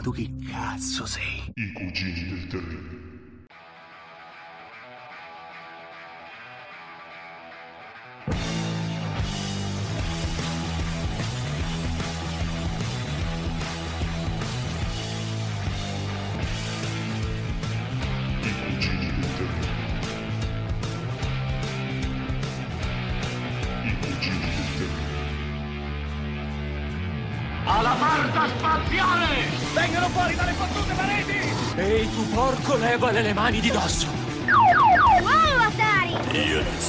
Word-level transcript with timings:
Ma 0.00 0.06
tu 0.06 0.12
chi 0.12 0.34
cazzo 0.50 1.04
sei? 1.04 1.52
I 1.56 1.72
cugini 1.72 2.26
del 2.30 2.46
terribile. 2.46 2.99
Levale 32.90 33.22
le 33.22 33.32
mani 33.32 33.60
di 33.60 33.70
dosso! 33.70 34.08
Wow, 35.20 35.60
Atari! 35.68 36.48
Io 36.48 36.79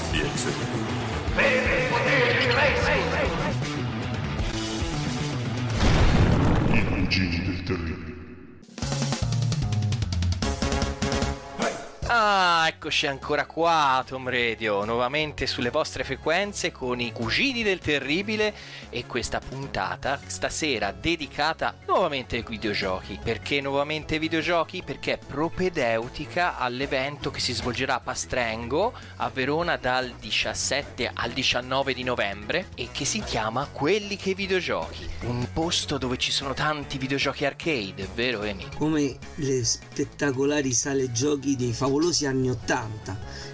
eccoci 12.81 13.05
ancora 13.05 13.45
qua, 13.45 14.03
Tom 14.07 14.27
Radio, 14.27 14.83
nuovamente 14.85 15.45
sulle 15.45 15.69
vostre 15.69 16.03
frequenze 16.03 16.71
con 16.71 16.99
i 16.99 17.11
cugini 17.11 17.61
del 17.61 17.77
terribile 17.77 18.55
e 18.89 19.05
questa 19.05 19.37
puntata 19.37 20.19
stasera 20.25 20.91
dedicata 20.91 21.75
nuovamente 21.85 22.37
ai 22.37 22.43
videogiochi. 22.47 23.19
Perché 23.23 23.61
nuovamente 23.61 24.15
ai 24.15 24.19
videogiochi? 24.19 24.81
Perché 24.81 25.13
è 25.13 25.19
propedeutica 25.19 26.57
all'evento 26.57 27.29
che 27.29 27.39
si 27.39 27.53
svolgerà 27.53 27.93
a 27.93 27.99
Pastrengo 27.99 28.93
a 29.17 29.29
Verona 29.29 29.77
dal 29.77 30.15
17 30.19 31.11
al 31.13 31.33
19 31.33 31.93
di 31.93 32.01
novembre 32.01 32.69
e 32.73 32.89
che 32.91 33.05
si 33.05 33.21
chiama 33.21 33.67
Quelli 33.71 34.15
che 34.15 34.33
videogiochi. 34.33 35.07
Un 35.25 35.47
posto 35.53 35.99
dove 35.99 36.17
ci 36.17 36.31
sono 36.31 36.55
tanti 36.55 36.97
videogiochi 36.97 37.45
arcade, 37.45 38.09
vero 38.15 38.41
Emi? 38.41 38.69
come 38.75 39.19
le 39.35 39.63
spettacolari 39.63 40.73
sale 40.73 41.11
giochi 41.11 41.55
dei 41.55 41.73
favolosi 41.73 42.25
anni 42.25 42.49
80, 42.49 42.69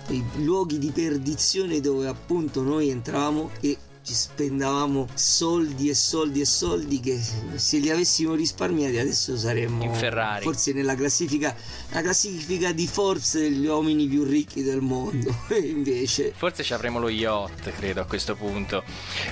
i 0.09 0.23
luoghi 0.43 0.77
di 0.77 0.91
perdizione 0.91 1.81
dove 1.81 2.07
appunto 2.07 2.61
noi 2.61 2.89
entravamo 2.89 3.49
e 3.59 3.77
ci 4.07 4.13
spendavamo 4.13 5.09
soldi 5.15 5.89
e 5.89 5.93
soldi 5.93 6.39
e 6.39 6.45
soldi 6.45 7.01
che 7.01 7.19
se 7.55 7.77
li 7.79 7.89
avessimo 7.89 8.35
risparmiati 8.35 8.97
adesso 8.97 9.35
saremmo 9.35 9.83
In 9.83 9.93
Ferrari. 9.93 10.43
forse 10.43 10.71
nella 10.71 10.95
classifica 10.95 11.53
la 11.89 12.01
classifica 12.01 12.71
di 12.71 12.87
Forbes 12.87 13.37
degli 13.37 13.65
uomini 13.65 14.07
più 14.07 14.23
ricchi 14.23 14.63
del 14.63 14.79
mondo 14.79 15.29
invece 15.61 16.31
Forse 16.37 16.63
ci 16.63 16.73
avremo 16.73 16.99
lo 16.99 17.09
yacht, 17.09 17.71
credo, 17.71 17.99
a 18.01 18.05
questo 18.05 18.35
punto. 18.35 18.83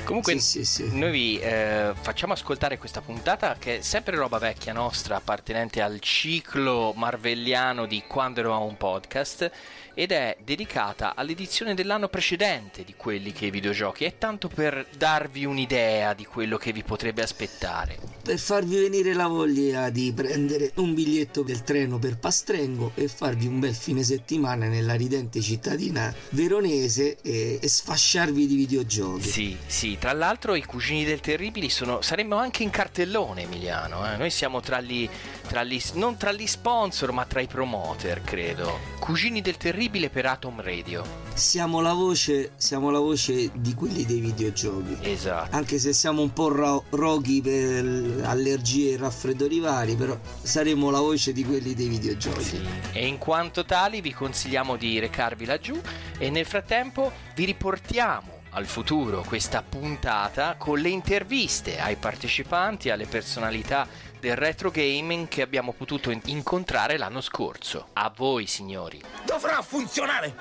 Comunque, 0.03 0.33
Sì, 0.39 0.65
sì, 0.65 0.65
sì. 0.65 0.97
noi 0.97 1.11
vi 1.11 1.39
eh, 1.39 1.93
facciamo 1.99 2.33
ascoltare 2.33 2.77
questa 2.77 2.99
puntata 3.01 3.55
che 3.57 3.77
è 3.77 3.81
sempre 3.81 4.15
roba 4.17 4.39
vecchia 4.39 4.73
nostra, 4.73 5.15
appartenente 5.15 5.81
al 5.81 5.99
ciclo 5.99 6.93
marvelliano 6.95 7.85
di 7.85 8.03
Quando 8.07 8.39
eravamo 8.41 8.65
un 8.65 8.75
podcast, 8.75 9.49
ed 9.93 10.11
è 10.11 10.37
dedicata 10.43 11.15
all'edizione 11.15 11.73
dell'anno 11.73 12.09
precedente 12.09 12.83
di 12.83 12.95
quelli 12.97 13.31
che 13.31 13.45
i 13.45 13.51
videogiochi. 13.51 14.03
È 14.03 14.17
tanto 14.17 14.47
per 14.49 14.64
darvi 14.97 15.45
un'idea 15.45 16.13
di 16.13 16.25
quello 16.25 16.57
che 16.57 16.71
vi 16.71 16.83
potrebbe 16.83 17.21
aspettare. 17.21 17.97
per 18.25 18.39
farvi 18.39 18.77
venire 18.77 19.13
la 19.13 19.27
voglia 19.27 19.91
di 19.91 20.11
prendere 20.11 20.71
un 20.77 20.95
biglietto 20.95 21.43
del 21.43 21.63
treno 21.63 21.99
per 21.99 22.17
Pastrengo 22.17 22.91
e 22.95 23.07
farvi 23.07 23.45
un 23.45 23.59
bel 23.59 23.75
fine 23.75 24.01
settimana 24.01 24.67
nella 24.67 24.95
ridente 24.95 25.41
cittadina 25.41 26.13
veronese 26.29 27.17
e, 27.21 27.59
e 27.61 27.67
sfasciarvi 27.67 28.47
di 28.47 28.55
videogiochi. 28.55 29.29
Sì, 29.29 29.57
sì, 29.67 29.97
tra 29.99 30.13
l'altro 30.13 30.55
i 30.55 30.63
cugini 30.63 31.05
del 31.05 31.19
Terribili 31.19 31.69
sono, 31.69 32.01
saremmo 32.01 32.35
anche 32.35 32.63
in 32.63 32.71
cartellone 32.71 33.43
Emiliano, 33.43 34.11
eh? 34.11 34.17
noi 34.17 34.31
siamo 34.31 34.59
tra 34.59 34.81
gli, 34.81 35.07
tra 35.47 35.63
gli, 35.63 35.81
non 35.93 36.17
tra 36.17 36.31
gli 36.31 36.47
sponsor 36.47 37.11
ma 37.11 37.25
tra 37.25 37.39
i 37.41 37.47
promoter 37.47 38.21
credo. 38.21 38.79
Cugini 38.99 39.41
del 39.41 39.57
Terribile 39.57 40.09
per 40.09 40.25
Atom 40.25 40.61
Radio, 40.61 41.23
Siamo 41.35 41.81
la 41.81 41.91
voce, 41.93 42.51
siamo 42.55 42.89
la 42.89 42.99
voce 42.99 43.49
di 43.53 43.73
quelli 43.73 44.05
dei 44.05 44.19
videogiochi. 44.21 44.97
esatto. 45.01 45.55
Anche 45.55 45.79
se 45.79 45.91
siamo 45.91 46.21
un 46.21 46.31
po' 46.31 46.47
ro- 46.47 46.85
roghi 46.91 47.41
per 47.41 48.23
allergie 48.23 48.93
e 48.93 48.97
raffreddori 48.97 49.59
vari, 49.59 49.95
però 49.95 50.17
saremo 50.41 50.89
la 50.89 50.99
voce 50.99 51.33
di 51.33 51.43
quelli 51.43 51.73
dei 51.73 51.87
videogiochi. 51.87 52.43
Sì. 52.43 52.65
E 52.93 53.05
in 53.05 53.17
quanto 53.17 53.65
tali 53.65 53.99
vi 54.01 54.13
consigliamo 54.13 54.77
di 54.77 54.97
recarvi 54.99 55.45
laggiù 55.45 55.79
e 56.17 56.29
nel 56.29 56.45
frattempo 56.45 57.11
vi 57.35 57.43
riportiamo 57.45 58.33
al 58.51 58.65
futuro 58.65 59.21
questa 59.27 59.61
puntata 59.61 60.55
con 60.57 60.79
le 60.79 60.87
interviste 60.87 61.77
ai 61.77 61.97
partecipanti, 61.97 62.89
alle 62.89 63.05
personalità 63.05 63.85
del 64.25 64.35
retro 64.35 64.71
gaming 64.71 65.27
che 65.27 65.43
abbiamo 65.43 65.71
potuto 65.71 66.09
in- 66.09 66.19
incontrare 66.25 66.97
l'anno 66.97 67.21
scorso. 67.21 67.89
A 67.93 68.11
voi 68.15 68.47
signori. 68.47 68.99
Dovrà 69.23 69.61
funzionare! 69.61 70.33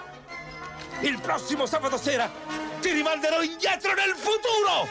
Il 1.03 1.21
prossimo 1.21 1.67
sabato 1.67 1.99
sera 1.99 2.31
ti 2.81 2.93
rimanderò 2.93 3.43
indietro 3.43 3.93
nel 3.93 4.15
futuro! 4.15 4.89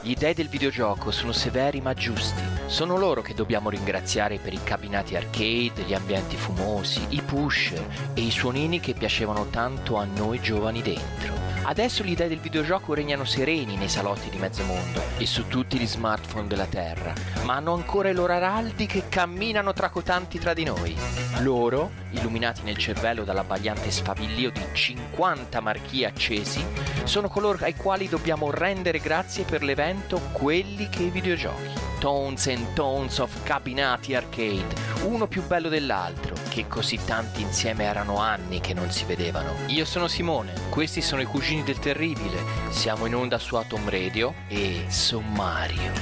Gli 0.00 0.14
dei 0.14 0.34
del 0.34 0.48
videogioco 0.48 1.12
sono 1.12 1.30
severi 1.30 1.80
ma 1.80 1.94
giusti. 1.94 2.42
Sono 2.66 2.96
loro 2.96 3.22
che 3.22 3.34
dobbiamo 3.34 3.70
ringraziare 3.70 4.38
per 4.38 4.52
i 4.52 4.60
cabinati 4.64 5.14
arcade, 5.14 5.84
gli 5.86 5.94
ambienti 5.94 6.36
fumosi, 6.36 7.06
i 7.10 7.22
push 7.22 7.72
e 8.14 8.20
i 8.20 8.32
suonini 8.32 8.80
che 8.80 8.94
piacevano 8.94 9.46
tanto 9.46 9.96
a 9.96 10.04
noi 10.04 10.40
giovani 10.40 10.82
dentro. 10.82 11.53
Adesso 11.66 12.04
gli 12.04 12.14
dei 12.14 12.28
del 12.28 12.40
videogioco 12.40 12.92
regnano 12.92 13.24
sereni 13.24 13.76
nei 13.76 13.88
salotti 13.88 14.28
di 14.28 14.36
mezzo 14.36 14.62
mondo 14.64 15.00
e 15.16 15.24
su 15.24 15.46
tutti 15.46 15.78
gli 15.78 15.86
smartphone 15.86 16.46
della 16.46 16.66
Terra, 16.66 17.14
ma 17.44 17.54
hanno 17.54 17.72
ancora 17.72 18.10
i 18.10 18.14
loro 18.14 18.34
araldi 18.34 18.84
che 18.84 19.08
camminano 19.08 19.72
tracotanti 19.72 20.38
tra 20.38 20.52
di 20.52 20.64
noi. 20.64 20.94
Loro, 21.38 21.90
illuminati 22.10 22.60
nel 22.64 22.76
cervello 22.76 23.24
dall'abbagliante 23.24 23.90
sfavillio 23.90 24.50
di 24.50 24.62
50 24.72 25.60
marchie 25.60 26.06
accesi, 26.06 26.62
sono 27.04 27.28
coloro 27.28 27.56
ai 27.62 27.74
quali 27.74 28.10
dobbiamo 28.10 28.50
rendere 28.50 28.98
grazie 28.98 29.44
per 29.44 29.62
l'evento 29.62 30.20
quelli 30.32 30.90
che 30.90 31.04
i 31.04 31.10
videogiochi. 31.10 31.84
Tones 32.04 32.48
and 32.48 32.74
Tones 32.74 33.18
of 33.18 33.42
Cabinati 33.44 34.14
Arcade, 34.14 34.74
uno 35.04 35.26
più 35.26 35.42
bello 35.46 35.70
dell'altro, 35.70 36.34
che 36.50 36.66
così 36.68 37.00
tanti 37.02 37.40
insieme 37.40 37.84
erano 37.84 38.18
anni 38.18 38.60
che 38.60 38.74
non 38.74 38.90
si 38.90 39.06
vedevano. 39.06 39.54
Io 39.68 39.86
sono 39.86 40.06
Simone, 40.06 40.52
questi 40.68 41.00
sono 41.00 41.22
i 41.22 41.24
cugini 41.24 41.53
del 41.62 41.78
terribile, 41.78 42.38
siamo 42.70 43.06
in 43.06 43.14
onda 43.14 43.38
su 43.38 43.54
Atom 43.56 43.88
Radio 43.88 44.34
e 44.48 44.86
Sommario. 44.88 45.92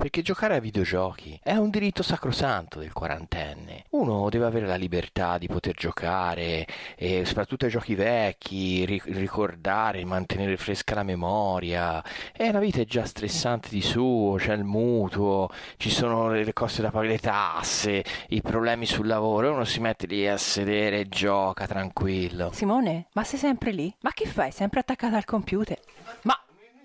Perché 0.00 0.22
giocare 0.22 0.56
a 0.56 0.60
videogiochi 0.60 1.38
è 1.42 1.54
un 1.56 1.68
diritto 1.68 2.02
sacrosanto 2.02 2.78
del 2.78 2.90
quarantenne. 2.90 3.84
Uno 3.90 4.30
deve 4.30 4.46
avere 4.46 4.66
la 4.66 4.76
libertà 4.76 5.36
di 5.36 5.46
poter 5.46 5.74
giocare, 5.74 6.66
e 6.96 7.26
soprattutto 7.26 7.66
ai 7.66 7.70
giochi 7.70 7.94
vecchi, 7.94 8.86
ri- 8.86 9.02
ricordare, 9.04 10.02
mantenere 10.06 10.56
fresca 10.56 10.94
la 10.94 11.02
memoria. 11.02 12.02
E 12.34 12.50
la 12.50 12.60
vita 12.60 12.80
è 12.80 12.86
già 12.86 13.04
stressante 13.04 13.68
di 13.68 13.82
suo, 13.82 14.36
c'è 14.38 14.54
il 14.54 14.64
mutuo, 14.64 15.50
ci 15.76 15.90
sono 15.90 16.30
le 16.30 16.52
cose 16.54 16.80
da 16.80 16.90
pagare, 16.90 17.12
le 17.12 17.18
tasse, 17.18 18.02
i 18.28 18.40
problemi 18.40 18.86
sul 18.86 19.06
lavoro. 19.06 19.48
E 19.48 19.50
uno 19.50 19.64
si 19.64 19.80
mette 19.80 20.06
lì 20.06 20.26
a 20.26 20.38
sedere 20.38 21.00
e 21.00 21.08
gioca 21.10 21.66
tranquillo. 21.66 22.52
Simone, 22.54 23.08
ma 23.12 23.22
sei 23.22 23.38
sempre 23.38 23.70
lì? 23.70 23.94
Ma 24.00 24.12
che 24.14 24.24
fai? 24.24 24.50
Sempre 24.50 24.80
attaccata 24.80 25.18
al 25.18 25.26
computer? 25.26 25.78
Ma 26.22 26.42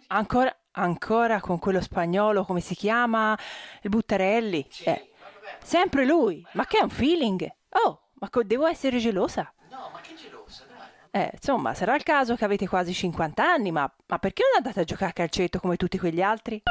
ancora, 0.08 0.54
ancora 0.76 1.40
con 1.40 1.60
quello 1.60 1.82
spagnolo, 1.82 2.46
come 2.46 2.62
si 2.62 2.76
chiama? 2.76 3.38
Il 3.82 3.90
Buttarelli? 3.90 4.68
Eh, 4.84 5.12
sempre 5.62 6.06
lui. 6.06 6.46
Ma 6.54 6.66
che 6.66 6.78
è 6.78 6.84
un 6.84 6.90
feeling? 6.90 7.48
Oh, 7.84 8.10
ma 8.14 8.30
devo 8.44 8.66
essere 8.66 9.00
gelosa? 9.00 9.52
No, 9.70 9.90
ma 9.92 10.00
che 10.02 10.16
gelosa, 10.16 10.64
dai. 10.68 11.22
Eh, 11.24 11.32
insomma, 11.34 11.74
sarà 11.74 11.96
il 11.96 12.04
caso 12.04 12.36
che 12.36 12.46
avete 12.46 12.68
quasi 12.68 12.94
50 12.94 13.44
anni, 13.44 13.72
ma, 13.72 13.92
ma 14.08 14.20
perché 14.20 14.44
non 14.44 14.58
andate 14.58 14.82
a 14.82 14.84
giocare 14.84 15.12
a 15.12 15.14
calcetto 15.14 15.60
come 15.60 15.78
tutti 15.78 15.98
quegli 15.98 16.22
altri? 16.22 16.62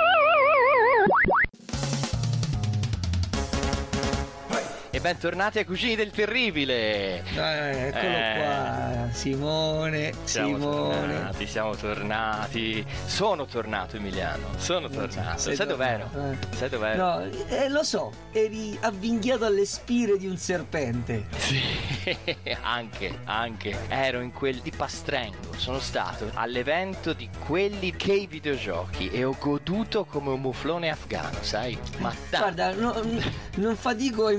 E 4.95 5.01
bentornati 5.01 5.59
ai 5.59 5.65
Cugini 5.65 5.97
del 5.97 6.13
Terribile! 6.13 7.25
Eh, 7.35 7.87
eccolo 7.89 8.13
Eh. 8.17 8.35
qua, 8.39 9.09
Simone, 9.11 10.13
Siamo 10.23 10.57
Simone. 10.57 10.95
tornati, 10.95 11.47
siamo 11.49 11.75
tornati. 11.75 12.87
Sono 13.05 13.45
tornato, 13.45 13.97
Emiliano. 13.97 14.47
Sono 14.57 14.89
tornato. 14.89 15.39
Sei 15.41 15.57
Sai 15.57 15.67
dov'ero? 15.67 16.09
eh. 16.15 16.37
Sai 16.55 16.69
dov'ero? 16.69 16.97
No, 17.05 17.25
eh, 17.49 17.69
lo 17.71 17.83
so, 17.83 18.13
eri 18.31 18.79
avvinghiato 18.83 19.45
alle 19.45 19.65
spire 19.67 20.17
di 20.17 20.29
un 20.29 20.37
serpente. 20.37 21.25
Sì, 21.39 21.61
anche, 22.63 23.19
anche. 23.25 23.77
Ero 23.89 24.21
in 24.21 24.31
quel 24.33 24.61
di 24.61 24.71
Pastrengo. 24.71 25.55
Sono 25.57 25.81
stato 25.81 26.31
all'evento 26.35 27.13
di 27.15 27.29
quelli 27.47 27.91
che 27.97 28.13
i 28.13 28.27
videogiochi 28.29 29.11
e 29.11 29.25
ho 29.25 29.37
goduto 29.41 30.05
come 30.05 30.31
un 30.31 30.41
muflone 30.41 30.89
afgano, 30.89 31.39
sai? 31.41 31.77
Ma. 31.99 32.15
Guarda, 32.31 32.73
no- 32.75 32.95
non 33.57 33.75
fatico 33.75 34.27
a 34.27 34.33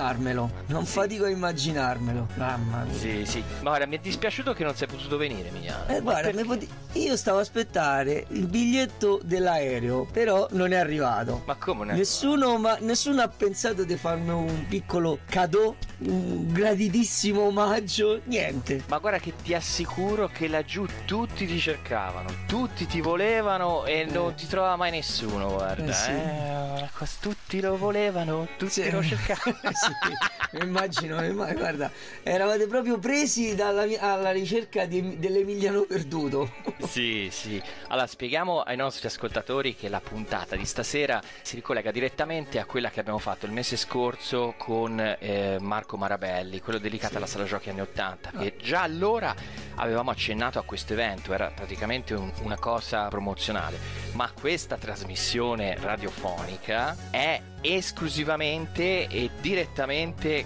immaginarmelo. 0.00 0.50
Non 0.66 0.86
fatico 0.86 1.24
a 1.24 1.28
immaginarmelo. 1.28 2.28
Mamma 2.34 2.84
mia. 2.84 2.98
Sì, 2.98 3.24
sì. 3.26 3.42
Ma 3.60 3.70
guarda, 3.70 3.86
mi 3.86 3.96
è 3.96 4.00
dispiaciuto 4.00 4.52
che 4.54 4.64
non 4.64 4.74
sei 4.74 4.88
potuto 4.88 5.16
venire, 5.16 5.48
Emiliano. 5.48 5.86
Eh, 5.88 6.00
guarda, 6.00 6.30
pot- 6.44 6.66
io 6.92 7.16
stavo 7.16 7.38
a 7.38 7.42
aspettare 7.42 8.24
il 8.30 8.46
biglietto 8.46 9.20
dell'aereo, 9.22 10.06
però 10.10 10.46
non 10.52 10.72
è 10.72 10.76
arrivato. 10.76 11.42
Ma 11.46 11.54
come 11.56 11.84
ne? 11.86 11.94
Nessuno, 11.94 12.56
ma, 12.58 12.76
nessuno 12.80 13.22
ha 13.22 13.28
pensato 13.28 13.84
di 13.84 13.96
farmi 13.96 14.30
un 14.30 14.66
piccolo 14.66 15.18
cadeau, 15.28 15.76
un 15.98 16.52
graditissimo 16.52 17.42
omaggio, 17.42 18.20
niente. 18.24 18.82
Ma 18.88 18.98
guarda 18.98 19.18
che 19.18 19.34
ti 19.42 19.54
assicuro 19.54 20.28
che 20.28 20.48
laggiù 20.48 20.86
tutti 21.04 21.46
ti 21.46 21.58
cercavano, 21.58 22.28
tutti 22.46 22.86
ti 22.86 23.00
volevano 23.00 23.84
e 23.84 24.04
non 24.10 24.34
ti 24.34 24.46
trovava 24.46 24.76
mai 24.76 24.90
nessuno, 24.90 25.52
guarda. 25.52 25.90
Eh, 25.90 25.92
sì. 25.92 26.10
Eh, 26.10 26.88
tutti 27.20 27.60
lo 27.60 27.76
volevano, 27.76 28.46
tutti 28.56 28.82
Sì. 28.82 28.90
lo 28.90 29.02
cercavano. 29.02 29.58
Sì, 29.80 29.89
immagino, 30.62 31.22
immagino, 31.24 31.58
guarda, 31.58 31.90
eravate 32.22 32.66
proprio 32.66 32.98
presi 32.98 33.54
dalla, 33.54 33.84
alla 33.98 34.30
ricerca 34.30 34.84
di- 34.86 35.18
dell'Emiliano 35.18 35.82
perduto. 35.82 36.50
Sì, 36.90 37.28
sì. 37.30 37.62
Allora 37.88 38.06
spieghiamo 38.06 38.62
ai 38.62 38.76
nostri 38.76 39.06
ascoltatori 39.06 39.76
che 39.76 39.88
la 39.88 40.00
puntata 40.00 40.56
di 40.56 40.64
stasera 40.64 41.22
si 41.42 41.54
ricollega 41.54 41.92
direttamente 41.92 42.58
a 42.58 42.64
quella 42.64 42.90
che 42.90 42.98
abbiamo 42.98 43.18
fatto 43.18 43.46
il 43.46 43.52
mese 43.52 43.76
scorso 43.76 44.54
con 44.56 44.98
eh, 44.98 45.58
Marco 45.60 45.96
Marabelli, 45.96 46.60
quello 46.60 46.78
dedicato 46.80 47.18
alla 47.18 47.26
sala 47.26 47.44
giochi 47.44 47.70
anni 47.70 47.82
80, 47.82 48.30
che 48.38 48.56
già 48.60 48.82
allora 48.82 49.32
avevamo 49.76 50.10
accennato 50.10 50.58
a 50.58 50.62
questo 50.62 50.94
evento, 50.94 51.32
era 51.32 51.52
praticamente 51.54 52.14
un- 52.14 52.32
una 52.42 52.58
cosa 52.58 53.06
promozionale, 53.08 53.78
ma 54.14 54.28
questa 54.32 54.76
trasmissione 54.76 55.76
radiofonica 55.78 56.96
è 57.10 57.40
esclusivamente 57.60 59.06
e 59.06 59.30
direttamente 59.40 59.79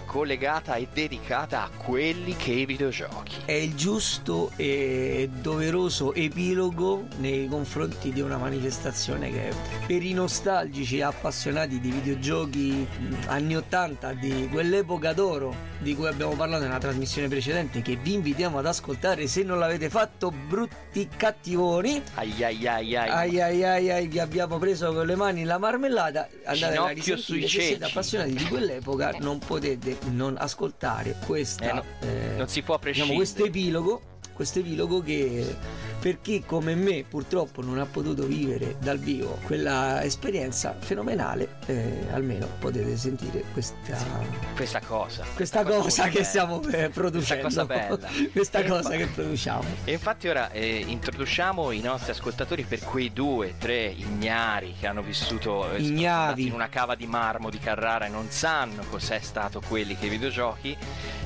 collegata 0.07 0.77
e 0.77 0.87
dedicata 0.93 1.65
a 1.65 1.71
quelli 1.77 2.37
che 2.37 2.53
i 2.53 2.65
videogiochi. 2.67 3.37
È 3.45 3.53
il 3.53 3.75
giusto 3.75 4.53
e 4.57 5.29
doveroso 5.41 6.15
epilogo 6.15 7.05
nei 7.19 7.49
confronti 7.49 8.13
di 8.13 8.21
una 8.21 8.37
manifestazione 8.37 9.31
che 9.33 9.53
per 9.87 10.03
i 10.05 10.13
nostalgici 10.13 11.01
appassionati 11.01 11.81
di 11.81 11.91
videogiochi 11.91 12.87
anni 13.27 13.57
80 13.57 14.13
di 14.15 14.49
quell'epoca 14.51 15.13
d'oro 15.13 15.73
di 15.81 15.95
cui 15.97 16.07
abbiamo 16.07 16.35
parlato 16.35 16.63
nella 16.63 16.79
trasmissione 16.79 17.27
precedente 17.29 17.83
che 17.83 17.97
vi 17.97 18.15
invitiamo 18.15 18.59
ad 18.59 18.67
ascoltare 18.67 19.27
se 19.27 19.43
non 19.43 19.59
l'avete 19.59 19.91
fatto 19.91 20.31
brutti 20.31 21.09
cattivoni 21.15 22.01
Ai 22.15 22.43
ai 22.45 22.67
ai 22.67 22.97
ai. 22.97 23.09
ai 23.11 23.41
ai 23.41 23.65
ai 23.65 23.91
ai 23.91 24.07
vi 24.09 24.19
abbiamo 24.21 24.59
preso 24.59 24.93
con 24.95 25.05
le 25.05 25.17
mani 25.17 25.45
la 25.45 25.59
marmellata 25.59 26.29
andate 26.45 26.65
a 26.65 26.71
Ginocchio 26.71 26.95
risentire 26.95 27.19
sui 27.21 27.43
se 27.43 27.49
siete 27.49 27.79
ceci. 27.81 27.91
appassionati 27.91 28.33
di 28.35 28.45
quell'epoca 28.45 29.13
non 29.25 29.39
potete 29.39 29.99
non 30.11 30.37
ascoltare 30.39 31.17
questa 31.27 31.69
Eh, 31.71 31.73
no, 31.73 31.85
eh, 32.01 32.35
non 32.37 32.49
si 32.49 32.63
può 32.63 32.79
prescindere. 32.79 33.19
diciamo, 33.19 33.43
questo 33.43 33.45
epilogo 33.45 34.03
questo 34.35 34.59
epilogo 34.59 35.01
che 35.01 35.57
per 36.05 36.21
chi 36.21 36.45
come 36.45 36.75
me 36.75 37.03
purtroppo 37.09 37.63
non 37.63 37.79
ha 37.79 37.87
potuto 37.87 38.27
vivere 38.27 38.77
dal 38.79 38.99
vivo 38.99 39.39
quella 39.47 40.03
esperienza 40.03 40.77
fenomenale 40.79 41.57
eh, 41.65 42.09
almeno 42.13 42.47
potete 42.59 42.95
sentire 42.95 43.43
questa 43.55 44.35
questa 44.55 44.81
cosa. 44.81 45.25
questa 45.35 45.63
molto 45.63 45.85
cosa 45.85 46.05
che 46.05 46.11
bella. 46.11 46.25
stiamo 46.25 46.63
eh, 46.69 46.91
producendo 46.91 47.43
cosa 47.45 47.65
bella. 47.65 48.09
questa 48.33 48.59
E 48.59 48.67
cosa 48.67 48.91
che 48.91 49.07
produciamo 49.07 49.65
E 49.85 49.93
infatti 49.93 50.29
ora 50.29 50.51
eh, 50.51 50.85
introduciamo 50.87 51.71
i 51.71 51.81
nostri 51.81 52.13
ascoltatori 52.13 52.65
per 52.65 52.81
quei 52.81 53.13
due, 53.13 53.55
tre 53.59 53.87
ignari 53.87 54.75
che 54.79 54.87
hanno 54.87 55.03
vissuto 55.03 55.71
eh, 55.73 55.81
in 55.83 56.53
una 56.53 56.69
cava 56.69 56.95
di 56.95 57.07
marmo 57.07 57.49
di 57.49 57.59
Carrara 57.59 58.07
e 58.07 58.09
non 58.11 58.29
sanno 58.29 58.83
cos'è 58.91 59.21
stato 59.21 59.63
quelli 59.67 59.97
che 59.97 60.07
i 60.07 60.11
videogiochi. 60.11 60.77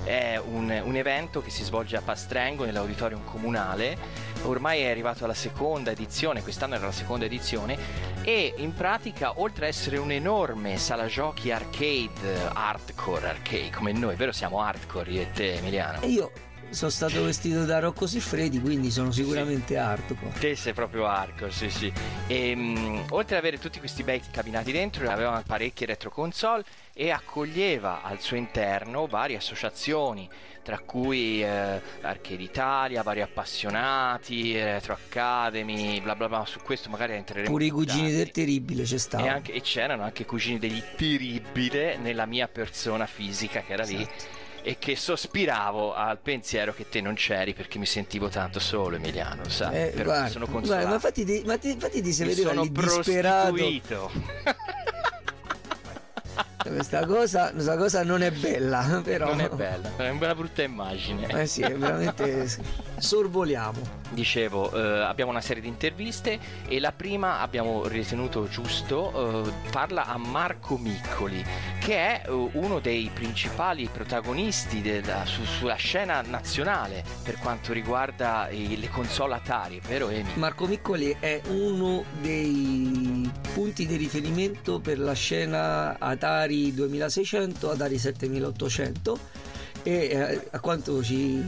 È 0.05 0.41
un, 0.43 0.83
un 0.85 0.97
evento 0.97 1.43
che 1.43 1.51
si 1.51 1.65
svolge 1.65 1.97
a 1.97 2.01
Pastrengo 2.01 2.65
nell'auditorium 2.65 3.25
comunale. 3.25 4.27
Ormai 4.43 4.68
è 4.73 4.91
arrivato 4.91 5.25
alla 5.25 5.35
seconda 5.35 5.91
edizione, 5.91 6.43
quest'anno 6.43 6.75
era 6.75 6.87
la 6.87 6.93
seconda 6.93 7.25
edizione 7.25 7.77
e 8.23 8.55
in 8.57 8.75
pratica 8.75 9.41
oltre 9.41 9.67
a 9.67 9.69
essere 9.69 9.99
un'enorme 9.99 10.77
sala 10.79 11.07
giochi 11.07 11.51
arcade, 11.51 12.51
hardcore 12.53 13.29
arcade 13.29 13.71
come 13.71 13.93
noi, 13.93 14.17
vero 14.17 14.33
siamo 14.33 14.61
hardcore 14.61 15.11
io 15.11 15.23
e 15.23 15.31
te 15.33 15.55
Emiliano? 15.55 16.01
e 16.03 16.09
io 16.09 16.33
sono 16.71 16.91
stato 16.91 17.25
vestito 17.25 17.65
da 17.65 17.79
Rocco 17.79 18.07
Siffredi 18.07 18.61
quindi 18.61 18.91
sono 18.91 19.11
sicuramente 19.11 19.77
hardcore 19.77 20.33
Te 20.39 20.55
sei 20.55 20.73
proprio 20.75 21.07
arco, 21.07 21.51
sì 21.51 21.71
sì. 21.71 21.93
E, 22.27 22.55
mh, 22.55 23.07
oltre 23.11 23.37
ad 23.37 23.43
avere 23.43 23.59
tutti 23.59 23.79
questi 23.79 24.03
bei 24.03 24.21
cabinati 24.31 24.71
dentro, 24.73 25.09
aveva 25.11 25.43
parecchie 25.47 25.87
retroconsole 25.87 26.65
e 26.93 27.11
accoglieva 27.11 28.03
al 28.03 28.21
suo 28.21 28.37
interno 28.37 29.07
varie 29.07 29.37
associazioni, 29.37 30.29
tra 30.63 30.79
cui 30.81 31.43
eh, 31.43 31.81
Arcade 32.03 32.43
Italia, 32.43 33.03
vari 33.03 33.23
appassionati, 33.23 34.53
Retro 34.53 34.93
Academy, 34.95 36.01
bla 36.01 36.15
bla 36.15 36.29
bla. 36.29 36.45
Su 36.45 36.61
questo 36.61 36.91
magari 36.91 37.15
entreremo 37.15 37.49
pure 37.49 37.65
i 37.65 37.71
cugini 37.71 38.13
del 38.13 38.31
terribile 38.31 38.83
c'è 38.85 38.95
E, 38.95 38.99
stato 38.99 39.27
anche- 39.27 39.53
e 39.53 39.61
c'erano 39.63 40.03
anche 40.03 40.27
cugini 40.27 40.59
degli 40.59 40.83
terribile 40.97 41.97
nella 41.97 42.27
mia 42.27 42.49
persona 42.49 43.07
fisica 43.07 43.61
che 43.63 43.73
era 43.73 43.85
lì 43.85 44.03
Esatto. 44.03 44.37
E 44.63 44.77
che 44.79 44.97
sospiravo 44.97 45.95
al 45.95 46.19
pensiero 46.19 46.75
che 46.75 46.89
te 46.89 47.01
non 47.01 47.15
c'eri 47.15 47.55
perché 47.55 47.79
mi 47.79 47.87
sentivo 47.87 48.29
tanto 48.29 48.61
solo 48.61 48.97
Emiliano, 48.97 49.49
sai? 49.49 49.89
Eh, 49.89 49.91
Però 49.91 50.05
guarda, 50.05 50.29
sono 50.29 50.45
guarda, 50.45 50.61
consolato. 50.61 50.89
ma 50.89 50.95
infatti 50.95 51.25
ti, 51.25 51.43
ma 51.47 51.59
ti, 51.59 51.71
infatti 51.71 52.03
ti 52.03 52.13
si 52.13 52.23
Mi 52.23 52.29
vedeva 52.29 52.49
sono 52.51 52.63
lì 52.63 52.71
disperato 52.73 53.53
prostituito. 53.53 54.11
questa 56.63 57.07
cosa, 57.07 57.51
questa 57.53 57.77
cosa 57.77 58.03
non 58.03 58.23
è 58.23 58.31
bella 58.33 59.01
però 59.05 59.29
Non 59.29 59.41
è 59.41 59.49
bella, 59.49 59.91
è 59.97 60.09
una 60.09 60.35
brutta 60.35 60.63
immagine. 60.63 61.27
eh 61.29 61.47
sì 61.47 61.61
veramente 61.63 62.49
sorvoliamo 62.99 63.97
Dicevo, 64.11 64.73
eh, 64.73 65.01
abbiamo 65.03 65.31
una 65.31 65.43
serie 65.43 65.61
di 65.63 65.69
interviste 65.69 66.39
e 66.67 66.81
la 66.81 66.93
prima 66.93 67.41
abbiamo 67.41 67.87
ritenuto 67.87 68.49
giusto 68.49 69.45
eh, 69.47 69.53
farla 69.71 70.07
a 70.07 70.17
Marco 70.17 70.79
Miccoli, 70.79 71.45
che 71.79 71.95
è 71.95 72.23
eh, 72.27 72.31
uno 72.53 72.79
dei 72.81 73.11
principali 73.13 73.87
protagonisti 73.93 74.81
della- 74.81 75.27
su- 75.27 75.45
sulla 75.45 75.75
scena 75.75 76.23
nazionale 76.23 77.05
per 77.23 77.37
quanto 77.37 77.75
riguarda 77.75 78.49
i- 78.49 78.81
le 78.81 78.89
console 78.89 79.35
Atari, 79.35 79.79
vero 79.87 80.09
Emi? 80.09 80.31
Marco 80.35 80.67
Miccoli 80.67 81.15
è 81.21 81.43
uno 81.49 82.03
dei 82.23 83.31
punti 83.53 83.87
di 83.87 83.97
riferimento 83.97 84.81
per 84.81 84.99
la 84.99 85.13
scena 85.13 85.99
Atari 85.99 86.48
2600, 86.73 87.71
Atari 87.71 87.99
7800 87.99 89.19
e 89.83 90.09
eh, 90.11 90.49
a, 90.51 90.61
quanto 90.61 91.03
ci, 91.03 91.43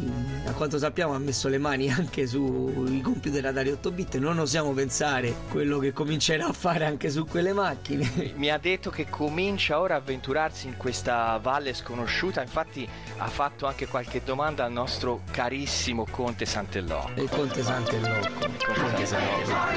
a 0.47 0.53
quanto 0.53 0.79
sappiamo 0.79 1.15
ha 1.15 1.19
messo 1.19 1.49
le 1.49 1.59
mani 1.59 1.91
anche 1.91 2.27
sui 2.27 3.01
computer 3.01 3.45
Atari 3.45 3.71
8 3.71 3.91
bit 3.91 4.17
non 4.19 4.39
osiamo 4.39 4.73
pensare 4.73 5.35
quello 5.51 5.79
che 5.79 5.93
comincerà 5.93 6.47
a 6.47 6.53
fare 6.53 6.85
anche 6.85 7.11
su 7.11 7.27
quelle 7.27 7.53
macchine 7.53 8.33
Mi 8.37 8.51
ha 8.51 8.59
detto 8.59 8.91
che 8.91 9.09
comincia 9.09 9.81
ora 9.81 9.95
a 9.95 9.99
avventurarsi 9.99 10.69
in 10.69 10.77
questa 10.77 11.39
valle 11.43 11.75
sconosciuta, 11.75 12.43
infatti 12.43 12.89
ha 13.19 13.29
fatto 13.29 13.67
anche 13.67 13.87
qualche 13.87 14.23
domanda 14.25 14.65
al 14.65 14.73
nostro 14.73 15.23
carissimo 15.31 16.07
Conte 16.11 16.47
Santellò. 16.47 17.11
il 17.17 17.29
Conte 17.29 17.63
Sant'Ellocco 17.63 18.49
Conte 18.75 19.07
Santellò. 19.07 19.69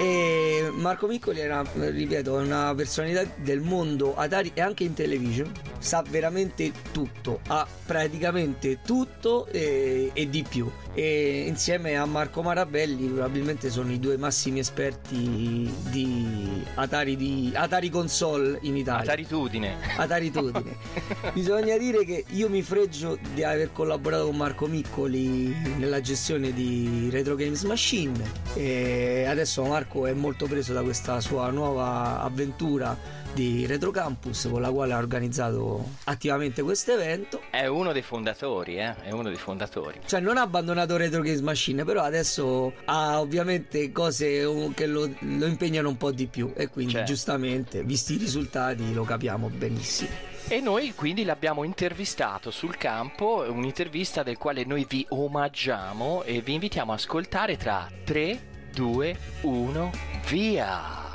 e 0.00 0.37
Marco 0.78 1.08
Miccoli 1.08 1.40
era 1.40 1.64
ripeto 1.74 2.34
una 2.34 2.72
personalità 2.72 3.24
del 3.36 3.60
mondo 3.60 4.14
Atari 4.14 4.52
e 4.54 4.60
anche 4.60 4.84
in 4.84 4.94
television 4.94 5.50
sa 5.78 6.02
veramente 6.08 6.72
tutto, 6.92 7.40
ha 7.48 7.66
praticamente 7.86 8.80
tutto 8.84 9.46
e, 9.46 10.10
e 10.12 10.28
di 10.28 10.44
più. 10.48 10.70
E 10.94 11.44
insieme 11.46 11.96
a 11.96 12.04
Marco 12.04 12.42
Marabelli 12.42 13.06
probabilmente 13.06 13.70
sono 13.70 13.92
i 13.92 13.98
due 13.98 14.16
massimi 14.16 14.58
esperti 14.58 15.72
di 15.90 16.64
Atari, 16.74 17.16
di 17.16 17.52
Atari 17.54 17.88
console 17.88 18.58
in 18.62 18.76
Italia. 18.76 19.02
Ataritudine. 19.02 19.76
Ataritudine. 19.96 20.76
Bisogna 21.32 21.76
dire 21.76 22.04
che 22.04 22.24
io 22.30 22.48
mi 22.48 22.62
freggio 22.62 23.18
di 23.34 23.44
aver 23.44 23.72
collaborato 23.72 24.26
con 24.26 24.36
Marco 24.36 24.66
Miccoli 24.66 25.54
nella 25.76 26.00
gestione 26.00 26.52
di 26.52 27.08
Retro 27.10 27.36
Games 27.36 27.62
Machine 27.62 28.20
e 28.54 29.24
adesso 29.26 29.64
Marco 29.64 30.06
è 30.06 30.12
molto 30.12 30.46
preso 30.46 30.72
da 30.72 30.82
questa 30.82 31.20
sua 31.20 31.50
nuova 31.50 32.20
avventura 32.20 32.96
di 33.34 33.66
Retro 33.66 33.90
Campus 33.90 34.48
con 34.50 34.60
la 34.60 34.70
quale 34.70 34.92
ha 34.92 34.98
organizzato 34.98 35.90
attivamente 36.04 36.62
questo 36.62 36.92
evento. 36.92 37.42
È 37.50 37.66
uno 37.66 37.92
dei 37.92 38.02
fondatori, 38.02 38.78
eh? 38.78 38.94
È 39.02 39.10
uno 39.10 39.28
dei 39.28 39.36
fondatori. 39.36 40.00
Cioè 40.04 40.20
non 40.20 40.36
ha 40.36 40.42
abbandonato 40.42 40.96
Retro 40.96 41.22
Games 41.22 41.40
Machine, 41.40 41.84
però 41.84 42.02
adesso 42.02 42.72
ha 42.86 43.20
ovviamente 43.20 43.92
cose 43.92 44.72
che 44.74 44.86
lo, 44.86 45.08
lo 45.18 45.46
impegnano 45.46 45.88
un 45.88 45.96
po' 45.96 46.10
di 46.10 46.26
più 46.26 46.52
e 46.56 46.68
quindi 46.68 46.92
Certo. 46.94 47.12
giustamente, 47.12 47.82
visti 47.84 48.14
i 48.14 48.18
risultati, 48.18 48.92
lo 48.92 49.04
capiamo 49.04 49.48
benissimo. 49.48 50.10
E 50.48 50.60
noi 50.60 50.94
quindi 50.94 51.24
l'abbiamo 51.24 51.62
intervistato 51.62 52.50
sul 52.50 52.76
campo, 52.78 53.44
un'intervista 53.48 54.22
del 54.22 54.38
quale 54.38 54.64
noi 54.64 54.86
vi 54.88 55.04
omaggiamo 55.10 56.22
e 56.22 56.40
vi 56.40 56.54
invitiamo 56.54 56.92
a 56.92 56.94
ascoltare 56.94 57.56
tra 57.58 57.86
3, 58.04 58.40
2, 58.72 59.18
1, 59.42 59.90
via! 60.30 61.07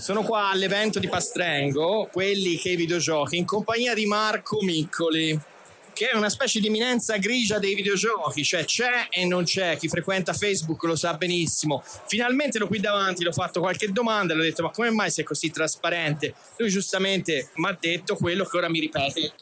Sono 0.00 0.22
qua 0.22 0.48
all'evento 0.48 0.98
di 0.98 1.08
Pastrengo, 1.08 2.08
quelli 2.10 2.56
che 2.56 2.70
i 2.70 2.76
videogiochi, 2.76 3.36
in 3.36 3.44
compagnia 3.44 3.92
di 3.92 4.06
Marco 4.06 4.62
Miccoli, 4.62 5.38
che 5.92 6.10
è 6.10 6.16
una 6.16 6.28
specie 6.28 6.60
di 6.60 6.68
eminenza 6.68 7.16
grigia 7.16 7.58
dei 7.58 7.74
videogiochi, 7.74 8.42
cioè 8.44 8.64
c'è 8.64 9.08
e 9.10 9.24
non 9.24 9.44
c'è, 9.44 9.76
chi 9.76 9.88
frequenta 9.88 10.32
Facebook 10.32 10.82
lo 10.84 10.96
sa 10.96 11.14
benissimo. 11.14 11.82
Finalmente 12.06 12.56
ero 12.56 12.66
qui 12.66 12.80
davanti, 12.80 13.24
l'ho 13.24 13.32
fatto 13.32 13.60
qualche 13.60 13.90
domanda, 13.92 14.34
le 14.34 14.40
ho 14.40 14.44
detto 14.44 14.62
ma 14.62 14.70
come 14.70 14.90
mai 14.90 15.10
sei 15.10 15.24
così 15.24 15.50
trasparente? 15.50 16.34
Lui 16.56 16.68
giustamente 16.68 17.50
mi 17.54 17.68
ha 17.68 17.76
detto 17.78 18.16
quello 18.16 18.44
che 18.44 18.56
ora 18.56 18.68
mi 18.68 18.80
ripete. 18.80 19.32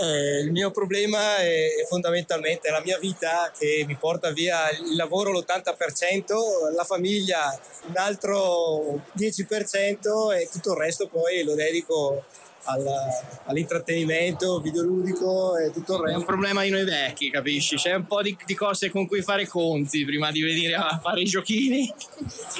Eh, 0.00 0.40
il 0.40 0.52
mio 0.52 0.70
problema 0.70 1.36
è, 1.36 1.66
è 1.66 1.86
fondamentalmente 1.86 2.70
la 2.70 2.80
mia 2.80 2.98
vita 2.98 3.52
che 3.56 3.84
mi 3.86 3.96
porta 3.96 4.30
via 4.30 4.70
il 4.70 4.96
lavoro 4.96 5.32
l'80%, 5.32 6.74
la 6.74 6.84
famiglia 6.84 7.58
un 7.86 7.96
altro 7.96 9.02
10% 9.16 10.34
e 10.34 10.48
tutto 10.50 10.72
il 10.72 10.78
resto 10.78 11.08
poi 11.08 11.44
lo 11.44 11.54
dedico 11.54 12.24
all'intrattenimento 13.44 14.60
videoludico 14.60 15.56
e 15.56 15.70
tutto 15.70 15.94
il 15.94 15.98
È 15.98 16.02
un 16.02 16.06
resto. 16.06 16.24
problema 16.24 16.62
di 16.62 16.70
noi 16.70 16.84
vecchi, 16.84 17.30
capisci? 17.30 17.76
C'è 17.76 17.94
un 17.94 18.06
po' 18.06 18.22
di, 18.22 18.36
di 18.44 18.54
cose 18.54 18.90
con 18.90 19.06
cui 19.06 19.22
fare 19.22 19.46
conti 19.46 20.04
prima 20.04 20.30
di 20.30 20.42
venire 20.42 20.74
a 20.74 20.98
fare 21.02 21.20
i 21.20 21.24
giochini. 21.24 21.92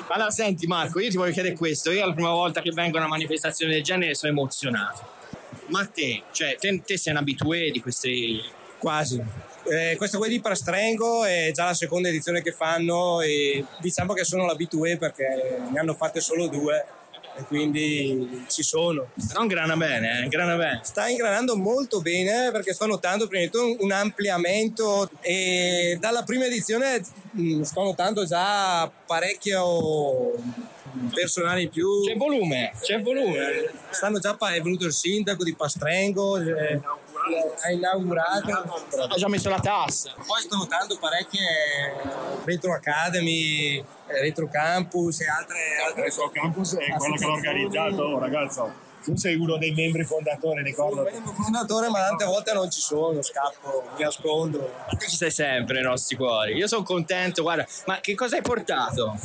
Allora, 0.09 0.31
senti 0.31 0.67
Marco, 0.67 1.01
io 1.01 1.11
ti 1.11 1.17
voglio 1.17 1.33
chiedere 1.33 1.55
questo. 1.55 1.91
Io 1.91 2.07
la 2.07 2.13
prima 2.13 2.31
volta 2.31 2.61
che 2.61 2.71
vengo 2.71 2.97
a 2.97 3.01
una 3.01 3.09
manifestazione 3.09 3.75
del 3.75 3.83
genere 3.83 4.15
sono 4.15 4.33
emozionato. 4.33 5.21
Ma 5.69 5.87
te, 5.87 6.23
cioè, 6.33 6.57
te, 6.59 6.83
te 6.85 6.97
sei 6.97 7.13
un 7.13 7.19
abitué 7.19 7.71
di 7.71 7.81
questi... 7.81 8.41
Quasi. 8.79 9.23
Eh, 9.65 9.95
questo 9.97 10.19
qui 10.19 10.29
di 10.29 10.41
Pastrengo 10.41 11.25
è 11.25 11.53
già 11.55 11.67
la 11.67 11.75
seconda 11.75 12.09
edizione 12.09 12.43
che 12.43 12.51
fanno 12.51 13.21
e 13.21 13.65
diciamo 13.81 14.13
che 14.13 14.25
sono 14.25 14.45
l'abitué 14.45 14.97
perché 14.97 15.61
ne 15.71 15.79
hanno 15.79 15.95
fatte 15.95 16.21
solo 16.21 16.49
due 16.49 16.85
e 17.37 17.43
quindi 17.45 18.45
ci 18.49 18.63
sono. 18.63 19.09
Non 19.35 19.47
grana 19.47 19.77
bene, 19.77 20.25
eh? 20.25 20.29
grana 20.29 20.57
bene. 20.57 20.81
Sta 20.83 21.09
ingranando 21.09 21.57
molto 21.57 22.01
bene 22.01 22.51
perché 22.51 22.73
sto 22.73 22.87
notando 22.87 23.27
prima 23.27 23.45
di 23.45 23.51
tutto 23.51 23.77
un- 23.83 23.93
ampliamento 23.93 25.11
e 25.21 25.97
dalla 26.01 26.23
prima 26.23 26.47
edizione 26.47 27.03
mh, 27.33 27.63
sto 27.63 27.83
notando 27.83 28.25
già 28.25 28.91
parecchio 29.07 30.33
personale 31.15 31.63
in 31.63 31.71
più. 31.71 31.89
C'è 32.07 32.17
volume, 32.17 32.73
c'è 32.81 33.01
volume. 33.01 33.71
Stanno 33.91 34.19
già 34.19 34.37
è 34.37 34.61
venuto 34.61 34.87
il 34.87 34.93
sindaco 34.93 35.45
di 35.45 35.55
Pastrengo, 35.55 36.37
eh, 36.39 36.81
ha 37.63 37.71
inaugurato. 37.71 38.51
Ha 39.09 39.17
già 39.17 39.29
messo 39.29 39.49
la 39.49 39.61
tassa. 39.61 40.13
Poi 40.15 40.41
sto 40.43 40.57
notando 40.57 40.97
parecchie 40.99 41.47
Retro 42.45 42.75
Academy, 42.75 43.79
eh, 43.79 44.21
Retro 44.21 44.49
Campus 44.49 45.21
e 45.21 45.29
altre. 45.29 45.59
altre 45.87 46.03
Retro 46.05 46.31
Campus 46.31 46.77
è 46.77 46.93
quella 46.97 47.17
che 47.17 47.25
l'ha 47.25 47.33
organizzato, 47.33 48.03
oh, 48.03 48.19
ragazzo. 48.19 48.91
Tu 49.03 49.17
sei 49.17 49.35
uno 49.35 49.57
dei 49.57 49.73
membri 49.73 50.05
fondatori, 50.05 50.63
ricordo. 50.63 51.09
Sono 51.11 51.33
fondatore, 51.33 51.89
ma 51.89 52.07
tante 52.07 52.25
volte 52.25 52.53
non 52.53 52.71
ci 52.71 52.81
sono, 52.81 53.21
scappo, 53.21 53.83
mi 53.97 54.05
nascondo. 54.05 54.73
Ci 55.09 55.17
sei 55.17 55.31
sempre 55.31 55.75
nei 55.75 55.83
nostri 55.83 56.15
cuori. 56.15 56.55
Io 56.55 56.69
sono 56.69 56.85
contento, 56.85 57.43
guarda. 57.43 57.67
Ma 57.87 57.99
che 57.99 58.15
cosa 58.15 58.37
hai 58.37 58.43
portato? 58.43 59.17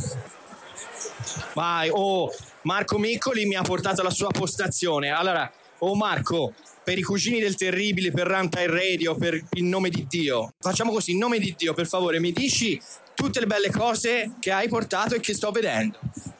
Vai, 1.54 1.89
oh, 1.92 2.32
Marco 2.63 2.98
Miccoli 2.98 3.46
mi 3.46 3.56
ha 3.56 3.62
portato 3.62 4.01
la 4.01 4.10
sua 4.10 4.30
postazione. 4.30 5.12
Allora, 5.12 5.50
oh 5.80 5.96
Marco, 5.96 6.54
per 6.84 6.98
i 6.98 7.02
cugini 7.02 7.40
del 7.40 7.56
terribile, 7.56 8.12
per 8.12 8.28
Runtime 8.28 8.68
Radio, 8.68 9.16
per 9.16 9.34
il 9.52 9.64
nome 9.64 9.90
di 9.90 10.06
Dio, 10.08 10.54
facciamo 10.60 10.92
così, 10.92 11.12
in 11.12 11.18
nome 11.18 11.40
di 11.40 11.54
Dio, 11.58 11.74
per 11.74 11.88
favore, 11.88 12.20
mi 12.20 12.32
dici 12.32 12.80
tutte 13.14 13.40
le 13.40 13.46
belle 13.48 13.70
cose 13.72 14.32
che 14.40 14.52
hai 14.52 14.68
portato 14.70 15.16
e 15.16 15.20
che 15.20 15.34
sto 15.34 15.52
vedendo. 15.52 15.98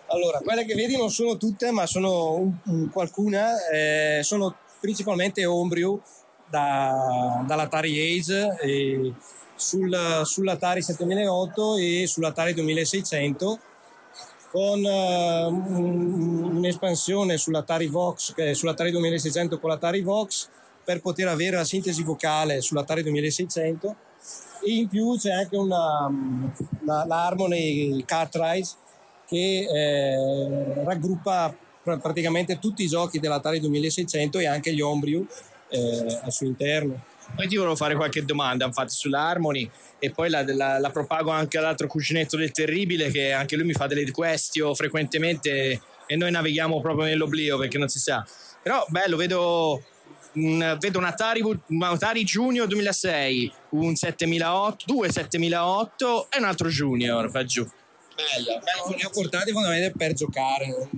Allora, 0.08 0.40
quelle 0.40 0.64
che 0.66 0.74
vedi 0.74 0.96
non 0.96 1.10
sono 1.10 1.36
tutte, 1.38 1.72
ma 1.72 1.86
sono 1.86 2.34
un- 2.36 2.56
un- 2.66 2.90
qualcuna. 2.90 3.68
eh, 3.70 4.20
sono 4.24 4.56
principalmente 4.80 5.44
Ombrio 5.46 6.02
da- 6.50 7.44
dall'Atari 7.46 8.00
Age, 8.18 9.14
sul- 9.56 10.22
sull'Atari 10.24 10.82
7008 10.82 11.76
e 11.78 12.06
sull'Atari 12.08 12.54
2600 12.54 13.60
con 14.50 14.84
un- 14.84 16.56
un'espansione 16.58 17.38
sull'Atari 17.38 17.88
Vox, 17.88 18.34
sull'Atari 18.54 18.92
2600 18.92 19.60
con 19.60 19.70
l'Atari 19.70 20.02
Vox 20.02 20.48
per 20.84 21.02
poter 21.02 21.28
avere 21.28 21.58
la 21.58 21.64
sintesi 21.66 22.04
vocale 22.04 22.62
sull'Atari 22.62 23.04
2600 23.04 23.96
e 24.66 24.72
in 24.74 24.88
più 24.88 25.18
c'è 25.18 25.32
anche 25.32 25.56
una, 25.58 26.10
la, 26.86 27.04
la 27.06 27.26
Harmony 27.26 28.04
Cartridge 28.06 28.72
che 29.28 29.68
eh, 29.70 30.84
raggruppa 30.84 31.54
pr- 31.84 32.00
praticamente 32.00 32.58
tutti 32.60 32.84
i 32.84 32.88
giochi 32.88 33.20
dell'Atari 33.20 33.60
2600 33.60 34.40
e 34.40 34.48
anche 34.48 34.74
gli 34.74 34.82
Homebrew 34.82 35.26
eh, 35.70 36.20
al 36.24 36.32
suo 36.32 36.48
interno. 36.48 37.04
Poi 37.36 37.48
ti 37.48 37.56
volevo 37.56 37.76
fare 37.76 37.96
qualche 37.96 38.24
domanda, 38.26 38.66
infatti, 38.66 38.94
sull'Harmony 38.94 39.70
e 40.00 40.12
poi 40.12 40.30
la, 40.30 40.44
la- 40.46 40.80
la 40.80 40.90
propago 40.90 41.30
anche 41.30 41.58
all'altro 41.58 41.88
cuginetto 41.88 42.36
del 42.38 42.52
terribile 42.52 43.12
che 43.12 43.32
anche 43.32 43.56
lui 43.56 43.66
mi 43.66 43.74
fa 43.74 43.88
delle 43.88 44.10
question 44.12 44.74
frequentemente 44.76 45.82
e 46.08 46.16
noi 46.16 46.32
navighiamo 46.32 46.80
proprio 46.82 47.06
nell'oblio 47.06 47.58
perché 47.58 47.78
non 47.78 47.90
si 47.90 48.00
sa. 48.00 48.26
Però 48.64 48.86
bello, 48.90 49.18
vedo 49.18 49.84
un, 50.34 50.78
vedo 50.80 50.98
un 51.00 51.06
Atari, 51.06 51.42
Atari 51.82 52.24
Junior 52.24 52.68
2006, 52.68 53.52
un 53.70 53.96
7008, 53.96 54.86
due 54.88 55.12
7008 55.12 56.28
e 56.32 56.38
un 56.38 56.44
altro 56.46 56.70
Junior, 56.70 57.30
fa 57.30 57.44
giù. 57.44 57.68
Bello. 58.16 58.60
Ne 58.96 59.06
ho 59.06 59.10
portati 59.12 59.52
fondamentalmente 59.52 59.96
per 59.98 60.14
giocare. 60.14 60.90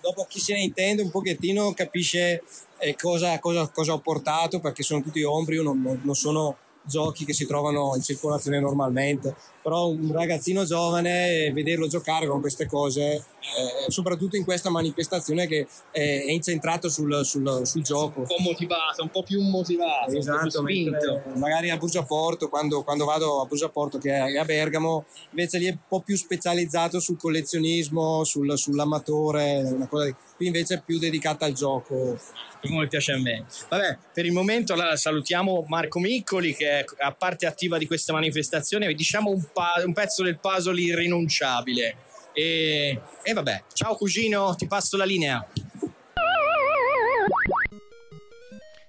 Dopo 0.00 0.26
chi 0.28 0.38
se 0.38 0.52
ne 0.52 0.60
intende 0.60 1.02
un 1.02 1.10
pochettino 1.10 1.72
capisce 1.74 2.42
eh, 2.82 2.96
cosa, 2.96 3.38
cosa- 3.38 3.68
cosa 3.68 3.92
ho 3.92 3.98
portato 4.00 4.60
perché 4.60 4.82
sono 4.82 5.02
tutti 5.02 5.22
ombri, 5.22 5.62
non- 5.62 6.00
non 6.02 6.14
sono 6.14 6.56
giochi 6.84 7.24
che 7.24 7.32
si 7.32 7.46
trovano 7.46 7.92
in 7.94 8.02
circolazione 8.02 8.58
normalmente. 8.60 9.34
Però 9.62 9.88
un 9.88 10.10
ragazzino 10.12 10.64
giovane, 10.64 11.52
vederlo 11.52 11.86
giocare 11.86 12.26
con 12.26 12.40
queste 12.40 12.66
cose, 12.66 13.02
eh, 13.12 13.90
soprattutto 13.90 14.36
in 14.36 14.44
questa 14.44 14.70
manifestazione 14.70 15.46
che 15.46 15.66
eh, 15.92 16.24
è 16.24 16.32
incentrato 16.32 16.88
sul, 16.88 17.24
sul- 17.24 17.60
sul 17.64 17.82
gioco. 17.82 18.20
Un 18.20 18.26
po' 18.26 18.40
motivato, 18.40 19.02
un 19.02 19.10
po' 19.10 19.22
più 19.22 19.40
motivato, 19.40 20.16
Esatto, 20.16 20.64
più 20.64 20.92
magari 21.36 21.70
a 21.70 21.76
Bruciaporto, 21.76 22.48
quando, 22.48 22.82
quando 22.82 23.04
vado 23.04 23.40
a 23.40 23.46
Bruciaporto 23.46 23.98
che 23.98 24.10
è 24.12 24.36
a 24.36 24.44
Bergamo, 24.44 25.04
invece 25.30 25.58
lì 25.58 25.66
è 25.66 25.70
un 25.70 25.78
po' 25.86 26.00
più 26.00 26.16
specializzato 26.16 26.98
sul 26.98 27.16
collezionismo, 27.16 28.24
sul- 28.24 28.58
sull'amatore, 28.58 29.62
una 29.62 29.86
cosa 29.86 30.06
di- 30.06 30.14
qui 30.36 30.46
invece 30.46 30.74
è 30.74 30.82
più 30.84 30.98
dedicata 30.98 31.44
al 31.44 31.52
gioco. 31.52 32.18
come 32.64 32.86
piace 32.86 33.10
a 33.10 33.18
me. 33.18 33.44
Vabbè, 33.68 33.98
per 34.14 34.24
il 34.24 34.30
momento 34.30 34.72
allora, 34.72 34.94
salutiamo 34.94 35.64
Marco 35.66 35.98
Miccoli 35.98 36.54
che 36.54 36.78
è 36.78 36.84
a 36.98 37.12
parte 37.12 37.44
attiva 37.46 37.76
di 37.76 37.88
questa 37.88 38.12
manifestazione, 38.12 38.94
diciamo 38.94 39.30
un, 39.30 39.44
pa- 39.52 39.82
un 39.84 39.92
pezzo 39.92 40.22
del 40.22 40.38
puzzle 40.38 40.80
irrinunciabile. 40.80 41.96
E, 42.32 43.00
e 43.22 43.32
vabbè, 43.32 43.64
ciao 43.72 43.94
cugino, 43.94 44.54
ti 44.56 44.66
passo 44.66 44.96
la 44.96 45.04
linea. 45.04 45.46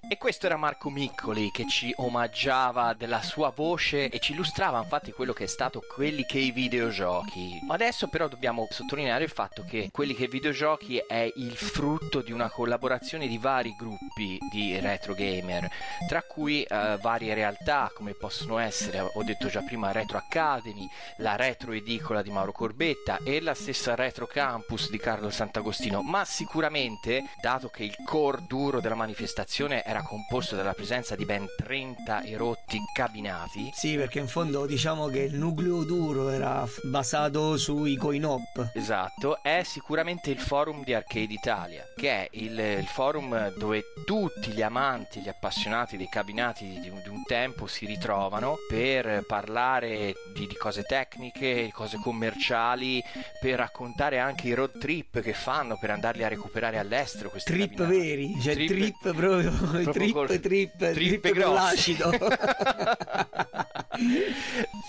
E 0.06 0.18
questo 0.18 0.46
era 0.46 0.56
Marco 0.56 0.90
Miccoli 0.90 1.50
che 1.50 1.66
ci 1.66 1.92
omaggiava 1.96 2.92
della 2.92 3.22
sua 3.22 3.50
voce 3.50 4.08
e 4.08 4.18
ci 4.18 4.32
illustrava 4.32 4.80
infatti 4.82 5.12
quello 5.12 5.32
che 5.32 5.44
è 5.44 5.46
stato 5.46 5.80
quelli 5.80 6.24
che 6.24 6.38
i 6.38 6.50
videogiochi. 6.50 7.58
Adesso 7.68 8.08
però 8.08 8.28
dobbiamo 8.28 8.66
sottolineare 8.70 9.24
il 9.24 9.30
fatto 9.30 9.64
che 9.64 9.88
quelli 9.90 10.14
che 10.14 10.24
i 10.24 10.28
videogiochi 10.28 10.98
è 10.98 11.32
il 11.36 11.56
frutto 11.56 12.20
di 12.20 12.32
una 12.32 12.50
collaborazione 12.50 13.26
di 13.26 13.38
vari 13.38 13.74
gruppi 13.76 14.38
di 14.50 14.78
retro 14.78 15.14
gamer, 15.14 15.70
tra 16.06 16.22
cui 16.22 16.62
eh, 16.62 16.98
varie 17.00 17.32
realtà 17.32 17.90
come 17.94 18.12
possono 18.12 18.58
essere, 18.58 19.00
ho 19.00 19.22
detto 19.24 19.48
già 19.48 19.62
prima, 19.62 19.90
Retro 19.90 20.18
Academy, 20.18 20.86
la 21.18 21.36
Retro 21.36 21.72
Edicola 21.72 22.20
di 22.20 22.30
Mauro 22.30 22.52
Corbetta 22.52 23.18
e 23.24 23.40
la 23.40 23.54
stessa 23.54 23.94
Retro 23.94 24.26
Campus 24.26 24.90
di 24.90 24.98
Carlo 24.98 25.30
Sant'Agostino, 25.30 26.02
ma 26.02 26.24
sicuramente, 26.24 27.24
dato 27.40 27.68
che 27.68 27.84
il 27.84 27.96
core 28.04 28.44
duro 28.46 28.80
della 28.80 28.94
manifestazione 28.94 29.82
era 29.94 30.02
composto 30.02 30.56
dalla 30.56 30.72
presenza 30.72 31.14
di 31.14 31.24
ben 31.24 31.46
30 31.56 32.24
erotti 32.24 32.78
cabinati. 32.92 33.70
Sì, 33.72 33.94
perché 33.96 34.18
in 34.18 34.26
fondo 34.26 34.66
diciamo 34.66 35.06
che 35.06 35.20
il 35.20 35.34
nucleo 35.36 35.84
duro 35.84 36.30
era 36.30 36.66
basato 36.82 37.56
sui 37.56 37.96
coin-op. 37.96 38.70
Esatto, 38.74 39.40
è 39.42 39.62
sicuramente 39.64 40.30
il 40.30 40.38
forum 40.40 40.82
di 40.82 40.92
Arcade 40.94 41.32
Italia, 41.32 41.84
che 41.96 42.10
è 42.10 42.28
il, 42.32 42.58
il 42.58 42.86
forum 42.86 43.54
dove 43.56 43.84
tutti 44.04 44.50
gli 44.50 44.62
amanti, 44.62 45.20
gli 45.20 45.28
appassionati 45.28 45.96
dei 45.96 46.08
cabinati 46.08 46.80
di, 46.80 46.88
un- 46.88 47.00
di 47.02 47.08
un 47.08 47.22
tempo 47.24 47.66
si 47.68 47.86
ritrovano 47.86 48.56
per 48.68 49.24
parlare 49.26 50.14
di, 50.34 50.46
di 50.48 50.56
cose 50.56 50.82
tecniche, 50.82 51.64
di 51.64 51.70
cose 51.70 51.98
commerciali, 51.98 53.00
per 53.40 53.58
raccontare 53.58 54.18
anche 54.18 54.48
i 54.48 54.54
road 54.54 54.76
trip 54.78 55.20
che 55.20 55.32
fanno 55.34 55.78
per 55.78 55.90
andarli 55.90 56.24
a 56.24 56.28
recuperare 56.28 56.78
all'estero. 56.78 57.30
Questi 57.30 57.52
Trip 57.52 57.76
cabinati. 57.76 57.96
veri, 57.98 58.40
cioè 58.40 58.54
Trip- 58.54 58.68
trip, 58.70 59.14
proprio, 59.14 59.52
proprio 59.84 60.02
trip, 60.04 60.14
col- 60.14 60.40
trip, 60.40 60.92
trip, 60.92 61.22
con 61.22 61.32
grosse. 61.32 61.52
l'acido. 61.54 62.10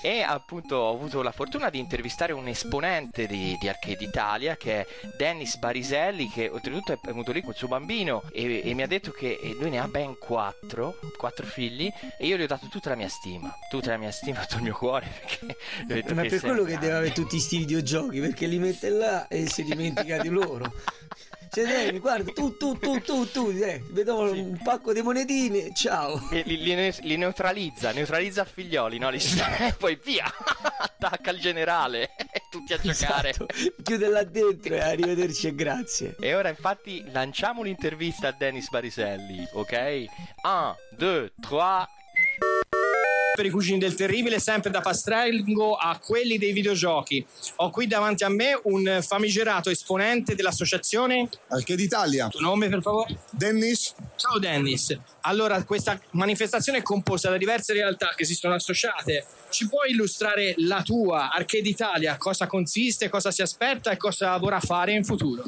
e 0.02 0.22
appunto 0.22 0.75
ho 0.75 0.94
avuto 0.94 1.22
la 1.22 1.32
fortuna 1.32 1.70
di 1.70 1.80
intervistare 1.80 2.34
un 2.34 2.48
esponente 2.48 3.28
di, 3.28 3.56
di 3.60 3.68
Arcade 3.68 4.04
Italia 4.04 4.56
che 4.56 4.82
è 4.82 4.88
Dennis 5.18 5.58
Bariselli 5.58 6.30
che 6.30 6.50
oltretutto 6.50 6.94
è 6.94 7.00
venuto 7.04 7.32
lì 7.32 7.42
col 7.42 7.56
suo 7.56 7.68
bambino 7.68 8.24
e, 8.32 8.62
e 8.64 8.74
mi 8.74 8.82
ha 8.82 8.88
detto 8.88 9.12
che 9.12 9.56
lui 9.60 9.70
ne 9.70 9.80
ha 9.80 9.88
ben 9.88 10.18
quattro, 10.18 11.00
quattro 11.18 11.46
figli 11.46 11.92
e 12.18 12.25
io 12.25 12.38
gli 12.38 12.44
ho 12.44 12.48
dato 12.48 12.68
tutta 12.68 12.90
la 12.90 12.96
mia 12.96 13.10
stima, 13.10 13.54
tutta 13.70 13.92
la 13.92 13.98
mia 13.98 14.12
stima, 14.12 14.42
tutto 14.46 14.58
il 14.58 14.64
mio 14.64 14.75
cuore 14.75 15.08
perché 15.20 15.58
gli 15.86 15.92
ho 15.92 15.96
detto 15.96 16.14
Ma 16.14 16.22
che 16.24 16.30
per 16.30 16.40
quello 16.42 16.64
che 16.64 16.78
deve 16.78 16.94
avere 16.94 17.14
tutti 17.14 17.40
sti 17.40 17.58
videogiochi, 17.58 18.20
perché 18.20 18.48
li 18.48 18.60
mette 18.60 18.90
là 18.90 19.28
e 19.28 19.48
si 19.48 19.64
dimentica 19.64 20.18
di 20.18 20.30
loro. 20.30 20.74
Cioè, 21.52 21.64
dai, 21.64 22.00
guarda, 22.00 22.32
tu, 22.32 22.56
tu, 22.58 22.78
tu, 22.78 23.02
tu, 23.02 23.30
tu, 23.32 23.50
eh, 23.50 23.82
vedo 23.92 24.32
un 24.32 24.60
pacco 24.64 24.94
di 24.94 25.02
monetine, 25.02 25.74
ciao. 25.74 26.30
E 26.32 26.44
li, 26.46 26.58
li 26.58 26.94
li 27.02 27.18
neutralizza, 27.18 27.92
neutralizza 27.92 28.42
a 28.42 28.46
figlioli, 28.46 28.98
no? 28.98 29.10
Li 29.10 29.20
e 29.60 29.74
poi 29.78 30.00
via, 30.04 30.25
attacca 30.78 31.32
il 31.32 31.40
generale 31.40 32.12
tutti 32.56 32.74
a 32.74 32.78
giocare. 32.78 33.30
Esatto. 33.30 33.48
Chiude 33.84 34.08
là 34.08 34.24
dentro 34.24 34.74
e 34.75 34.80
arrivederci 34.80 35.48
e 35.48 35.56
grazie. 35.56 36.16
E 36.20 36.34
ora 36.36 36.50
infatti 36.50 37.04
lanciamo 37.12 37.60
un'intervista 37.62 38.30
a 38.30 38.32
Dennis 38.32 38.70
Bariselli, 38.70 39.48
ok? 39.54 40.06
1, 40.44 40.75
2, 40.98 41.32
3. 41.42 43.05
Per 43.36 43.46
i 43.46 43.50
cugini 43.50 43.77
del 43.77 43.96
terribile, 43.96 44.39
sempre 44.39 44.72
da 44.72 44.80
Pastrengo 44.80 45.75
a 45.75 46.00
quelli 46.00 46.38
dei 46.38 46.54
videogiochi. 46.54 47.24
Ho 47.58 47.70
qui 47.70 47.86
davanti 47.86 48.24
a 48.24 48.30
me 48.30 48.58
un 48.63 49.00
famigerato 49.06 49.70
esponente 49.70 50.36
dell'associazione 50.36 51.30
Arcade 51.50 51.84
Italia. 51.84 52.30
Tuo 52.30 52.39
nome 52.39 52.70
per 52.70 52.82
favore? 52.82 53.20
Dennis. 53.30 53.94
Ciao 54.15 54.39
Dennis. 54.39 54.98
Allora, 55.22 55.62
questa 55.63 56.00
manifestazione 56.12 56.80
è 56.80 56.82
composta 56.82 57.30
da 57.30 57.38
diverse 57.38 57.74
realtà 57.74 58.13
che 58.15 58.24
si 58.24 58.34
sono 58.34 58.54
associate. 58.54 59.25
Ci 59.50 59.68
puoi 59.68 59.92
illustrare 59.92 60.54
la 60.58 60.82
tua 60.82 61.30
Arcade 61.32 61.68
Italia? 61.68 62.18
Cosa 62.18 62.48
consiste, 62.48 63.10
cosa 63.10 63.32
si 63.32 63.42
aspetta 63.42 63.92
e 63.92 63.98
cosa 63.98 64.38
vorrà 64.38 64.62
fare 64.62 64.94
in 64.94 65.04
futuro? 65.04 65.44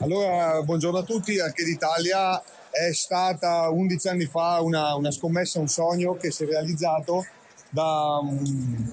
Allora, 0.00 0.60
buongiorno 0.62 0.98
a 0.98 1.02
tutti. 1.02 1.40
Arcade 1.40 1.70
Italia 1.70 2.42
è 2.76 2.92
stata 2.92 3.70
11 3.70 4.08
anni 4.08 4.26
fa 4.26 4.60
una, 4.60 4.94
una 4.94 5.10
scommessa, 5.10 5.58
un 5.58 5.68
sogno 5.68 6.16
che 6.16 6.30
si 6.30 6.44
è 6.44 6.46
realizzato 6.46 7.24
da 7.70 8.18
un 8.22 8.92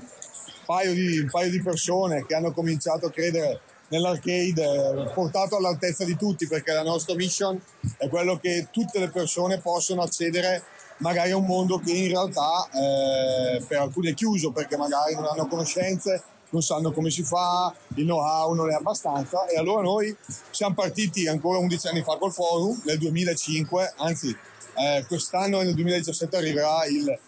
paio, 0.65 0.93
di, 0.93 1.19
un 1.19 1.29
paio 1.29 1.51
di 1.51 1.61
persone 1.61 2.25
che 2.25 2.33
hanno 2.33 2.53
cominciato 2.53 3.07
a 3.07 3.11
credere 3.11 3.59
nell'arcade, 3.89 5.11
portato 5.13 5.57
all'altezza 5.57 6.05
di 6.05 6.15
tutti, 6.15 6.47
perché 6.47 6.71
la 6.71 6.83
nostra 6.83 7.13
mission 7.15 7.61
è 7.97 8.07
quello 8.07 8.37
che 8.37 8.67
tutte 8.71 8.99
le 8.99 9.09
persone 9.09 9.59
possono 9.59 10.01
accedere 10.01 10.63
magari 10.97 11.31
a 11.31 11.37
un 11.37 11.45
mondo 11.45 11.79
che 11.79 11.91
in 11.91 12.07
realtà 12.07 12.69
eh, 12.71 13.61
per 13.67 13.79
alcuni 13.79 14.11
è 14.11 14.13
chiuso, 14.13 14.51
perché 14.51 14.77
magari 14.77 15.13
non 15.13 15.25
hanno 15.25 15.47
conoscenze, 15.47 16.23
non 16.53 16.61
sanno 16.61 16.91
come 16.91 17.09
si 17.09 17.23
fa, 17.23 17.73
il 17.95 18.05
know-how 18.05 18.53
non 18.53 18.69
è 18.69 18.75
abbastanza 18.75 19.47
e 19.47 19.57
allora 19.57 19.81
noi 19.81 20.15
siamo 20.51 20.75
partiti 20.75 21.27
ancora 21.27 21.57
11 21.57 21.87
anni 21.87 22.03
fa 22.03 22.15
col 22.17 22.31
forum 22.31 22.79
nel 22.85 22.99
2005, 22.99 23.93
anzi 23.97 24.35
eh, 24.75 25.03
quest'anno 25.07 25.61
nel 25.61 25.73
2017 25.73 26.37
arriverà 26.37 26.85
il 26.85 27.19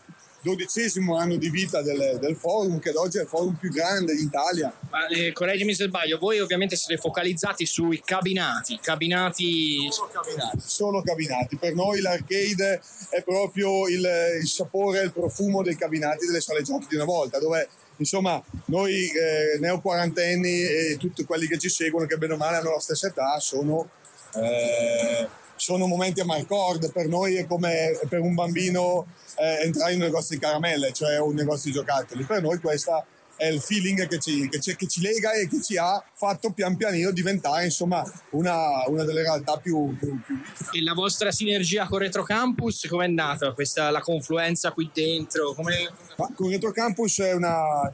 dodicesimo 0.46 1.18
anno 1.18 1.38
di 1.38 1.50
vita 1.50 1.82
del, 1.82 2.20
del 2.22 2.36
forum 2.36 2.78
che 2.78 2.90
ad 2.90 2.98
oggi 2.98 3.18
è 3.18 3.22
il 3.22 3.28
forum 3.28 3.56
più 3.56 3.72
grande 3.72 4.14
d'Italia. 4.14 4.72
Ma, 4.92 5.08
eh, 5.08 5.32
correggimi 5.32 5.74
se 5.74 5.86
sbaglio, 5.86 6.20
voi 6.20 6.40
ovviamente 6.40 6.76
siete 6.76 7.02
focalizzati 7.02 7.66
sui 7.66 8.00
cabinati, 8.06 8.78
cabinati... 8.80 9.88
Solo 9.90 10.12
cabinati, 10.14 10.60
solo 10.64 11.02
cabinati. 11.02 11.56
Per 11.56 11.74
noi 11.74 12.00
l'arcade 12.00 12.80
è 13.10 13.24
proprio 13.24 13.88
il, 13.88 14.08
il 14.40 14.48
sapore, 14.48 15.02
il 15.02 15.12
profumo 15.12 15.64
dei 15.64 15.76
cabinati 15.76 16.28
delle 16.28 16.42
sale 16.42 16.62
giochi 16.62 16.86
di 16.90 16.96
una 16.96 17.06
volta, 17.06 17.40
dove 17.40 17.68
insomma 17.98 18.42
noi 18.66 19.10
eh, 19.10 19.58
neoquarantenni 19.60 20.62
e 20.62 20.98
tutti 21.00 21.26
quelli 21.26 21.48
che 21.48 21.58
ci 21.58 21.70
seguono, 21.70 22.06
che 22.06 22.18
bene 22.18 22.34
o 22.34 22.38
male 22.38 22.58
hanno 22.58 22.72
la 22.72 22.80
stessa 22.80 23.08
età, 23.08 23.40
sono, 23.40 23.90
eh, 24.36 25.28
sono 25.66 25.88
momenti 25.88 26.20
a 26.20 26.26
marcord. 26.26 26.92
Per 26.92 27.08
noi 27.08 27.38
è 27.38 27.48
come 27.48 27.98
per 28.08 28.20
un 28.20 28.36
bambino 28.36 29.08
eh, 29.36 29.66
entrare 29.66 29.94
in 29.94 30.00
un 30.00 30.06
negozio 30.06 30.36
di 30.36 30.42
caramelle, 30.42 30.94
cioè 30.94 31.20
un 31.20 31.34
negozio 31.34 31.72
di 31.72 31.78
giocattoli. 31.78 32.24
Per 32.24 32.40
noi 32.40 32.60
questa 32.60 33.04
è 33.36 33.48
il 33.48 33.60
feeling 33.60 34.08
che 34.08 34.20
ci, 34.20 34.48
che 34.48 34.60
ci- 34.62 34.76
che 34.76 34.88
ci 34.88 35.02
lega 35.02 35.34
e 35.34 35.48
che 35.48 35.62
ci 35.64 35.76
ha 35.76 36.02
fatto 36.14 36.52
pian 36.52 36.78
pianino 36.78 37.10
diventare 37.10 37.66
insomma 37.66 38.04
una, 38.32 38.84
una 38.88 39.04
delle 39.04 39.24
realtà 39.24 39.58
più, 39.58 39.98
più, 39.98 40.22
più 40.22 40.40
E 40.72 40.84
la 40.84 40.94
vostra 40.94 41.32
sinergia 41.32 41.88
con 41.88 41.98
Retro 41.98 42.22
Campus, 42.24 42.86
com'è 42.88 43.08
nata 43.08 43.52
questa, 43.54 43.90
la 43.90 44.02
confluenza 44.02 44.72
qui 44.72 44.92
dentro? 44.94 45.54
Come... 45.54 45.92
Ma 46.18 46.32
con 46.36 46.50
Retro 46.50 46.72
Campus 46.72 47.20
è, 47.22 47.34
una, 47.34 47.92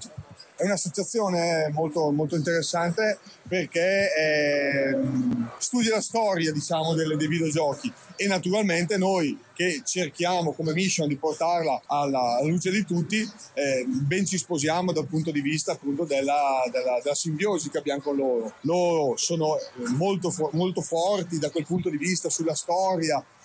è 0.62 0.65
un'associazione 0.65 1.69
molto, 1.74 2.12
molto 2.12 2.36
interessante 2.36 3.17
perché 3.47 4.13
ehm, 4.13 5.52
studia 5.58 5.95
la 5.95 6.02
storia 6.02 6.52
diciamo, 6.52 6.93
delle- 6.93 7.17
dei 7.17 7.28
videogiochi 7.28 7.91
e 8.15 8.28
naturalmente 8.28 8.97
noi 8.97 9.38
che 9.54 9.82
cerchiamo 9.84 10.54
come 10.54 10.74
mission 10.74 11.08
di 11.08 11.17
portarla 11.17 11.82
alla, 11.88 12.38
alla 12.38 12.43
luce 12.43 12.69
di 12.69 12.86
tutti 12.86 13.28
eh, 13.54 13.86
ben 13.88 14.26
ci 14.26 14.38
sposiamo 14.38 14.91
dal 14.91 15.08
punto 15.08 15.32
di 15.32 15.41
vista 15.41 15.71
appunto 15.71 16.04
della, 16.04 16.62
della- 16.71 17.00
della 17.02 17.15
simbiosi 17.15 17.69
che 17.71 17.80
abbiamo 17.80 18.02
con 18.02 18.15
loro. 18.15 18.54
Loro 18.62 19.17
sono 19.17 19.58
eh, 19.58 19.63
molto, 19.95 20.32
molto 20.52 20.82
forti 20.82 21.39
da 21.39 21.50
quel 21.50 21.65
punto 21.65 21.89
di 21.89 21.97
vista 21.97 22.30
sulla 22.30 22.56
storia 22.56 23.24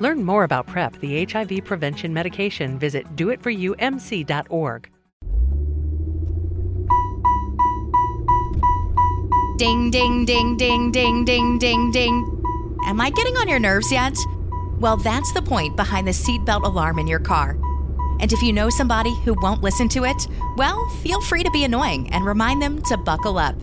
Learn 0.00 0.24
more 0.24 0.44
about 0.44 0.66
PrEP, 0.66 0.98
the 1.00 1.24
HIV 1.24 1.64
prevention 1.64 2.12
medication. 2.12 2.78
Visit 2.78 3.16
doitforyoumc.org. 3.16 4.90
Ding, 9.56 9.90
ding, 9.90 10.24
ding, 10.24 10.56
ding, 10.56 10.90
ding, 10.90 11.24
ding, 11.24 11.58
ding, 11.58 11.90
ding. 11.92 12.42
Am 12.86 13.00
I 13.00 13.10
getting 13.10 13.36
on 13.36 13.48
your 13.48 13.60
nerves 13.60 13.92
yet? 13.92 14.16
Well, 14.80 14.96
that's 14.96 15.32
the 15.32 15.42
point 15.42 15.76
behind 15.76 16.08
the 16.08 16.12
seatbelt 16.12 16.64
alarm 16.64 16.98
in 16.98 17.06
your 17.06 17.20
car. 17.20 17.56
And 18.18 18.32
if 18.32 18.42
you 18.42 18.52
know 18.52 18.68
somebody 18.68 19.14
who 19.24 19.34
won't 19.40 19.62
listen 19.62 19.88
to 19.90 20.04
it, 20.04 20.26
well, 20.56 20.88
feel 21.02 21.20
free 21.20 21.44
to 21.44 21.50
be 21.52 21.62
annoying 21.62 22.12
and 22.12 22.24
remind 22.24 22.60
them 22.60 22.82
to 22.82 22.96
buckle 22.96 23.38
up. 23.38 23.54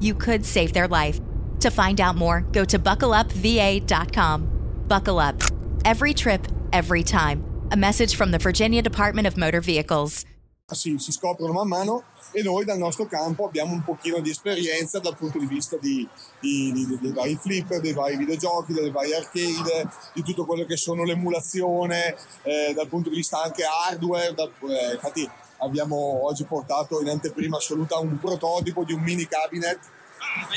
You 0.00 0.14
could 0.14 0.44
save 0.46 0.72
their 0.72 0.88
life. 0.88 1.20
To 1.60 1.70
find 1.70 2.00
out 2.00 2.16
more, 2.16 2.40
go 2.52 2.64
to 2.64 2.78
buckleupva.com. 2.78 4.53
Buckle 4.88 5.18
up. 5.18 5.40
Every 5.84 6.14
trip, 6.14 6.46
every 6.72 7.02
time. 7.02 7.42
A 7.70 7.76
message 7.76 8.16
from 8.16 8.30
the 8.30 8.38
Virginia 8.38 8.82
Department 8.82 9.26
of 9.26 9.36
Motor 9.36 9.60
Vehicles. 9.60 10.24
si, 10.72 10.98
si 10.98 11.12
scoprono 11.12 11.52
man 11.52 11.68
mano 11.68 12.04
e 12.32 12.42
noi 12.42 12.64
dal 12.64 12.78
nostro 12.78 13.04
campo 13.06 13.44
abbiamo 13.46 13.72
un 13.74 13.84
pochino 13.84 14.20
di 14.20 14.30
esperienza 14.30 14.98
dal 14.98 15.14
punto 15.14 15.38
di 15.38 15.46
vista 15.46 15.76
di, 15.78 16.08
di- 16.40 16.72
di- 16.72 16.98
dei 17.00 17.12
vari 17.12 17.36
flipper, 17.40 17.80
dei 17.80 17.92
vari 17.92 18.16
videogiochi, 18.16 18.72
delle 18.72 18.90
varie 18.90 19.14
arcade, 19.16 19.88
di 20.14 20.22
tutto 20.22 20.44
quello 20.46 20.64
che 20.64 20.76
sono 20.76 21.04
l'emulazione, 21.04 22.16
eh, 22.42 22.72
dal 22.74 22.88
punto 22.88 23.10
di 23.10 23.16
vista 23.16 23.42
anche 23.42 23.62
hardware. 23.64 24.32
da- 24.34 24.44
eh, 24.44 24.94
infatti 24.94 25.28
abbiamo 25.58 26.24
oggi 26.26 26.44
portato 26.44 27.00
in 27.00 27.08
anteprima 27.08 27.58
assoluta 27.58 27.98
un 27.98 28.18
prototipo 28.18 28.84
di 28.84 28.94
un 28.94 29.00
mini 29.02 29.26
cabinet 29.28 29.78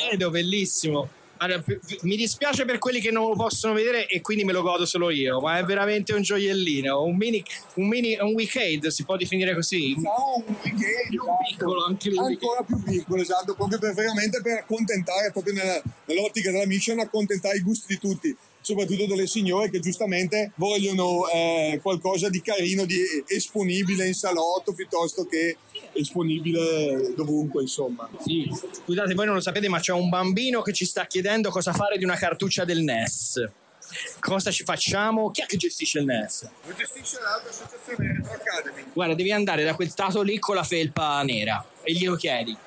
Vedo, 0.09 0.29
bellissimo. 0.29 1.09
Allora, 1.37 1.63
mi 2.01 2.15
dispiace 2.15 2.65
per 2.65 2.79
quelli 2.79 2.99
che 2.99 3.11
non 3.11 3.29
lo 3.29 3.35
possono 3.35 3.73
vedere 3.73 4.07
e 4.07 4.21
quindi 4.21 4.43
me 4.43 4.53
lo 4.53 4.61
godo 4.61 4.85
solo 4.85 5.09
io, 5.09 5.39
ma 5.39 5.59
è 5.59 5.63
veramente 5.63 6.13
un 6.13 6.21
gioiellino, 6.21 7.03
un 7.03 7.15
mini, 7.15 7.43
un 7.75 7.87
mini, 7.87 8.17
un 8.19 8.33
weekend 8.33 8.87
si 8.87 9.03
può 9.03 9.17
definire 9.17 9.53
così. 9.53 9.95
No, 9.99 10.43
un 10.45 10.55
weekend 10.63 11.09
più 11.09 11.21
piccolo, 11.49 11.85
anche 11.85 12.09
lui. 12.09 12.17
ancora 12.19 12.63
più 12.63 12.81
piccolo, 12.81 13.21
esatto, 13.21 13.53
proprio 13.53 13.77
per, 13.79 13.93
veramente 13.93 14.41
per 14.41 14.57
accontentare, 14.59 15.31
proprio 15.31 15.53
nella- 15.53 15.81
nell'ottica 16.05 16.51
della 16.51 16.65
mission, 16.65 16.99
accontentare 16.99 17.57
i 17.57 17.61
gusti 17.61 17.93
di 17.93 17.99
tutti, 17.99 18.35
soprattutto 18.67 19.05
delle 19.05 19.27
signore 19.27 19.69
che 19.69 19.79
giustamente 19.79 20.51
vogliono 20.55 21.25
eh, 21.29 21.79
qualcosa 21.81 22.27
di 22.27 22.41
carino, 22.41 22.83
di 22.83 22.99
esponibile 23.25 24.05
in 24.05 24.13
salotto 24.13 24.73
piuttosto 24.73 25.25
che 25.25 25.55
esponibile 25.93 27.13
dovunque, 27.15 27.61
insomma. 27.61 28.09
Sì. 28.19 28.45
Scusate, 28.83 29.13
voi 29.13 29.25
non 29.25 29.35
lo 29.35 29.41
sapete, 29.41 29.69
ma 29.69 29.79
c'è 29.79 29.93
un 29.93 30.09
bambino 30.09 30.61
che 30.61 30.73
ci 30.73 30.83
sta 30.83 31.05
chiedendo 31.05 31.49
cosa 31.49 31.71
fare 31.71 31.97
di 31.97 32.03
una 32.03 32.17
cartuccia 32.17 32.65
del 32.65 32.81
NES. 32.81 33.49
Cosa 34.19 34.51
ci 34.51 34.65
facciamo? 34.65 35.31
Chi 35.31 35.43
è 35.43 35.45
che 35.45 35.55
gestisce 35.55 35.99
il 35.99 36.05
NES? 36.05 36.49
Lo 36.65 36.73
gestisce 36.73 37.21
l'altra 37.21 37.49
associazione 37.49 38.15
Retro 38.17 38.33
Academy. 38.33 38.83
Guarda, 38.91 39.15
devi 39.15 39.31
andare 39.31 39.63
da 39.63 39.75
quel 39.75 39.93
tato 39.93 40.21
lì 40.21 40.39
con 40.39 40.55
la 40.55 40.63
felpa 40.63 41.23
nera 41.23 41.65
e 41.83 41.93
glielo 41.93 42.15
chiedi. 42.15 42.57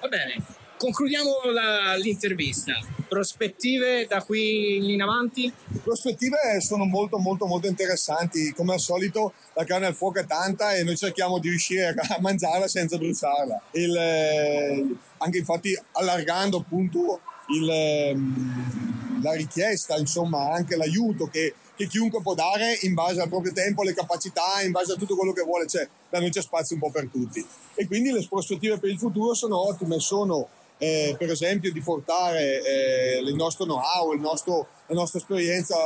Va 0.00 0.08
bene, 0.08 0.42
concludiamo 0.80 1.30
la- 1.52 1.94
l'intervista. 1.96 2.72
Prospettive 3.06 4.06
da 4.08 4.22
qui 4.22 4.92
in 4.94 5.02
avanti? 5.02 5.52
prospettive 5.82 6.60
sono 6.60 6.84
molto 6.84 7.18
molto 7.18 7.46
molto 7.46 7.66
interessanti 7.66 8.52
come 8.52 8.74
al 8.74 8.80
solito 8.80 9.32
la 9.54 9.64
carne 9.64 9.86
al 9.86 9.94
fuoco 9.94 10.20
è 10.20 10.26
tanta 10.26 10.74
e 10.74 10.82
noi 10.84 10.96
cerchiamo 10.96 11.38
di 11.38 11.48
riuscire 11.48 11.88
a 11.88 12.18
mangiarla 12.20 12.68
senza 12.68 12.98
bruciarla 12.98 13.60
Il, 13.72 13.96
eh, 13.96 14.86
anche 15.18 15.38
infatti 15.38 15.78
allargando 15.92 16.58
appunto 16.58 17.20
il, 17.48 17.68
ehm, 17.68 19.22
la 19.22 19.32
richiesta 19.32 19.96
insomma 19.96 20.52
anche 20.52 20.76
l'aiuto 20.76 21.26
che, 21.26 21.54
che 21.74 21.86
chiunque 21.86 22.20
può 22.22 22.34
dare 22.34 22.78
in 22.82 22.94
base 22.94 23.20
al 23.20 23.28
proprio 23.28 23.52
tempo 23.52 23.82
alle 23.82 23.94
capacità 23.94 24.62
in 24.64 24.70
base 24.70 24.92
a 24.92 24.96
tutto 24.96 25.16
quello 25.16 25.32
che 25.32 25.42
vuole 25.42 25.64
c'è 25.64 25.88
da 26.10 26.20
noi 26.20 26.30
c'è 26.30 26.42
spazio 26.42 26.76
un 26.76 26.82
po' 26.82 26.90
per 26.90 27.08
tutti 27.08 27.44
e 27.74 27.86
quindi 27.86 28.12
le 28.12 28.26
prospettive 28.28 28.78
per 28.78 28.90
il 28.90 28.98
futuro 28.98 29.34
sono 29.34 29.66
ottime 29.66 29.98
sono 29.98 30.48
eh, 30.80 31.14
per 31.18 31.30
esempio 31.30 31.70
di 31.70 31.82
portare 31.82 32.62
eh, 32.62 33.18
il 33.20 33.34
nostro 33.34 33.66
know-how, 33.66 34.14
il 34.14 34.20
nostro- 34.20 34.66
la 34.86 34.94
nostra 34.94 35.18
esperienza 35.18 35.76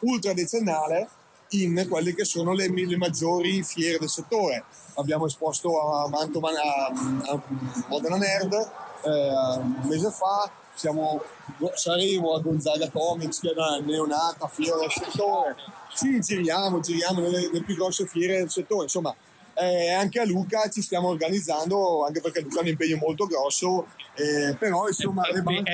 ultra 0.00 0.32
decennale 0.32 1.08
in 1.50 1.86
quelle 1.88 2.14
che 2.14 2.24
sono 2.24 2.54
le, 2.54 2.68
le 2.68 2.96
maggiori 2.96 3.62
fiere 3.62 3.98
del 3.98 4.08
settore. 4.08 4.64
Abbiamo 4.94 5.26
esposto 5.26 5.78
a 5.78 6.08
Mantovan, 6.08 6.54
a, 6.56 6.86
a 7.32 7.42
Modena 7.88 8.16
Nerd 8.16 8.52
eh, 9.04 9.56
un 9.58 9.82
mese 9.84 10.10
fa, 10.10 10.50
siamo, 10.74 11.22
saremo 11.74 12.34
a 12.34 12.40
Gonzaga 12.40 12.88
Comics 12.90 13.40
che 13.40 13.50
è 13.50 13.52
una 13.54 13.78
neonata 13.78 14.48
fiera 14.48 14.78
del 14.78 14.90
settore. 14.90 15.54
Ci 15.94 16.18
giriamo, 16.20 16.80
giriamo 16.80 17.20
nelle, 17.20 17.46
nelle 17.46 17.62
più 17.62 17.74
grosse 17.74 18.06
fiere 18.06 18.38
del 18.38 18.50
settore, 18.50 18.84
insomma 18.84 19.14
eh, 19.54 19.90
anche 19.92 20.20
a 20.20 20.24
Luca 20.24 20.68
ci 20.68 20.82
stiamo 20.82 21.08
organizzando, 21.08 22.04
anche 22.04 22.20
perché 22.20 22.40
Luca 22.40 22.58
ha 22.58 22.62
un 22.62 22.68
impegno 22.68 22.96
molto 22.96 23.26
grosso, 23.26 23.86
eh, 24.16 24.54
però 24.56 24.86
insomma... 24.88 25.22
le 25.30 25.42
banche- 25.42 25.72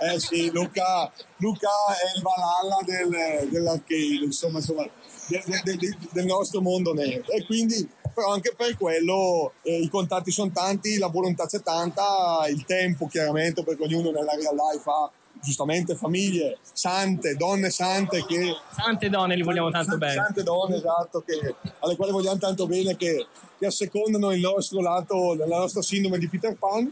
eh 0.00 0.18
sì, 0.18 0.50
Luca, 0.50 1.12
Luca 1.36 1.68
è 1.90 2.16
il 2.16 2.22
Valhalla 2.22 2.80
del, 2.84 3.48
dell'arcade, 3.50 4.24
insomma, 4.24 4.58
insomma 4.58 4.88
de- 5.28 5.44
de- 5.62 5.76
de- 5.76 5.96
del 6.10 6.24
nostro 6.24 6.60
mondo 6.60 6.92
nerd. 6.92 7.24
E 7.28 7.44
quindi, 7.46 7.88
però 8.12 8.32
anche 8.32 8.52
per 8.56 8.76
quello 8.76 9.52
eh, 9.62 9.78
i 9.78 9.88
contatti 9.88 10.32
sono 10.32 10.50
tanti, 10.52 10.98
la 10.98 11.06
volontà 11.06 11.46
c'è 11.46 11.60
tanta, 11.62 12.46
il 12.48 12.64
tempo 12.64 13.06
chiaramente, 13.06 13.62
perché 13.62 13.84
ognuno 13.84 14.10
nella 14.10 14.34
real 14.34 14.56
life 14.56 14.90
ha 14.90 15.08
giustamente 15.42 15.94
famiglie 15.96 16.58
sante, 16.72 17.34
donne 17.34 17.70
sante 17.70 18.24
che... 18.24 18.54
Sante 18.74 19.08
donne 19.08 19.36
li 19.36 19.42
vogliamo 19.42 19.70
tanto 19.70 19.90
Sante- 19.90 20.06
bene. 20.06 20.22
Sante 20.24 20.42
donne, 20.42 20.76
esatto, 20.76 21.22
che- 21.26 21.54
alle 21.80 21.96
quali 21.96 22.12
vogliamo 22.12 22.38
tanto 22.38 22.66
bene, 22.66 22.96
che, 22.96 23.26
che 23.58 23.66
assecondano 23.66 24.32
il 24.32 24.40
nostro 24.40 24.80
lato, 24.80 25.34
la 25.34 25.46
nostra 25.46 25.82
sindrome 25.82 26.18
di 26.18 26.28
Peter 26.28 26.54
Pan. 26.56 26.90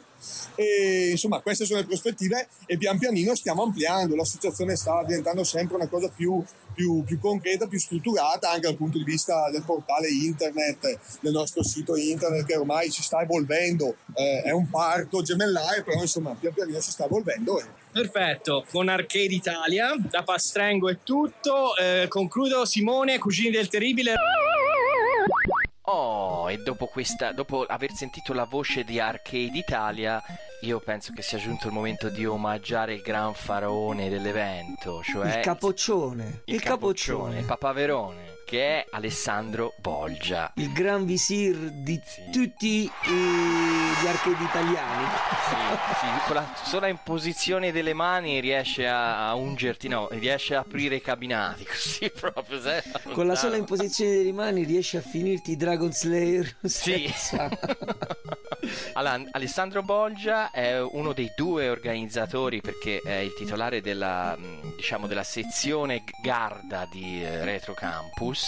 E 0.54 1.08
insomma, 1.12 1.40
queste 1.40 1.64
sono 1.64 1.80
le 1.80 1.86
prospettive 1.86 2.48
e 2.66 2.76
pian 2.76 2.98
pianino 2.98 3.34
stiamo 3.34 3.62
ampliando. 3.62 4.14
L'associazione 4.16 4.76
sta 4.76 5.02
diventando 5.04 5.44
sempre 5.44 5.76
una 5.76 5.86
cosa 5.86 6.10
più, 6.14 6.44
più, 6.74 7.02
più 7.04 7.18
concreta, 7.18 7.66
più 7.66 7.78
strutturata 7.78 8.50
anche 8.50 8.66
dal 8.66 8.76
punto 8.76 8.98
di 8.98 9.04
vista 9.04 9.48
del 9.50 9.62
portale 9.64 10.08
internet, 10.08 10.98
del 11.20 11.32
nostro 11.32 11.62
sito 11.62 11.96
internet 11.96 12.44
che 12.44 12.56
ormai 12.56 12.90
si 12.90 13.02
sta 13.02 13.22
evolvendo. 13.22 13.94
Eh, 14.14 14.42
è 14.42 14.50
un 14.50 14.68
parto 14.68 15.22
gemellare, 15.22 15.82
però 15.82 16.00
insomma, 16.02 16.34
pian 16.38 16.52
pianino 16.52 16.80
si 16.80 16.90
sta 16.90 17.06
evolvendo. 17.06 17.58
E 17.58 17.64
Perfetto, 17.92 18.64
con 18.70 18.88
Arcade 18.88 19.34
Italia, 19.34 19.94
da 19.98 20.22
Pastrengo 20.22 20.88
è 20.88 20.98
tutto. 21.02 21.76
Eh, 21.76 22.06
concludo 22.08 22.64
Simone, 22.64 23.18
Cugini 23.18 23.50
del 23.50 23.68
Terribile. 23.68 24.14
Oh, 25.92 26.48
e 26.48 26.58
dopo 26.58 26.86
questa, 26.86 27.32
dopo 27.32 27.64
aver 27.64 27.90
sentito 27.90 28.32
la 28.32 28.44
voce 28.44 28.84
di 28.84 29.00
Arcade 29.00 29.58
Italia, 29.58 30.22
io 30.60 30.78
penso 30.78 31.12
che 31.12 31.22
sia 31.22 31.38
giunto 31.38 31.66
il 31.66 31.72
momento 31.72 32.08
di 32.08 32.24
omaggiare 32.24 32.94
il 32.94 33.00
gran 33.00 33.34
faraone 33.34 34.08
dell'evento, 34.08 35.02
cioè 35.02 35.38
il 35.38 35.42
capoccione. 35.42 36.42
il 36.44 36.62
capoccione, 36.62 37.42
Papaverone, 37.42 38.39
che 38.44 38.80
è 38.80 38.86
Alessandro 38.90 39.74
Bolgia. 39.78 40.52
Il 40.56 40.72
gran 40.72 41.04
visir 41.06 41.56
di 41.70 42.00
tutti 42.32 42.82
i- 42.84 42.90
gli 44.02 44.06
arcadi 44.06 44.42
italiani. 44.44 45.04
Sì, 45.48 45.56
sì, 46.00 46.06
con 46.26 46.34
la 46.36 46.52
sola 46.64 46.86
imposizione 46.88 47.72
delle 47.72 47.92
mani 47.94 48.40
riesce 48.40 48.86
a, 48.88 49.28
a 49.28 49.34
ungerti, 49.34 49.88
no, 49.88 50.08
riesce 50.10 50.54
a 50.54 50.60
aprire 50.60 50.96
i 50.96 51.00
cabinati, 51.00 51.64
così 51.68 52.10
proprio. 52.10 52.60
sai, 52.60 52.82
Con 53.12 53.26
la 53.26 53.34
sola 53.36 53.56
imposizione 53.56 54.16
delle 54.16 54.32
mani 54.32 54.64
riesci 54.64 54.96
a 54.96 55.00
finirti 55.02 55.56
Dragon 55.56 55.92
Slayer 55.92 56.56
Sì. 56.64 57.12
Allora, 58.92 59.22
Alessandro 59.32 59.82
Bolgia 59.82 60.50
è 60.50 60.80
uno 60.80 61.12
dei 61.12 61.32
due 61.34 61.68
organizzatori 61.70 62.60
perché 62.60 63.00
è 63.04 63.14
il 63.14 63.32
titolare 63.34 63.80
della, 63.80 64.36
mh, 64.36 64.76
diciamo, 64.76 65.06
della 65.06 65.22
sezione 65.22 66.04
Garda 66.22 66.86
di 66.90 67.22
eh, 67.24 67.44
Retro 67.44 67.72
Campus 67.74 68.39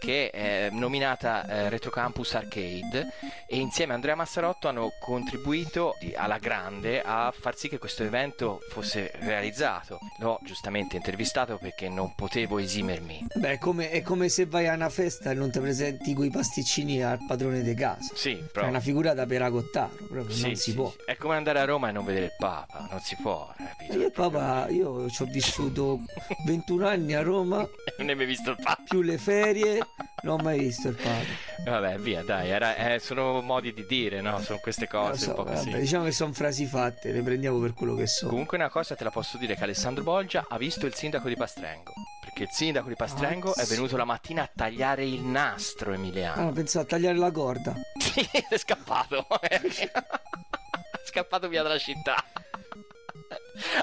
che 0.00 0.30
è 0.30 0.68
nominata 0.70 1.46
eh, 1.46 1.68
Retro 1.68 1.90
Campus 1.90 2.34
Arcade 2.34 3.08
e 3.46 3.56
insieme 3.58 3.92
a 3.92 3.94
Andrea 3.96 4.14
Massarotto 4.14 4.68
hanno 4.68 4.92
contribuito 5.00 5.94
alla 6.16 6.38
grande 6.38 7.02
a 7.02 7.32
far 7.38 7.56
sì 7.56 7.68
che 7.68 7.78
questo 7.78 8.02
evento 8.04 8.60
fosse 8.70 9.12
realizzato. 9.20 9.98
L'ho 10.18 10.38
giustamente 10.42 10.96
intervistato 10.96 11.58
perché 11.58 11.88
non 11.88 12.14
potevo 12.14 12.58
esimermi. 12.58 13.26
Beh, 13.34 13.52
è 13.52 13.58
come, 13.58 13.90
è 13.90 14.02
come 14.02 14.28
se 14.28 14.46
vai 14.46 14.68
a 14.68 14.74
una 14.74 14.88
festa 14.88 15.30
e 15.30 15.34
non 15.34 15.50
ti 15.50 15.58
presenti 15.60 16.14
quei 16.14 16.30
pasticcini 16.30 17.02
al 17.02 17.18
padrone 17.26 17.62
di 17.62 17.74
casa. 17.74 18.12
Sì, 18.14 18.32
È 18.32 18.36
proprio. 18.36 18.68
una 18.68 18.80
figura 18.80 19.14
da 19.14 19.26
peragottaro, 19.26 19.94
proprio 20.08 20.30
Sì, 20.34 20.42
non 20.42 20.54
si 20.56 20.70
sì, 20.70 20.74
può. 20.74 20.90
sì. 20.90 20.96
È 21.06 21.16
come 21.16 21.36
andare 21.36 21.60
a 21.60 21.64
Roma 21.64 21.88
e 21.88 21.92
non 21.92 22.04
vedere 22.04 22.26
il 22.26 22.34
Papa, 22.38 22.86
non 22.90 23.00
si 23.00 23.16
può, 23.16 23.52
capito? 23.56 23.98
Io 23.98 24.10
papà, 24.10 24.68
io 24.68 25.08
ci 25.10 25.22
ho 25.22 25.26
vissuto 25.26 26.00
21 26.46 26.86
anni 26.86 27.14
a 27.14 27.22
Roma, 27.22 27.58
Non 27.98 28.08
hai 28.08 28.14
mai 28.14 28.26
visto 28.26 28.50
il 28.50 28.56
Papa? 28.62 28.82
più 28.88 29.02
le 29.02 29.18
ferie, 29.20 29.86
non 30.22 30.40
ho 30.40 30.42
mai 30.42 30.58
visto 30.58 30.88
il 30.88 30.94
Papa. 30.96 31.70
Vabbè, 31.70 31.98
via, 31.98 32.22
dai, 32.24 32.48
era- 32.50 32.74
eh, 32.76 32.98
sono 32.98 33.40
modi 33.42 33.72
di 33.74 33.84
dire, 33.86 34.20
no? 34.20 34.40
Sono 34.40 34.58
queste 34.58 34.88
cose 34.88 35.24
so, 35.24 35.28
un 35.30 35.34
po' 35.36 35.44
così. 35.44 35.70
vabbè, 35.70 35.80
diciamo 35.80 36.04
che 36.04 36.12
sono 36.12 36.32
frasi 36.32 36.64
fatte, 36.66 37.12
le 37.12 37.22
prendiamo 37.22 37.58
per 37.58 37.74
quello 37.74 37.94
che 37.94 38.06
sono. 38.06 38.30
Comunque 38.30 38.56
una 38.56 38.70
cosa 38.70 38.96
te 38.96 39.04
la 39.04 39.10
posso 39.10 39.36
dire 39.36 39.54
che 39.54 39.62
Alessandro 39.62 40.02
Bolgia 40.02 40.46
ha 40.48 40.56
visto 40.58 40.86
il 40.86 40.94
sindaco 40.94 41.28
di 41.28 41.36
Pastrengo. 41.36 41.92
Perché 42.22 42.42
il 42.44 42.48
sindaco 42.50 42.88
di 42.88 42.94
Pastrengo 42.96 43.52
Ah, 43.52 43.62
è 43.62 43.66
venuto 43.66 43.96
la 43.96 44.04
mattina 44.04 44.42
a 44.42 44.50
tagliare 44.54 45.04
il 45.04 45.20
nastro, 45.22 45.92
Emiliano. 45.92 46.48
Ah, 46.48 46.52
pensavo 46.52 46.84
a 46.84 46.88
tagliare 46.88 47.16
la 47.18 47.30
corda. 47.30 47.74
Sì, 48.00 48.26
è 48.48 48.58
scappato. 48.58 49.26
è 49.40 49.60
scappato 51.04 51.48
via 51.48 51.62
dalla 51.62 51.78
città. 51.78 52.16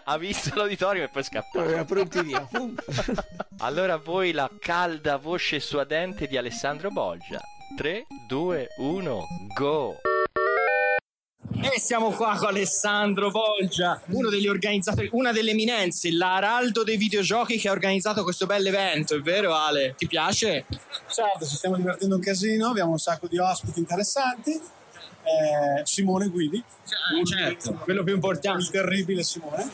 Ha 0.03 0.17
visto 0.17 0.51
l'uditorio 0.55 1.03
e 1.03 1.09
poi 1.09 1.21
è 1.21 1.25
scappato. 1.25 1.69
Era 1.69 1.85
pronti 1.85 2.21
via. 2.21 2.47
Allora 3.59 3.97
voi 3.97 4.33
la 4.33 4.49
calda 4.59 5.17
voce 5.17 5.59
suadente 5.59 6.27
di 6.27 6.37
Alessandro 6.37 6.89
Bolgia. 6.89 7.41
3, 7.75 8.05
2, 8.27 8.67
1, 8.77 9.27
go! 9.55 9.99
E 11.59 11.79
siamo 11.79 12.11
qua 12.11 12.35
con 12.37 12.49
Alessandro 12.49 13.31
Volgia, 13.31 13.99
uno 14.07 14.29
degli 14.29 14.47
organizzatori, 14.47 15.09
una 15.13 15.31
delle 15.31 15.51
eminenze, 15.51 16.11
l'araldo 16.11 16.83
dei 16.83 16.97
videogiochi 16.97 17.57
che 17.57 17.67
ha 17.67 17.71
organizzato 17.71 18.23
questo 18.23 18.45
bel 18.45 18.67
evento, 18.67 19.15
è 19.15 19.21
vero 19.21 19.55
Ale? 19.55 19.95
Ti 19.97 20.07
piace? 20.07 20.65
Certo, 21.07 21.45
ci 21.45 21.55
stiamo 21.55 21.77
divertendo 21.77 22.15
un 22.15 22.21
casino, 22.21 22.67
abbiamo 22.67 22.91
un 22.91 22.99
sacco 22.99 23.27
di 23.27 23.39
ospiti 23.39 23.79
interessanti. 23.79 24.59
Eh, 25.27 25.85
Simone 25.85 26.29
Guidi, 26.29 26.63
certo, 27.25 27.73
quello 27.83 28.03
più 28.03 28.13
importante. 28.13 28.63
Il 28.63 28.69
terribile 28.69 29.23
Simone, 29.23 29.69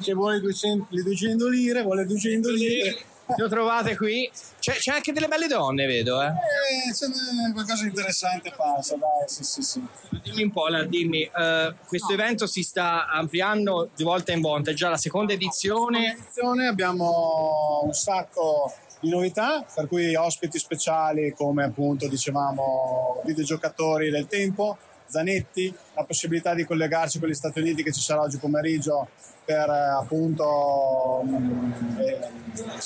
che 0.00 0.14
vuole 0.14 0.40
200, 0.40 0.86
le 0.90 1.02
200 1.02 1.48
lire, 1.48 1.82
vuole 1.82 2.06
200 2.06 2.50
lire. 2.50 2.96
Lo 3.38 3.48
trovate 3.48 3.96
qui? 3.96 4.30
C'è, 4.60 4.74
c'è 4.74 4.92
anche 4.92 5.12
delle 5.12 5.26
belle 5.26 5.48
donne, 5.48 5.86
vedo, 5.86 6.22
eh? 6.22 6.26
Eh, 6.26 6.92
c'è 6.92 7.06
qualcosa 7.52 7.82
di 7.82 7.88
interessante 7.88 8.52
passa, 8.56 8.94
dai, 8.94 9.26
sì, 9.26 9.42
sì, 9.42 9.62
sì. 9.62 9.84
Dimmi 10.22 10.44
un 10.44 10.52
po', 10.52 10.66
dimmi, 10.86 11.22
eh, 11.22 11.74
questo 11.88 12.12
evento 12.12 12.46
si 12.46 12.62
sta 12.62 13.08
ampliando 13.08 13.90
di 13.96 14.04
volta 14.04 14.30
in 14.30 14.40
volta, 14.40 14.70
è 14.70 14.74
già 14.74 14.88
la 14.88 14.96
seconda 14.96 15.32
edizione. 15.32 16.12
edizione 16.12 16.68
abbiamo 16.68 17.82
un 17.82 17.92
sacco 17.92 18.72
di 19.06 19.12
novità, 19.12 19.64
per 19.74 19.86
cui 19.86 20.14
ospiti 20.14 20.58
speciali 20.58 21.32
come 21.32 21.64
appunto 21.64 22.08
dicevamo 22.08 23.22
videogiocatori 23.24 24.10
del 24.10 24.26
tempo, 24.26 24.76
Zanetti, 25.06 25.72
la 25.94 26.04
possibilità 26.04 26.52
di 26.52 26.64
collegarci 26.64 27.20
con 27.20 27.28
gli 27.28 27.34
Stati 27.34 27.60
Uniti 27.60 27.82
che 27.82 27.92
ci 27.92 28.00
sarà 28.00 28.22
oggi 28.22 28.38
pomeriggio 28.38 29.08
per 29.44 29.70
appunto 29.70 31.22
mh, 31.24 32.00
eh, 32.00 32.18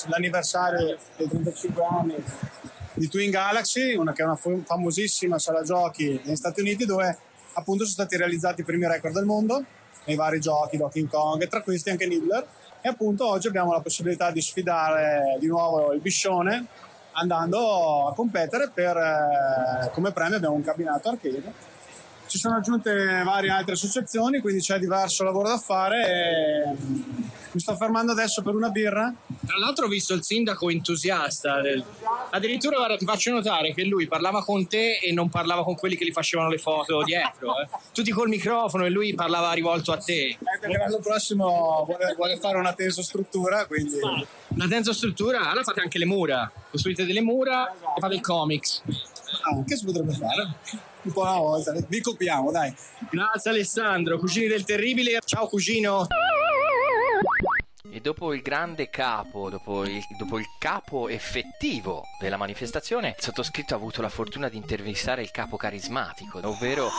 l'anniversario 0.07 0.97
dei 1.17 1.27
35 1.27 1.83
anni 1.83 2.23
di 2.93 3.07
Twin 3.07 3.31
Galaxy, 3.31 3.95
una, 3.95 4.13
che 4.13 4.21
è 4.21 4.25
una 4.25 4.35
fam- 4.35 4.63
famosissima 4.63 5.39
sala 5.39 5.63
giochi 5.63 6.21
negli 6.23 6.35
Stati 6.35 6.61
Uniti 6.61 6.85
dove 6.85 7.17
appunto 7.53 7.83
sono 7.83 8.05
stati 8.05 8.17
realizzati 8.17 8.61
i 8.61 8.63
primi 8.63 8.87
record 8.87 9.15
del 9.15 9.25
mondo 9.25 9.63
nei 10.05 10.15
vari 10.15 10.39
giochi, 10.39 10.77
Donkey 10.77 11.05
Kong 11.05 11.41
e 11.41 11.47
tra 11.47 11.61
questi 11.61 11.89
anche 11.89 12.05
Nibbler 12.05 12.45
e 12.81 12.89
appunto 12.89 13.27
oggi 13.27 13.47
abbiamo 13.47 13.71
la 13.71 13.79
possibilità 13.79 14.31
di 14.31 14.41
sfidare 14.41 15.37
di 15.39 15.47
nuovo 15.47 15.93
il 15.93 16.01
Biscione 16.01 16.65
andando 17.13 18.07
a 18.07 18.13
competere 18.13 18.71
per 18.73 18.97
eh, 18.97 19.91
come 19.91 20.11
premio 20.11 20.37
abbiamo 20.37 20.55
un 20.55 20.63
cabinato 20.63 21.09
arcade 21.09 21.69
ci 22.31 22.37
sono 22.37 22.55
aggiunte 22.55 23.23
varie 23.25 23.49
altre 23.49 23.73
associazioni 23.73 24.39
quindi 24.39 24.61
c'è 24.61 24.79
diverso 24.79 25.25
lavoro 25.25 25.49
da 25.49 25.57
fare 25.57 26.07
e 26.07 26.75
mi 27.53 27.59
sto 27.59 27.75
fermando 27.75 28.13
adesso 28.13 28.41
per 28.41 28.55
una 28.55 28.69
birra 28.69 29.13
Tra 29.45 29.57
l'altro 29.57 29.85
ho 29.87 29.89
visto 29.89 30.13
il 30.13 30.23
sindaco 30.23 30.69
entusiasta, 30.69 31.59
del- 31.59 31.83
addirittura 32.29 32.77
guarda, 32.77 32.95
ti 32.95 33.03
faccio 33.03 33.31
notare 33.31 33.73
che 33.73 33.83
lui 33.83 34.07
parlava 34.07 34.41
con 34.45 34.65
te 34.69 34.99
e 35.03 35.11
non 35.11 35.29
parlava 35.29 35.63
con 35.65 35.75
quelli 35.75 35.97
che 35.97 36.05
gli 36.05 36.13
facevano 36.13 36.47
le 36.49 36.57
foto 36.57 37.03
dietro. 37.03 37.59
eh. 37.59 37.67
Tutti 37.91 38.11
col 38.11 38.29
microfono 38.29 38.85
e 38.85 38.89
lui 38.89 39.13
parlava 39.13 39.51
rivolto 39.51 39.91
a 39.91 39.97
te. 39.97 40.37
Che 40.61 40.67
l'anno 40.77 40.99
prossimo 40.99 41.83
vuole, 41.85 42.13
vuole 42.15 42.37
fare 42.37 42.57
una 42.57 42.71
tensostruttura 42.71 43.65
quindi 43.65 43.97
Una 44.47 44.67
tensostruttura, 44.69 45.49
allora 45.49 45.63
fate 45.63 45.81
anche 45.81 45.97
le 45.97 46.05
mura, 46.05 46.49
costruite 46.69 47.05
delle 47.05 47.21
mura 47.21 47.69
e 47.69 47.99
fate 47.99 48.13
il 48.15 48.21
comics. 48.21 48.81
anche 49.53 49.75
si 49.75 49.83
potrebbe 49.83 50.13
fare 50.13 50.53
un 51.03 51.11
po' 51.11 51.21
una 51.21 51.37
volta 51.37 51.73
vi 51.87 52.01
copiamo 52.01 52.51
dai 52.51 52.73
Grazie 53.09 53.51
Alessandro, 53.51 54.17
cugini 54.17 54.47
del 54.47 54.63
terribile. 54.63 55.19
Ciao 55.25 55.47
cugino. 55.47 56.07
Dopo 58.01 58.33
il 58.33 58.41
grande 58.41 58.89
capo, 58.89 59.51
dopo 59.51 59.83
il, 59.83 60.03
dopo 60.17 60.39
il 60.39 60.45
capo 60.57 61.07
effettivo 61.07 62.01
della 62.19 62.35
manifestazione, 62.35 63.09
il 63.09 63.23
sottoscritto 63.23 63.75
ha 63.75 63.77
avuto 63.77 64.01
la 64.01 64.09
fortuna 64.09 64.49
di 64.49 64.57
intervistare 64.57 65.21
il 65.21 65.29
capo 65.29 65.55
carismatico, 65.55 66.39
ovvero 66.41 66.89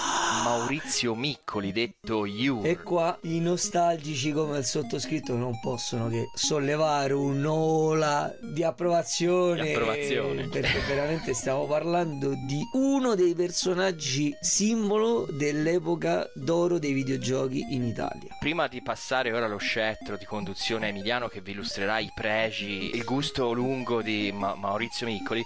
Maurizio 0.44 1.16
Miccoli, 1.16 1.72
detto 1.72 2.24
You. 2.24 2.62
E 2.64 2.76
qua 2.80 3.18
i 3.22 3.40
nostalgici 3.40 4.30
come 4.30 4.58
il 4.58 4.64
sottoscritto 4.64 5.34
non 5.34 5.58
possono 5.58 6.08
che 6.08 6.30
sollevare 6.36 7.14
un'ola 7.14 8.32
di 8.40 8.62
approvazione. 8.62 9.62
Di 9.64 9.72
approvazione. 9.72 10.46
Perché 10.46 10.78
veramente 10.86 11.34
stiamo 11.34 11.66
parlando 11.66 12.34
di 12.46 12.60
uno 12.74 13.16
dei 13.16 13.34
personaggi 13.34 14.32
simbolo 14.40 15.26
dell'epoca 15.28 16.30
d'oro 16.34 16.78
dei 16.78 16.92
videogiochi 16.92 17.66
in 17.70 17.82
Italia. 17.82 18.36
Prima 18.38 18.68
di 18.68 18.80
passare 18.82 19.32
ora 19.32 19.46
allo 19.46 19.58
scettro 19.58 20.16
di 20.16 20.24
conduzione 20.24 20.90
Emiliano 20.92 21.28
che 21.28 21.40
vi 21.40 21.52
illustrerà 21.52 21.98
i 21.98 22.12
pregi, 22.14 22.94
il 22.94 23.04
gusto 23.04 23.52
lungo 23.52 24.02
di 24.02 24.30
Ma- 24.30 24.54
Maurizio 24.54 25.06
Miccoli, 25.06 25.42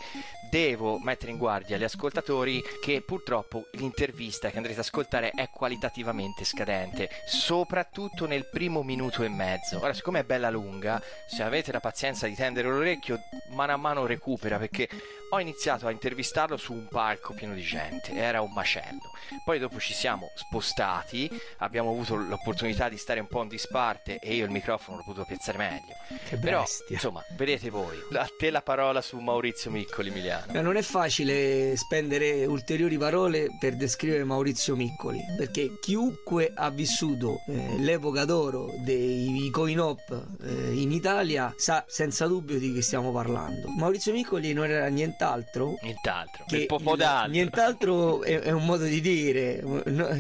devo 0.51 0.99
mettere 0.99 1.31
in 1.31 1.39
guardia 1.39 1.77
gli 1.77 1.85
ascoltatori 1.85 2.63
che 2.81 3.01
purtroppo 3.01 3.67
l'intervista 3.73 4.51
che 4.51 4.57
andrete 4.57 4.79
ad 4.79 4.85
ascoltare 4.85 5.31
è 5.31 5.49
qualitativamente 5.51 6.45
scadente, 6.45 7.09
soprattutto 7.27 8.27
nel 8.27 8.49
primo 8.49 8.83
minuto 8.83 9.23
e 9.23 9.29
mezzo. 9.29 9.79
Ora, 9.81 9.95
siccome 9.95 10.21
è 10.21 10.25
bella 10.25 10.51
lunga, 10.51 11.01
se 11.29 11.43
avete 11.43 11.73
la 11.73 11.81
pazienza 11.81 12.27
di 12.27 12.35
tendere 12.35 12.69
l'orecchio, 12.69 13.21
mano 13.51 13.73
a 13.73 13.77
mano 13.77 14.05
recupera 14.05 14.59
perché 14.59 14.89
ho 15.31 15.41
iniziato 15.41 15.87
a 15.87 15.91
intervistarlo 15.91 16.57
su 16.57 16.73
un 16.73 16.87
palco 16.89 17.35
pieno 17.35 17.55
di 17.55 17.63
gente, 17.63 18.13
era 18.13 18.41
un 18.41 18.53
macello. 18.53 19.11
Poi 19.45 19.59
dopo 19.59 19.81
ci 19.81 19.93
siamo 19.93 20.31
spostati, 20.37 21.29
abbiamo 21.59 21.91
avuto 21.91 22.15
l'opportunità 22.15 22.89
di 22.89 22.97
stare 22.97 23.21
un 23.21 23.27
po' 23.27 23.43
in 23.43 23.49
disparte 23.49 24.19
e 24.19 24.35
io 24.35 24.45
il 24.45 24.51
microfono 24.51 24.99
l'ho 24.99 25.03
potuto 25.05 25.27
piazzare 25.27 25.59
meglio. 25.59 25.95
Che 26.29 26.37
Però, 26.37 26.61
bestia. 26.61 26.95
insomma, 26.95 27.23
vedete 27.37 27.71
voi. 27.71 27.97
A 28.13 28.29
te 28.39 28.51
la 28.51 28.63
parola 28.63 29.01
su 29.01 29.19
Maurizio 29.19 29.71
Miccoli, 29.71 30.11
Emiliano. 30.11 30.53
Ma 30.53 30.61
non 30.61 30.77
è 30.77 30.83
facile 30.83 31.77
spendere 31.77 32.45
ulteriori 32.47 32.97
parole 32.97 33.49
per 33.59 33.77
descrivere 33.77 34.25
Maurizio 34.25 34.77
Miccoli, 34.77 35.19
perché 35.37 35.79
chiunque 35.81 36.53
ha 36.55 36.71
vissuto 36.71 37.41
eh, 37.49 37.79
l'epoca 37.79 38.25
d'oro 38.25 38.73
dei 38.85 39.49
coin-op 39.51 40.27
eh, 40.43 40.73
in 40.73 40.93
Italia 40.93 41.53
sa 41.57 41.85
senza 41.89 42.27
dubbio 42.27 42.59
di 42.59 42.73
che 42.73 42.83
stiamo 42.83 43.11
parlando. 43.13 43.69
Maurizio 43.77 44.13
Miccoli 44.13 44.53
non 44.53 44.71
era 44.71 44.89
nient'altro 45.17 45.79
Nient'altro. 45.83 46.45
che 46.47 46.57
il 46.57 47.31
nient'altro 47.31 48.23
è, 48.23 48.41
è 48.41 48.51
un 48.51 48.65
modo 48.65 48.85
di 48.85 49.01
dire, 49.01 49.63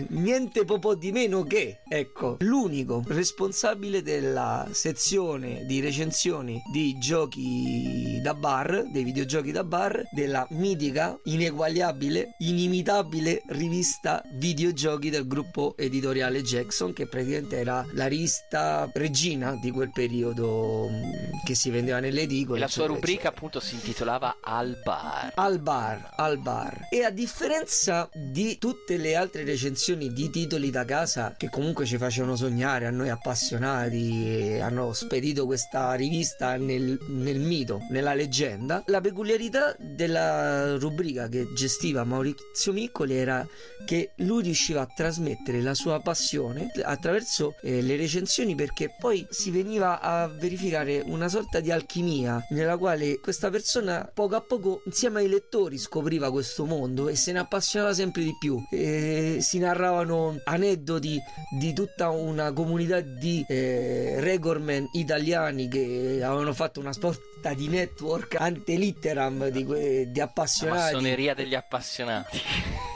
niente 0.08 0.64
popò 0.64 0.94
di 0.94 1.12
meno 1.12 1.42
che, 1.44 1.78
ecco, 1.88 2.36
l'unico 2.40 3.02
responsabile 3.06 4.02
della 4.02 4.66
sezione 4.72 5.64
di 5.66 5.80
recensioni 5.80 6.60
di 6.72 6.96
giochi 6.98 8.20
da 8.22 8.34
bar, 8.34 8.84
dei 8.90 9.04
videogiochi 9.04 9.52
da 9.52 9.64
bar, 9.64 10.02
della 10.12 10.46
mitica, 10.50 11.18
ineguagliabile, 11.24 12.34
inimitabile 12.38 13.42
rivista 13.48 14.22
videogiochi 14.34 15.10
del 15.10 15.26
gruppo 15.26 15.74
editoriale 15.76 16.42
Jackson, 16.42 16.92
che 16.92 17.06
praticamente 17.06 17.58
era 17.58 17.84
la 17.92 18.06
rivista 18.06 18.90
regina 18.94 19.58
di 19.60 19.70
quel 19.70 19.90
periodo 19.92 20.88
mh, 20.88 21.44
che 21.44 21.54
si 21.54 21.70
vendeva 21.70 22.00
nelle 22.00 22.22
edicole. 22.22 22.58
E 22.58 22.60
la 22.60 22.68
sua 22.68 22.86
rubrica 22.86 23.28
appunto 23.28 23.60
si 23.60 23.74
intitolava 23.74 24.38
Al 24.40 24.80
Bar. 24.86 25.32
al 25.34 25.58
bar, 25.58 26.12
al 26.14 26.38
bar. 26.38 26.86
E 26.90 27.02
a 27.02 27.10
differenza 27.10 28.08
di 28.14 28.56
tutte 28.56 28.96
le 28.96 29.16
altre 29.16 29.42
recensioni 29.42 30.12
di 30.12 30.30
titoli 30.30 30.70
da 30.70 30.84
casa 30.84 31.34
che 31.36 31.50
comunque 31.50 31.84
ci 31.84 31.98
facevano 31.98 32.36
sognare 32.36 32.86
a 32.86 32.90
noi 32.90 33.08
appassionati, 33.08 34.60
hanno 34.62 34.92
spedito 34.92 35.44
questa 35.44 35.92
rivista 35.94 36.56
nel, 36.56 37.00
nel 37.08 37.40
mito, 37.40 37.80
nella 37.90 38.14
leggenda, 38.14 38.84
la 38.86 39.00
peculiarità 39.00 39.74
della 39.76 40.76
rubrica 40.76 41.28
che 41.28 41.52
gestiva 41.52 42.04
Maurizio 42.04 42.72
Miccoli 42.72 43.16
era 43.16 43.44
che 43.84 44.12
lui 44.18 44.44
riusciva 44.44 44.82
a 44.82 44.86
trasmettere 44.86 45.62
la 45.62 45.74
sua 45.74 46.00
passione 46.00 46.70
attraverso 46.82 47.56
eh, 47.62 47.82
le 47.82 47.96
recensioni 47.96 48.54
perché 48.54 48.94
poi 48.96 49.26
si 49.30 49.50
veniva 49.50 50.00
a 50.00 50.28
verificare 50.28 51.02
una 51.04 51.28
sorta 51.28 51.58
di 51.58 51.72
alchimia 51.72 52.44
nella 52.50 52.76
quale 52.76 53.18
questa 53.18 53.50
persona 53.50 54.08
poco 54.12 54.36
a 54.36 54.40
poco 54.40 54.75
insieme 54.84 55.20
ai 55.20 55.28
lettori 55.28 55.78
scopriva 55.78 56.30
questo 56.30 56.64
mondo 56.64 57.08
e 57.08 57.16
se 57.16 57.32
ne 57.32 57.40
appassionava 57.40 57.94
sempre 57.94 58.22
di 58.22 58.36
più 58.38 58.62
E 58.70 59.38
si 59.40 59.58
narravano 59.58 60.40
aneddoti 60.44 61.18
di 61.58 61.72
tutta 61.72 62.10
una 62.10 62.52
comunità 62.52 63.00
di 63.00 63.44
eh, 63.48 64.16
recordman 64.20 64.88
italiani 64.92 65.68
che 65.68 66.20
avevano 66.22 66.52
fatto 66.52 66.80
una 66.80 66.92
sorta 66.92 67.54
di 67.54 67.68
network 67.68 68.36
ante 68.38 68.76
litteram 68.76 69.48
di, 69.48 69.64
que- 69.64 70.08
di 70.10 70.18
La 70.18 70.24
appassionati 70.24 70.94
massoneria 70.94 71.34
degli 71.34 71.54
appassionati. 71.54 72.40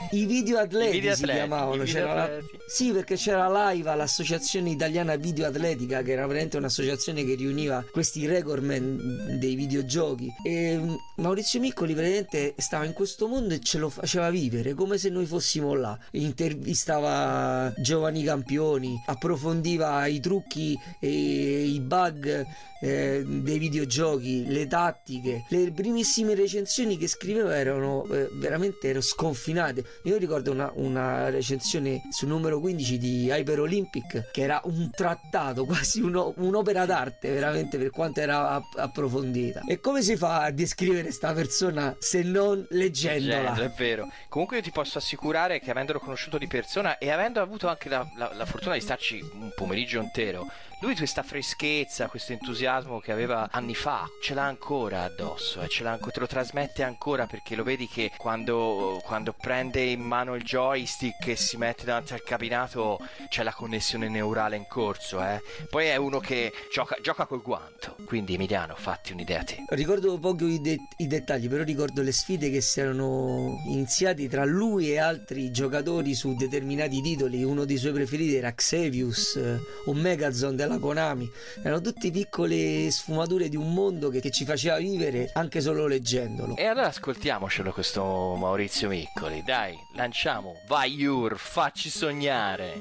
i 0.11 0.25
video 0.25 0.57
atleti 0.59 0.97
I 0.97 0.99
video 0.99 1.15
si 1.15 1.23
atleti, 1.23 1.39
chiamavano. 1.39 1.83
C'era 1.83 2.13
la- 2.13 2.23
atleti. 2.23 2.57
Sì, 2.67 2.91
perché 2.91 3.15
c'era 3.15 3.47
l'AIVA, 3.47 3.95
l'associazione 3.95 4.69
italiana 4.69 5.15
video 5.15 5.45
atletica, 5.47 6.01
che 6.01 6.11
era 6.11 6.25
veramente 6.25 6.57
un'associazione 6.57 7.23
che 7.25 7.35
riuniva 7.35 7.83
questi 7.91 8.25
recordman 8.25 9.37
dei 9.39 9.55
videogiochi. 9.55 10.27
E 10.45 10.77
mm, 10.77 10.93
Maurizio 11.17 11.59
Miccoli 11.59 11.93
praticamente 11.93 12.53
stava 12.57 12.85
in 12.85 12.93
questo 12.93 13.27
mondo 13.27 13.53
e 13.53 13.59
ce 13.59 13.77
lo 13.77 13.89
faceva 13.89 14.29
vivere 14.29 14.73
come 14.73 14.97
se 14.97 15.09
noi 15.09 15.25
fossimo 15.25 15.73
là. 15.73 15.97
Intervistava 16.11 17.73
giovani 17.77 18.23
campioni, 18.23 19.01
approfondiva 19.05 20.05
i 20.07 20.19
trucchi 20.19 20.77
e 20.99 21.63
i 21.65 21.79
bug 21.79 22.45
eh, 22.83 23.23
dei 23.25 23.59
videogiochi, 23.59 24.45
le 24.47 24.67
tattiche. 24.67 25.45
Le 25.49 25.71
primissime 25.71 26.33
recensioni 26.35 26.97
che 26.97 27.07
scriveva 27.07 27.55
erano 27.55 28.05
eh, 28.11 28.29
veramente 28.33 28.87
ero 28.89 29.01
sconfinate. 29.01 29.83
Io 30.03 30.17
ricordo 30.17 30.51
una, 30.51 30.71
una 30.75 31.29
recensione 31.29 32.01
sul 32.09 32.27
numero 32.29 32.59
15 32.59 32.97
di 32.97 33.25
Hyper 33.29 33.59
Olympic 33.59 34.31
che 34.31 34.41
era 34.41 34.59
un 34.65 34.89
trattato, 34.91 35.65
quasi 35.65 36.01
uno- 36.01 36.33
un'opera 36.37 36.85
d'arte 36.85 37.31
veramente 37.31 37.77
per 37.77 37.89
quanto 37.91 38.19
era 38.19 38.49
app- 38.49 38.77
approfondita. 38.77 39.61
E 39.67 39.79
come 39.79 40.01
si 40.01 40.15
fa 40.17 40.41
a 40.43 40.51
descrivere 40.51 41.11
sta 41.11 41.33
persona 41.33 41.95
se 41.99 42.23
non 42.23 42.65
leggendola? 42.71 43.37
Leggendo, 43.41 43.61
è 43.63 43.69
vero. 43.77 44.07
Comunque 44.29 44.57
io 44.57 44.63
ti 44.63 44.71
posso 44.71 44.97
assicurare 44.97 45.59
che 45.59 45.71
avendolo 45.71 45.99
conosciuto 45.99 46.37
di 46.37 46.47
persona 46.47 46.97
e 46.97 47.09
avendo 47.11 47.39
avuto 47.41 47.67
anche 47.67 47.89
la, 47.89 48.07
la- 48.15 48.31
la 48.33 48.45
fortuna 48.45 48.73
di 48.75 48.81
starci 48.81 49.19
un 49.33 49.51
pomeriggio 49.55 49.99
intero, 49.99 50.47
lui 50.81 50.95
questa 50.95 51.21
freschezza, 51.21 52.07
questo 52.07 52.31
entusiasmo 52.31 52.99
che 52.99 53.11
aveva 53.11 53.49
anni 53.51 53.75
fa, 53.75 54.09
ce 54.19 54.33
l'ha 54.33 54.45
ancora 54.45 55.03
addosso 55.03 55.61
e 55.61 55.67
ce 55.67 55.83
l'ha 55.83 55.97
te 55.97 56.19
lo 56.19 56.27
trasmette 56.27 56.81
ancora 56.83 57.27
perché 57.27 57.55
lo 57.55 57.63
vedi 57.63 57.87
che 57.87 58.11
quando, 58.17 58.99
quando 59.03 59.33
prende 59.33 59.81
in 59.81 60.01
mano 60.01 60.35
il 60.35 60.43
joystick 60.43 61.27
e 61.27 61.35
si 61.35 61.57
mette 61.57 61.85
davanti 61.85 62.13
al 62.13 62.23
cabinato 62.23 62.97
c'è 63.29 63.43
la 63.43 63.53
connessione 63.53 64.09
neurale 64.09 64.55
in 64.55 64.65
corso, 64.67 65.23
eh. 65.23 65.41
Poi 65.69 65.85
è 65.85 65.95
uno 65.97 66.19
che 66.19 66.51
gioca, 66.71 66.97
gioca 67.01 67.25
col 67.25 67.41
guanto. 67.41 67.95
Quindi 68.05 68.33
Emiliano, 68.33 68.75
fatti 68.75 69.13
un'idea 69.13 69.43
te. 69.43 69.63
Ricordo 69.69 70.17
poco 70.17 70.47
i, 70.47 70.59
de- 70.59 70.79
i 70.97 71.07
dettagli, 71.07 71.47
però 71.47 71.63
ricordo 71.63 72.01
le 72.01 72.11
sfide 72.11 72.49
che 72.49 72.61
si 72.61 72.79
erano 72.79 73.61
iniziate 73.67 74.27
tra 74.27 74.45
lui 74.45 74.91
e 74.91 74.97
altri 74.97 75.51
giocatori 75.51 76.15
su 76.15 76.35
determinati 76.35 77.01
titoli. 77.01 77.43
Uno 77.43 77.65
dei 77.65 77.77
suoi 77.77 77.93
preferiti 77.93 78.35
era 78.35 78.51
Xevious 78.51 79.35
eh, 79.35 79.59
o 79.85 79.93
Megazone 79.93 80.55
della 80.55 80.70
Konami. 80.79 81.29
Erano 81.63 81.81
tutte 81.81 82.11
piccole 82.11 82.89
sfumature 82.91 83.49
di 83.49 83.55
un 83.55 83.73
mondo 83.73 84.09
che, 84.09 84.19
che 84.19 84.31
ci 84.31 84.45
faceva 84.45 84.77
vivere 84.77 85.29
anche 85.33 85.61
solo 85.61 85.87
leggendolo. 85.87 86.55
E 86.55 86.65
allora 86.65 86.87
ascoltiamocelo 86.87 87.71
questo 87.71 88.35
Maurizio 88.37 88.89
Miccoli, 88.89 89.43
dai, 89.43 89.75
lanciamo, 89.95 90.61
vai 90.67 90.93
Yur, 90.93 91.37
facci 91.37 91.89
sognare. 91.89 92.79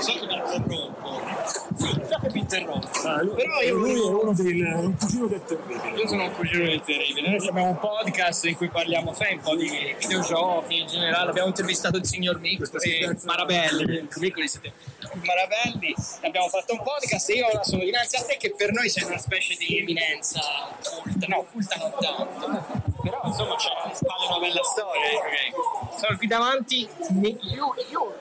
So 0.00 0.12
che 0.18 0.26
mi 0.26 0.34
interrompo. 0.34 1.20
Sì, 1.76 1.88
so 2.08 2.18
che 2.20 2.30
mi 2.32 2.38
interrompo. 2.40 2.88
lui, 3.22 3.34
Però 3.34 3.60
io 3.60 3.76
lui 3.76 3.92
è 3.92 4.10
uno 4.10 4.32
del 4.32 4.74
un 4.74 4.96
cugino 4.96 5.26
del 5.26 5.44
terribile. 5.44 5.90
Io 6.00 6.08
sono 6.08 6.24
un 6.24 6.32
cugino 6.32 6.64
del 6.64 6.82
terribile. 6.82 7.28
Noi 7.36 7.48
abbiamo 7.48 7.68
un 7.68 7.78
podcast 7.78 8.44
in 8.46 8.56
cui 8.56 8.68
parliamo 8.68 9.12
sempre 9.12 9.34
un 9.34 9.40
po' 9.42 9.56
di 9.56 9.94
videogiochi 9.98 10.78
in 10.80 10.86
generale. 10.86 11.30
Abbiamo 11.30 11.48
intervistato 11.48 11.96
il 11.98 12.06
signor 12.06 12.40
Mico 12.40 12.64
e 12.80 13.16
Marabelli. 13.24 14.08
Miccoli 14.16 14.48
siete 14.48 14.72
Marabelli. 15.22 15.94
Abbiamo 16.22 16.48
fatto 16.48 16.72
un 16.72 16.82
podcast 16.82 17.30
e 17.30 17.34
io 17.34 17.46
ora 17.46 17.62
sono 17.62 17.84
dinanzi 17.84 18.16
a 18.16 18.24
te 18.24 18.36
che 18.38 18.54
per 18.56 18.72
noi 18.72 18.88
sei 18.88 19.04
una 19.04 19.18
specie 19.18 19.54
di 19.58 19.78
eminenza 19.78 20.40
culta. 21.02 21.26
No, 21.28 21.46
culta 21.50 21.76
non 21.76 21.92
tanto. 21.98 22.90
Però 23.02 23.20
insomma 23.24 23.56
c'è 23.56 23.70
alle 23.82 23.94
spalle 23.94 24.26
una 24.28 24.38
bella 24.38 24.62
storia. 24.62 25.10
eh, 25.10 25.16
ok? 25.16 25.98
Sono 25.98 26.16
qui 26.16 26.26
davanti 26.26 26.88
io, 27.40 27.74
io, 27.90 28.14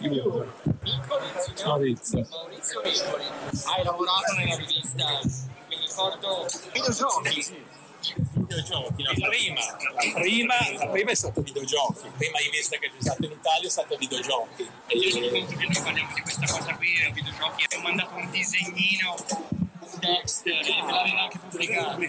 io. 0.00 0.52
Signor 0.84 1.66
Maurizio. 1.66 2.26
Maurizio 2.30 2.80
Miccoli. 2.84 3.24
Hai 3.64 3.84
lavorato 3.84 4.32
nella 4.36 4.56
rivista, 4.56 5.20
mi 5.68 5.76
ricordo, 5.80 6.46
videogiochi. 6.72 7.72
Videogiochi, 8.34 9.02
la 9.02 9.28
prima, 9.28 9.60
la 9.60 10.20
prima, 10.20 10.54
la 10.78 10.86
prima 10.88 11.10
è 11.10 11.14
stato 11.14 11.40
videogiochi, 11.40 12.04
la 12.04 12.12
prima 12.18 12.38
rivista 12.38 12.76
che 12.76 12.90
c'è 12.90 13.00
stata 13.00 13.24
in 13.24 13.32
Italia 13.32 13.66
è 13.66 13.70
stata 13.70 13.96
videogiochi. 13.96 14.68
E 14.88 14.98
io 14.98 15.20
mi 15.20 15.30
conto 15.30 15.56
che 15.56 15.64
noi 15.64 15.82
parliamo 15.82 16.14
di 16.14 16.20
questa 16.20 16.46
cosa 16.46 16.74
qui, 16.76 17.10
videogiochi, 17.14 17.64
ho 17.74 17.80
mandato 17.80 18.14
un 18.16 18.30
disegnino 18.30 19.16
Dexter 20.04 20.60
e 20.60 20.82
me 20.84 20.92
l'aveva 20.92 21.22
anche 21.22 21.38
pubblicato. 21.38 22.00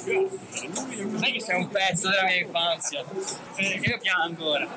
Sai 1.20 1.32
che 1.32 1.42
sei 1.42 1.56
un 1.56 1.70
pezzo 1.70 2.10
della 2.10 2.24
mia 2.24 2.36
infanzia, 2.36 3.04
eh, 3.56 3.80
che 3.80 3.90
io 3.90 3.98
piango 4.00 4.50
ora. 4.50 4.68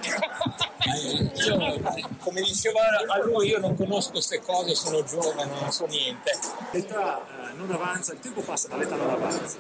Io, 1.44 1.80
come 2.20 2.40
dicevo 2.42 2.78
a 2.78 3.18
lui, 3.24 3.48
io 3.48 3.58
non 3.58 3.76
conosco 3.76 4.12
queste 4.12 4.40
cose, 4.40 4.74
sono 4.74 5.02
giovane, 5.04 5.50
non 5.60 5.72
so 5.72 5.86
niente. 5.86 6.38
L'età 6.72 7.20
eh, 7.20 7.52
non 7.54 7.70
avanza, 7.70 8.12
il 8.12 8.20
tempo 8.20 8.40
passa, 8.40 8.68
ma 8.68 8.76
l'età 8.76 8.96
non 8.96 9.10
avanza. 9.10 9.58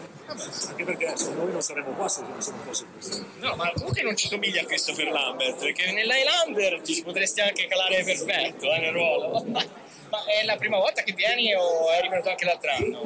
Anche 0.68 0.84
perché 0.84 1.16
se 1.16 1.32
noi 1.32 1.50
non 1.50 1.60
saremmo 1.60 1.90
qua 1.92 2.08
se 2.08 2.22
non 2.22 2.40
se 2.40 2.50
non 2.50 2.60
fosse 2.60 2.84
così. 2.94 3.24
No, 3.38 3.56
ma 3.56 3.70
comunque 3.74 4.02
non 4.02 4.16
ci 4.16 4.28
somiglia 4.28 4.62
a 4.62 4.64
Christopher 4.64 5.10
Lambert, 5.10 5.58
perché 5.58 5.90
nell'Highlander 5.92 6.82
ci 6.84 7.02
potresti 7.02 7.40
anche 7.40 7.66
calare 7.66 8.04
perfetto 8.04 8.72
eh, 8.72 8.78
nel 8.78 8.92
ruolo. 8.92 9.44
Ma 10.10 10.24
è 10.24 10.44
la 10.44 10.56
prima 10.56 10.78
volta 10.78 11.02
che 11.02 11.12
vieni 11.12 11.54
o 11.54 11.92
eri 11.92 12.08
venuto 12.08 12.30
anche 12.30 12.44
l'altro 12.46 12.70
anno? 12.70 13.00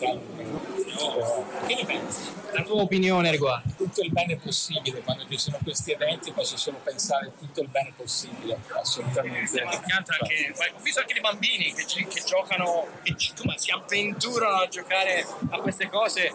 No. 0.00 1.46
Che 1.66 1.74
ne 1.74 1.84
pensi? 1.84 2.36
La 2.52 2.62
tua 2.62 2.82
opinione 2.82 3.30
riguardo? 3.30 3.72
Tutto 3.76 4.00
il 4.00 4.10
bene 4.10 4.36
possibile, 4.36 5.00
quando 5.02 5.26
ci 5.28 5.38
sono 5.38 5.58
questi 5.62 5.92
eventi 5.92 6.32
posso 6.32 6.56
solo 6.56 6.78
pensare 6.82 7.32
tutto 7.38 7.60
il 7.60 7.68
bene 7.68 7.92
possibile, 7.94 8.58
assolutamente. 8.72 9.60
Anche, 9.60 10.54
ho 10.56 10.80
visto 10.80 11.00
anche 11.00 11.12
dei 11.12 11.22
bambini 11.22 11.72
che, 11.74 11.84
gi- 11.84 12.06
che 12.06 12.22
giocano, 12.24 12.86
che 13.02 13.14
ci- 13.16 13.30
insomma, 13.32 13.56
si 13.58 13.70
avventurano 13.70 14.56
a 14.62 14.68
giocare 14.68 15.26
a 15.50 15.58
queste 15.58 15.88
cose 15.88 16.32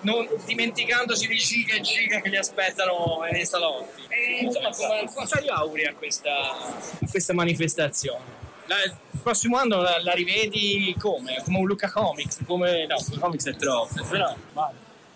non 0.00 0.28
dimenticandosi 0.44 1.28
di 1.28 1.36
giga 1.36 1.74
e 1.76 1.80
giga 1.80 2.20
che 2.20 2.28
li 2.28 2.36
aspettano 2.36 3.20
nei 3.30 3.46
salotti. 3.46 4.02
E, 4.08 4.40
insomma, 4.44 4.70
come, 4.70 5.04
cosa 5.14 5.40
gli 5.40 5.48
auguri 5.48 5.84
a 5.86 5.94
questa, 5.94 6.50
a 6.50 7.08
questa 7.08 7.32
manifestazione? 7.34 8.41
La- 8.66 8.82
il 8.84 9.20
prossimo 9.22 9.56
anno 9.56 9.80
la, 9.80 10.00
la 10.02 10.12
rivedi 10.12 10.94
come? 10.98 11.40
Come 11.44 11.58
un 11.58 11.66
Luca 11.66 11.90
Comics? 11.90 12.38
Come, 12.46 12.86
no, 12.86 12.96
Luca 13.08 13.20
Comics 13.20 13.46
è 13.46 13.56
troppo, 13.56 14.04
però... 14.08 14.34
Ma 14.52 14.70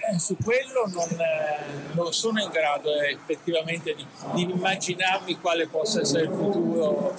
eh, 0.09 0.18
su 0.18 0.37
quello 0.37 0.87
non, 0.88 1.09
eh, 1.20 1.94
non 1.94 2.12
sono 2.12 2.40
in 2.40 2.50
grado 2.50 2.94
eh, 3.00 3.12
effettivamente 3.12 3.94
di, 3.94 4.06
di 4.35 4.42
immaginarmi 4.42 5.40
quale 5.40 5.66
possa 5.66 6.00
essere 6.00 6.24
il 6.24 6.30
futuro, 6.30 7.14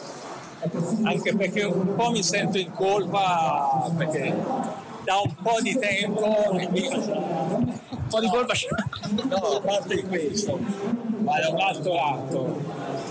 anche 1.03 1.35
perché 1.35 1.63
un 1.63 1.95
po' 1.95 2.11
mi 2.11 2.23
sento 2.23 2.57
in 2.57 2.71
colpa 2.71 3.91
perché 3.97 4.33
da 5.07 5.21
un 5.23 5.33
po' 5.41 5.61
di 5.61 5.73
tempo 5.79 6.25
un 6.51 7.79
po' 8.09 8.19
di 8.19 8.27
colpa 8.27 8.53
no, 9.29 9.37
a 9.37 9.61
parte 9.61 10.03
questo 10.03 10.59
ma 11.19 11.39
da 11.39 11.47
un 11.47 11.61
altro 11.61 11.93
lato 11.93 12.61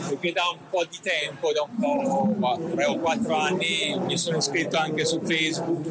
perché 0.07 0.33
da 0.33 0.43
un 0.53 0.59
po' 0.69 0.85
di 0.85 0.99
tempo 1.01 1.53
da 1.53 1.63
un 1.63 2.39
po' 2.39 2.61
tre 2.75 2.85
o 2.85 2.99
quattro 2.99 3.35
anni 3.37 3.99
mi 4.05 4.19
sono 4.19 4.37
iscritto 4.37 4.77
anche 4.77 5.05
su 5.05 5.21
Facebook. 5.21 5.87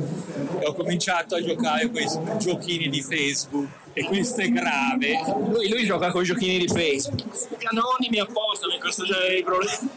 E 0.59 0.65
ho 0.65 0.73
cominciato 0.73 1.35
a 1.35 1.43
giocare 1.43 1.89
quei 1.89 2.07
giochini 2.37 2.87
di 2.87 3.01
Facebook 3.01 3.67
e 3.97 4.03
questo 4.03 4.41
è 4.41 4.49
grave 4.49 5.17
Lui, 5.47 5.69
lui 5.69 5.85
gioca 5.85 6.11
con 6.11 6.21
i 6.21 6.25
giochini 6.25 6.57
di 6.57 6.67
Facebook. 6.67 7.23
Anonimi 7.63 8.19
apposta 8.19 8.67
per 8.67 8.79
questo 8.79 9.05
genere 9.05 9.35
di 9.35 9.43
problemi. 9.43 9.89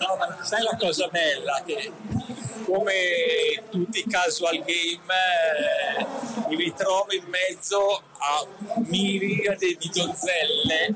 No, 0.00 0.16
ma 0.18 0.42
sai 0.42 0.62
la 0.62 0.76
cosa 0.76 1.06
bella? 1.08 1.62
Che 1.64 1.92
come 2.64 3.62
tutti 3.70 4.00
i 4.00 4.04
casual 4.08 4.58
game 4.58 5.00
eh, 5.98 6.06
mi 6.48 6.56
ritrovo 6.56 7.12
in 7.12 7.24
mezzo 7.28 8.02
a 8.18 8.46
miriade 8.86 9.76
di 9.78 9.90
donzelle. 9.92 10.94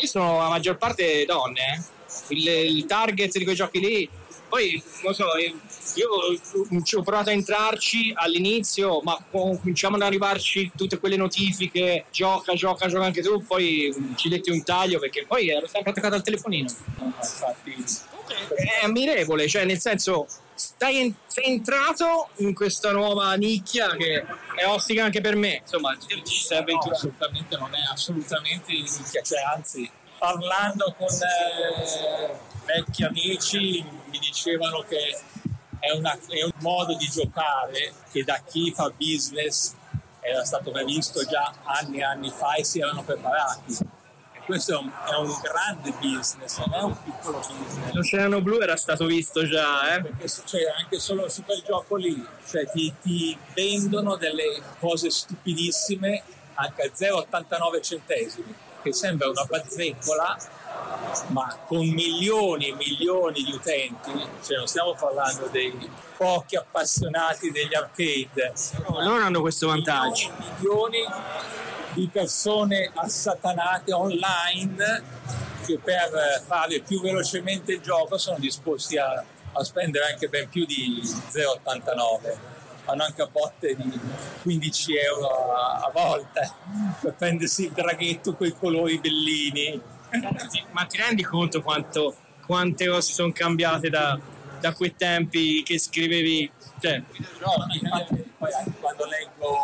Lì 0.00 0.06
sono 0.06 0.38
la 0.38 0.48
maggior 0.48 0.76
parte 0.76 1.24
donne, 1.24 1.60
eh. 1.60 1.82
Il, 2.28 2.46
il 2.48 2.86
target 2.86 3.36
di 3.36 3.44
quei 3.44 3.56
giochi 3.56 3.80
lì. 3.80 4.08
Poi, 4.48 4.80
non 5.02 5.14
so, 5.14 5.26
io, 5.94 6.82
ci 6.82 6.96
ho 6.96 7.02
provato 7.02 7.30
a 7.30 7.32
entrarci 7.32 8.12
all'inizio, 8.14 9.00
ma 9.02 9.18
cominciamo 9.30 9.96
ad 9.96 10.02
arrivarci 10.02 10.70
tutte 10.76 10.98
quelle 10.98 11.16
notifiche, 11.16 12.06
gioca, 12.10 12.54
gioca, 12.54 12.86
gioca 12.86 13.04
anche 13.04 13.22
tu, 13.22 13.44
poi 13.44 13.92
ci 14.16 14.28
detti 14.28 14.50
un 14.50 14.62
taglio 14.62 14.98
perché 14.98 15.24
poi 15.26 15.48
ero 15.48 15.66
sempre 15.66 15.90
attaccato 15.90 16.14
al 16.14 16.22
telefonino. 16.22 16.68
È 18.54 18.84
ammirevole, 18.84 19.48
cioè 19.48 19.64
nel 19.64 19.80
senso 19.80 20.26
stai 20.54 20.98
en- 21.00 21.14
sei 21.26 21.46
entrato 21.46 22.28
in 22.36 22.54
questa 22.54 22.92
nuova 22.92 23.34
nicchia 23.34 23.94
che 23.96 24.24
è 24.54 24.64
ostica 24.66 25.04
anche 25.04 25.20
per 25.20 25.34
me, 25.34 25.60
insomma 25.62 25.96
ci 25.98 26.36
sei 26.36 26.58
no, 26.58 26.62
avventurato. 26.62 26.96
assolutamente 26.96 27.56
non 27.56 27.74
è 27.74 27.92
assolutamente 27.92 28.72
nicchia, 28.72 29.20
cioè 29.22 29.40
anzi 29.54 29.90
parlando 30.18 30.94
con 30.96 31.08
eh, 31.08 32.34
vecchi 32.64 33.04
amici 33.04 33.82
mi 34.06 34.18
dicevano 34.18 34.80
che 34.88 35.20
è, 35.78 35.90
una- 35.92 36.18
è 36.28 36.42
un 36.44 36.52
modo 36.60 36.94
di 36.94 37.06
giocare 37.08 37.92
che 38.10 38.24
da 38.24 38.40
chi 38.46 38.72
fa 38.74 38.90
business 38.90 39.74
era 40.20 40.44
stato 40.44 40.70
previsto 40.70 41.24
già 41.24 41.52
anni 41.64 41.98
e 41.98 42.04
anni 42.04 42.30
fa 42.30 42.54
e 42.54 42.64
si 42.64 42.80
erano 42.80 43.02
preparati. 43.02 43.76
E 44.32 44.40
questo 44.46 44.72
è 44.72 44.76
un, 44.78 44.90
è 44.90 45.14
un 45.16 45.38
grande 45.42 45.90
business, 46.00 46.56
non 46.58 46.72
è 46.72 46.80
un 46.82 47.02
piccolo 47.02 47.38
business. 47.40 47.92
L'Oceano 47.92 48.40
Blu 48.40 48.58
era 48.60 48.76
stato 48.76 49.04
visto 49.04 49.46
già, 49.46 49.94
eh? 49.94 50.00
Perché 50.00 50.26
succede 50.28 50.70
anche 50.70 50.98
solo 50.98 51.28
su 51.28 51.44
quel 51.44 51.62
gioco 51.66 51.96
lì, 51.96 52.26
cioè 52.48 52.66
ti, 52.70 52.94
ti 53.02 53.36
vendono 53.52 54.16
delle 54.16 54.62
cose 54.78 55.10
stupidissime 55.10 56.22
anche 56.54 56.82
a 56.82 56.86
0,89 56.90 57.82
centesimi, 57.82 58.54
che 58.84 58.92
sembra 58.92 59.30
una 59.30 59.44
bazzecola, 59.44 60.36
ma 61.28 61.58
con 61.66 61.86
milioni 61.86 62.68
e 62.68 62.74
milioni 62.74 63.42
di 63.42 63.52
utenti, 63.52 64.12
cioè 64.44 64.58
non 64.58 64.66
stiamo 64.66 64.94
parlando 64.94 65.46
dei 65.46 65.90
pochi 66.18 66.56
appassionati 66.56 67.50
degli 67.50 67.74
arcade. 67.74 68.52
Loro 68.88 69.24
hanno 69.24 69.40
questo 69.40 69.68
vantaggio. 69.68 70.30
Milioni 70.58 70.98
di 71.94 72.10
persone 72.12 72.90
assatanate 72.94 73.94
online 73.94 75.02
che 75.64 75.78
per 75.82 76.42
fare 76.46 76.80
più 76.80 77.00
velocemente 77.00 77.72
il 77.72 77.80
gioco 77.80 78.18
sono 78.18 78.36
disposti 78.38 78.98
a, 78.98 79.24
a 79.52 79.64
spendere 79.64 80.10
anche 80.10 80.28
ben 80.28 80.46
più 80.50 80.66
di 80.66 81.00
0,89 81.02 82.53
hanno 82.86 83.04
anche 83.04 83.22
a 83.22 83.26
botte 83.26 83.74
di 83.74 84.00
15 84.42 84.96
euro 84.96 85.52
a, 85.54 85.80
a 85.86 85.90
volta 85.92 86.54
per 87.00 87.14
prendersi 87.14 87.64
il 87.64 87.72
draghetto 87.72 88.34
con 88.34 88.46
i 88.46 88.54
colori 88.56 88.98
bellini 88.98 89.80
Ma 90.70 90.84
ti 90.84 90.96
rendi 90.96 91.22
conto 91.22 91.60
quanto, 91.60 92.16
quante 92.46 92.86
cose 92.86 93.12
sono 93.12 93.32
cambiate 93.32 93.88
da, 93.90 94.18
da 94.60 94.72
quei 94.72 94.94
tempi 94.96 95.62
che 95.62 95.78
scrivevi? 95.78 96.50
Cioè, 96.80 97.02
No, 97.40 97.66
infatti, 97.72 98.32
poi 98.38 98.52
anche 98.52 98.72
quando 98.80 99.04
leggo 99.06 99.56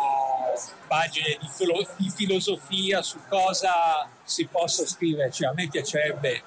pagine 0.87 1.37
di, 1.39 1.47
filo- 1.49 1.87
di 1.95 2.11
filosofia 2.13 3.01
su 3.01 3.19
cosa 3.29 4.09
si 4.23 4.45
possa 4.45 4.85
scrivere, 4.85 5.31
cioè 5.31 5.49
a 5.49 5.53
me 5.53 5.67
piacerebbe 5.69 6.43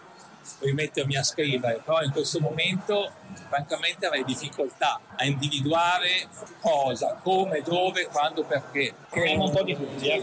rimettermi 0.60 1.16
a 1.16 1.22
scrivere, 1.22 1.80
però 1.84 2.02
in 2.02 2.10
questo 2.10 2.40
momento 2.40 3.10
francamente 3.48 4.06
avrei 4.06 4.24
difficoltà 4.24 5.00
a 5.16 5.24
individuare 5.24 6.28
cosa, 6.60 7.18
come, 7.22 7.62
dove, 7.62 8.06
quando, 8.06 8.44
perché. 8.44 8.94
Proviamo 9.10 9.44
un 9.44 9.50
po' 9.50 9.62
di 9.62 9.76
tutti, 9.76 10.08
eh, 10.08 10.22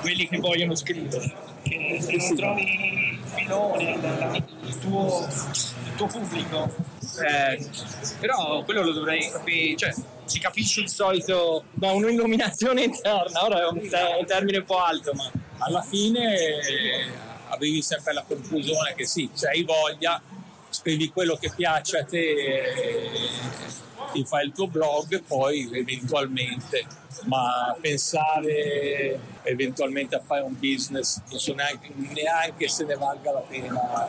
quelli 0.00 0.28
che 0.28 0.38
vogliono 0.38 0.74
scrivere, 0.74 1.34
che 1.62 1.98
se 2.00 2.16
non 2.16 2.36
trovi 2.36 2.62
il 2.62 3.18
filone, 3.24 3.90
il, 3.90 4.44
il 4.66 4.78
tuo, 4.78 5.26
il 5.26 5.94
tuo 5.96 6.06
pubblico, 6.06 6.74
eh, 7.26 7.68
però 8.20 8.62
quello 8.62 8.82
lo 8.82 8.92
dovrei 8.92 9.28
capire, 9.30 9.76
cioè 9.76 9.92
si 10.24 10.38
capisce 10.38 10.80
il 10.80 10.88
solito, 10.88 11.64
da 11.72 11.90
un'illuminazione 11.90 12.84
interna, 12.84 13.44
ora 13.44 13.62
è 13.62 13.66
un, 13.66 13.80
te- 13.80 14.16
un 14.18 14.26
termine 14.26 14.58
un 14.58 14.64
po' 14.64 14.78
alto, 14.78 15.12
ma 15.14 15.30
alla 15.58 15.82
fine 15.82 17.28
arrivi 17.50 17.82
sempre 17.82 18.12
alla 18.12 18.24
conclusione 18.26 18.94
che 18.94 19.06
sì, 19.06 19.28
se 19.32 19.48
hai 19.48 19.62
voglia, 19.62 20.20
scrivi 20.70 21.10
quello 21.10 21.36
che 21.36 21.52
piace 21.54 21.98
a 21.98 22.04
te, 22.04 22.18
eh, 22.18 23.10
ti 24.12 24.24
fai 24.24 24.46
il 24.46 24.52
tuo 24.52 24.66
blog, 24.66 25.22
poi 25.22 25.68
eventualmente, 25.72 26.84
ma 27.24 27.76
pensare 27.80 29.18
eventualmente 29.42 30.16
a 30.16 30.20
fare 30.20 30.42
un 30.42 30.56
business, 30.58 31.20
non 31.30 31.38
so 31.38 31.54
neanche, 31.54 31.92
neanche 31.94 32.68
se 32.68 32.84
ne 32.84 32.94
valga 32.94 33.32
la 33.32 33.40
pena. 33.40 34.08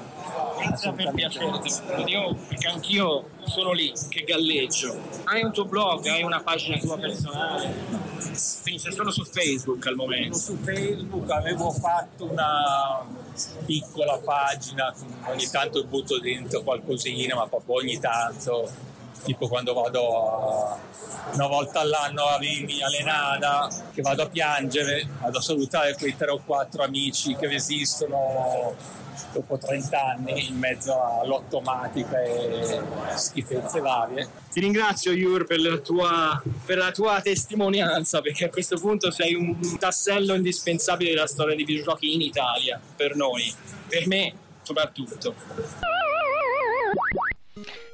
Inizia 0.64 0.92
per 0.92 1.12
piacere, 1.14 1.60
dico 2.06 2.36
perché 2.48 2.68
anch'io 2.68 3.30
sono 3.46 3.72
lì 3.72 3.92
che 4.10 4.24
galleggio. 4.24 5.00
Hai 5.26 5.44
un 5.44 5.52
tuo 5.52 5.66
blog, 5.66 6.06
hai 6.08 6.24
una 6.24 6.42
pagina 6.42 6.78
tua 6.78 6.98
personale, 6.98 7.74
quindi 8.62 8.80
sei 8.80 8.92
solo 8.92 9.12
su 9.12 9.24
Facebook 9.24 9.86
al 9.88 9.96
momento. 9.96 10.38
Su 10.38 10.58
Facebook 10.58 11.30
avevo 11.30 11.72
fatto 11.72 12.30
una 12.30 13.21
piccola 13.66 14.18
pagina, 14.18 14.94
ogni 15.28 15.48
tanto 15.50 15.84
butto 15.86 16.20
dentro 16.20 16.62
qualcosina, 16.62 17.36
ma 17.36 17.48
proprio 17.48 17.76
ogni 17.76 18.00
tanto, 18.00 18.70
tipo 19.24 19.48
quando 19.48 19.74
vado 19.74 20.30
a- 20.30 20.78
una 21.34 21.48
volta 21.48 21.80
all'anno 21.80 22.24
a 22.26 22.38
Rimini, 22.38 22.82
a 22.82 22.90
Lenada, 22.90 23.70
che 23.94 24.02
vado 24.02 24.24
a 24.24 24.28
piangere, 24.30 25.08
vado 25.20 25.38
a 25.38 25.42
salutare 25.42 25.96
quei 25.96 26.16
tre 26.18 26.32
o 26.32 26.42
quattro 26.46 26.84
amici 26.84 27.36
che 27.36 27.48
resistono 27.48 28.76
dopo 29.34 29.58
30 29.58 29.98
anni 30.04 30.48
in 30.48 30.58
mezzo 30.58 30.94
all'automatica 31.22 32.22
e 32.22 32.82
schifezze 33.16 33.80
varie. 33.80 34.28
Ti 34.52 34.60
ringrazio 34.60 35.14
Jur 35.14 35.46
per 35.46 35.60
la, 35.62 35.78
tua, 35.78 36.42
per 36.66 36.78
la 36.78 36.92
tua 36.92 37.22
testimonianza 37.22 38.20
perché 38.22 38.46
a 38.46 38.50
questo 38.50 38.78
punto 38.78 39.10
sei 39.12 39.36
un 39.36 39.78
tassello 39.78 40.34
indispensabile 40.34 41.12
della 41.12 41.28
storia 41.28 41.56
dei 41.56 41.64
videogiochi 41.64 42.14
in 42.14 42.22
Italia, 42.22 42.80
per 42.96 43.16
noi, 43.16 43.54
per 43.88 44.06
me 44.08 44.34
soprattutto. 44.64 45.34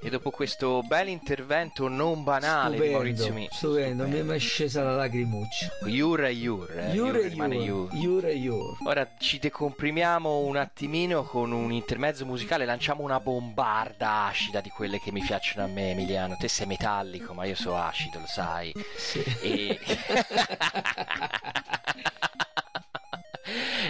E 0.01 0.09
dopo 0.09 0.29
questo 0.31 0.81
bel 0.83 1.07
intervento 1.07 1.87
non 1.87 2.23
banale 2.23 2.79
di 2.79 2.89
Maurizio 2.89 3.33
Mi. 3.33 3.47
stupendo, 3.51 4.07
mi 4.07 4.35
è 4.35 4.39
scesa 4.39 4.83
la 4.83 4.95
lacrimuccia. 4.95 5.69
Yur 5.85 6.25
e 6.25 6.31
Yur. 6.31 6.71
eh, 6.71 6.91
Yur 6.93 8.25
e 8.25 8.33
e. 8.33 8.77
Ora 8.85 9.09
ci 9.17 9.39
decomprimiamo 9.39 10.39
un 10.39 10.55
attimino 10.57 11.23
con 11.23 11.51
un 11.51 11.71
intermezzo 11.71 12.25
musicale, 12.25 12.65
lanciamo 12.65 13.03
una 13.03 13.19
bombarda 13.19 14.25
acida 14.25 14.61
di 14.61 14.69
quelle 14.69 14.99
che 14.99 15.11
mi 15.11 15.21
piacciono 15.21 15.65
a 15.65 15.67
me, 15.67 15.91
Emiliano. 15.91 16.35
Te 16.37 16.47
sei 16.47 16.67
metallico, 16.67 17.33
ma 17.33 17.45
io 17.45 17.55
so 17.55 17.75
acido, 17.75 18.19
lo 18.19 18.27
sai. 18.27 18.73
E... 19.41 19.79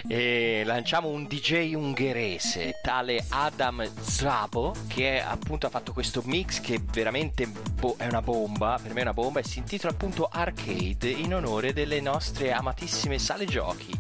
e 0.08 0.64
lanciamo 0.66 1.08
un 1.08 1.26
DJ 1.26 1.74
ungherese, 1.74 2.80
tale 2.82 3.26
Adam 3.30 3.89
Zabo, 4.02 4.74
che 4.88 5.22
appunto 5.22 5.68
ha 5.68 5.70
fatto 5.70 5.93
questo 5.93 6.22
mix 6.26 6.60
che 6.60 6.82
veramente 6.91 7.48
bo- 7.48 7.95
è 7.98 8.08
una 8.08 8.22
bomba, 8.22 8.80
per 8.82 8.93
me 8.93 9.00
è 9.00 9.04
una 9.04 9.14
bomba, 9.14 9.39
e 9.39 9.43
si 9.43 9.60
intitola 9.60 9.93
appunto 9.93 10.30
Arcade 10.32 11.10
in 11.10 11.34
onore 11.34 11.74
delle 11.74 12.02
nostre 12.02 12.52
amatissime 12.52 13.20
sale 13.20 13.45
giochi. 13.45 13.98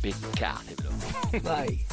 Beccatevelo. 0.00 0.90
Vai. 1.42 1.86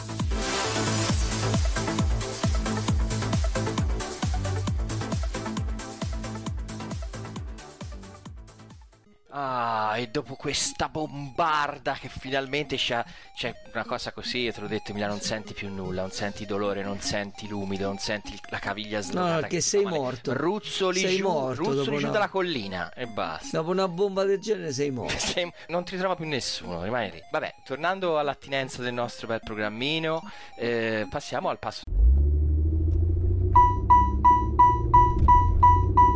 Ah, 9.38 9.96
e 9.98 10.08
dopo 10.08 10.36
questa 10.36 10.88
bombarda 10.88 11.98
che 12.00 12.08
finalmente 12.08 12.78
c'è, 12.78 13.04
c'è 13.36 13.54
una 13.74 13.84
cosa 13.84 14.14
così, 14.14 14.38
io 14.38 14.54
te 14.54 14.62
l'ho 14.62 14.68
detto 14.68 14.92
Emiliano, 14.92 15.12
non 15.12 15.22
senti 15.22 15.54
più 15.54 15.68
nulla, 15.70 16.00
non 16.04 16.12
senti 16.12 16.46
dolore, 16.46 16.82
non 16.84 17.02
senti 17.02 17.46
l'umido, 17.50 17.88
non 17.88 17.98
senti 17.98 18.40
la 18.50 18.60
caviglia 18.60 19.02
slogata. 19.02 19.36
No, 19.36 19.42
che 19.42 19.48
ti 19.50 19.62
sei 19.62 19.84
morto. 19.84 20.32
Ruzzoli 20.32 21.02
Sei 21.02 21.18
giù, 21.18 21.24
morto 21.28 21.64
ruzzoli 21.64 21.98
giù 21.98 22.04
una- 22.04 22.12
dalla 22.12 22.30
collina 22.30 22.94
e 22.94 23.08
basta. 23.08 23.58
Dopo 23.58 23.72
una 23.72 23.90
bomba 23.90 24.24
del 24.24 24.40
genere 24.40 24.72
sei 24.72 24.90
morto. 24.92 25.18
Sei- 25.20 25.52
non 25.68 25.84
ti 25.84 25.98
trova 25.98 26.16
più 26.16 26.26
nessuno, 26.26 26.82
rimani 26.82 27.12
lì. 27.12 27.22
Vabbè, 27.30 27.56
tornando 27.66 28.18
all'attinenza 28.18 28.82
del 28.82 28.94
nostro 28.94 29.28
bel 29.28 29.42
programmino, 29.44 30.22
eh, 30.58 31.08
passiamo 31.10 31.50
al 31.50 31.60
passo. 31.60 31.82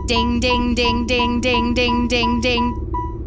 Ding, 0.05 0.39
ding, 0.39 0.73
ding, 0.73 1.05
ding, 1.05 1.41
ding, 1.41 1.73
ding, 1.73 2.07
ding, 2.07 2.39
ding. 2.41 2.88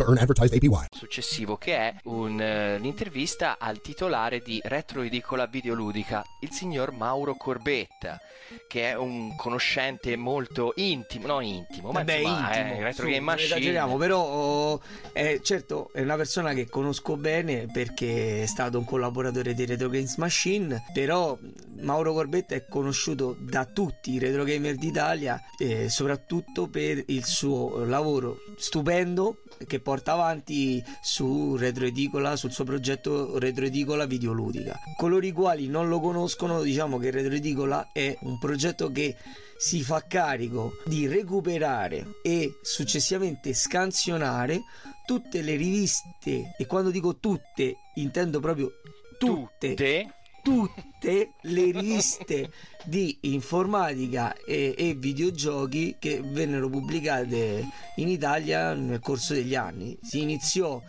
to 0.00 0.08
earn 0.08 0.18
advertised 0.18 0.54
APY. 0.54 0.86
successivo 0.90 1.56
che 1.56 1.76
è 1.76 1.94
un, 2.04 2.40
eh, 2.40 2.78
l'intervista 2.78 3.58
al 3.58 3.80
titolare 3.80 4.40
di 4.40 4.60
Retro 4.64 5.02
Ridicola 5.02 5.46
Videoludica, 5.46 6.24
il 6.40 6.50
signor 6.50 6.92
Mauro 6.92 7.34
Corbetta, 7.34 8.20
che 8.66 8.90
è 8.90 8.96
un 8.96 9.36
conoscente 9.36 10.16
molto 10.16 10.72
intimo, 10.76 11.26
no 11.26 11.40
intimo, 11.40 11.92
ma 11.92 12.00
Vabbè, 12.00 12.14
insomma, 12.14 12.56
intimo, 12.56 12.74
è 12.74 12.82
Retro 12.82 13.04
su, 13.04 13.10
Game 13.10 13.20
Machine. 13.20 13.46
esageriamo, 13.46 13.96
però 13.96 14.20
oh, 14.20 14.80
è, 15.12 15.40
certo 15.42 15.90
è 15.92 16.00
una 16.00 16.16
persona 16.16 16.52
che 16.52 16.68
conosco 16.68 17.16
bene 17.16 17.66
perché 17.66 18.42
è 18.42 18.46
stato 18.46 18.78
un 18.78 18.84
collaboratore 18.84 19.54
di 19.54 19.66
Retro 19.66 19.88
Games 19.88 20.16
Machine, 20.16 20.82
però 20.92 21.38
Mauro 21.80 22.12
Corbetta 22.12 22.54
è 22.54 22.66
conosciuto 22.66 23.36
da 23.38 23.64
tutti 23.64 24.12
i 24.12 24.18
retro 24.18 24.44
gamer 24.44 24.74
d'Italia, 24.76 25.40
eh, 25.58 25.88
soprattutto 25.88 26.68
per 26.68 27.02
il 27.06 27.24
suo 27.24 27.84
lavoro 27.84 28.38
stupendo 28.56 29.42
che 29.66 29.80
porta 29.80 30.12
avanti 30.12 30.82
su 31.00 31.56
Retro 31.56 31.84
Edicola, 31.84 32.36
sul 32.36 32.52
suo 32.52 32.64
progetto 32.64 33.38
Retro 33.38 33.64
Edicola 33.64 34.06
Videoludica. 34.06 34.78
Coloro 34.96 35.26
i 35.26 35.32
quali 35.32 35.68
non 35.68 35.88
lo 35.88 36.00
conoscono, 36.00 36.62
diciamo 36.62 36.98
che 36.98 37.10
Retro 37.10 37.34
Edicola 37.34 37.90
è 37.92 38.16
un 38.22 38.38
progetto 38.38 38.90
che 38.90 39.16
si 39.58 39.82
fa 39.82 40.02
carico 40.06 40.72
di 40.86 41.06
recuperare 41.06 42.06
e 42.22 42.58
successivamente 42.62 43.52
scansionare 43.52 44.62
tutte 45.04 45.42
le 45.42 45.56
riviste 45.56 46.54
e 46.56 46.66
quando 46.66 46.90
dico 46.90 47.16
tutte 47.18 47.76
intendo 47.96 48.40
proprio 48.40 48.70
tutte 49.18 49.74
Tutte? 49.74 50.14
Tutte 50.42 51.32
le 51.42 51.70
riviste 51.70 52.50
di 52.84 53.18
informatica 53.22 54.34
e, 54.34 54.74
e 54.76 54.94
videogiochi 54.94 55.96
che 55.98 56.20
vennero 56.22 56.68
pubblicate 56.68 57.66
in 57.96 58.08
Italia 58.08 58.74
nel 58.74 59.00
corso 59.00 59.34
degli 59.34 59.54
anni. 59.54 59.98
Si 60.02 60.20
iniziò 60.20 60.80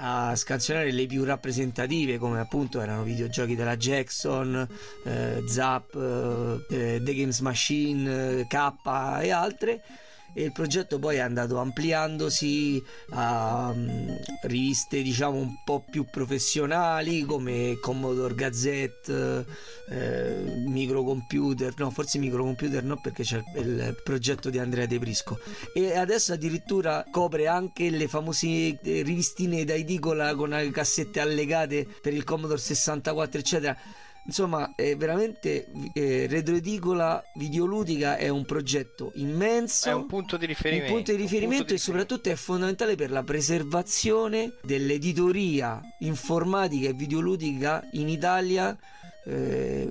a 0.00 0.36
scansionare 0.36 0.92
le 0.92 1.06
più 1.06 1.24
rappresentative 1.24 2.18
come 2.18 2.38
appunto 2.38 2.80
erano 2.80 3.02
videogiochi 3.02 3.56
della 3.56 3.76
Jackson, 3.76 4.66
eh, 5.04 5.42
Zap, 5.48 5.94
eh, 5.94 7.00
The 7.02 7.14
Games 7.14 7.40
Machine, 7.40 8.40
eh, 8.40 8.46
K 8.46 8.72
e 9.22 9.30
altre 9.30 9.82
e 10.32 10.44
il 10.44 10.52
progetto 10.52 10.98
poi 10.98 11.16
è 11.16 11.20
andato 11.20 11.58
ampliandosi 11.58 12.82
a 13.10 13.70
um, 13.74 14.16
riviste 14.42 15.02
diciamo 15.02 15.36
un 15.36 15.54
po' 15.64 15.84
più 15.90 16.04
professionali 16.10 17.22
come 17.22 17.78
Commodore 17.80 18.34
Gazette, 18.34 19.44
eh, 19.88 20.64
Microcomputer, 20.66 21.74
no 21.78 21.90
forse 21.90 22.18
Microcomputer 22.18 22.84
no 22.84 23.00
perché 23.00 23.22
c'è 23.22 23.42
il 23.56 24.00
progetto 24.04 24.50
di 24.50 24.58
Andrea 24.58 24.86
De 24.86 24.98
Prisco. 24.98 25.38
E 25.74 25.96
adesso 25.96 26.32
addirittura 26.32 27.04
copre 27.10 27.46
anche 27.46 27.90
le 27.90 28.08
famose 28.08 28.46
eh, 28.46 29.02
rivistine 29.02 29.64
da 29.64 29.74
edicola 29.74 30.34
con 30.34 30.50
le 30.50 30.70
cassette 30.70 31.20
allegate 31.20 31.86
per 32.00 32.12
il 32.12 32.24
Commodore 32.24 32.60
64 32.60 33.40
eccetera 33.40 33.76
Insomma, 34.28 34.74
è 34.76 34.94
veramente 34.94 35.66
eh, 35.94 36.26
Retro 36.28 36.54
Edicola 36.54 37.24
Videoludica 37.36 38.18
è 38.18 38.28
un 38.28 38.44
progetto 38.44 39.10
immenso. 39.14 39.88
È 39.88 39.94
un 39.94 40.06
punto 40.06 40.36
di 40.36 40.44
riferimento. 40.44 40.88
Un 40.88 40.96
punto 40.96 41.12
di 41.12 41.16
riferimento 41.16 41.56
punto 41.56 41.72
di 41.72 41.78
e 41.78 41.82
soprattutto 41.82 42.28
è 42.28 42.34
fondamentale 42.34 42.94
per 42.94 43.10
la 43.10 43.22
preservazione 43.22 44.52
dell'editoria 44.62 45.80
informatica 46.00 46.90
e 46.90 46.92
videoludica 46.92 47.88
in 47.92 48.10
Italia. 48.10 48.76
Eh, 49.24 49.88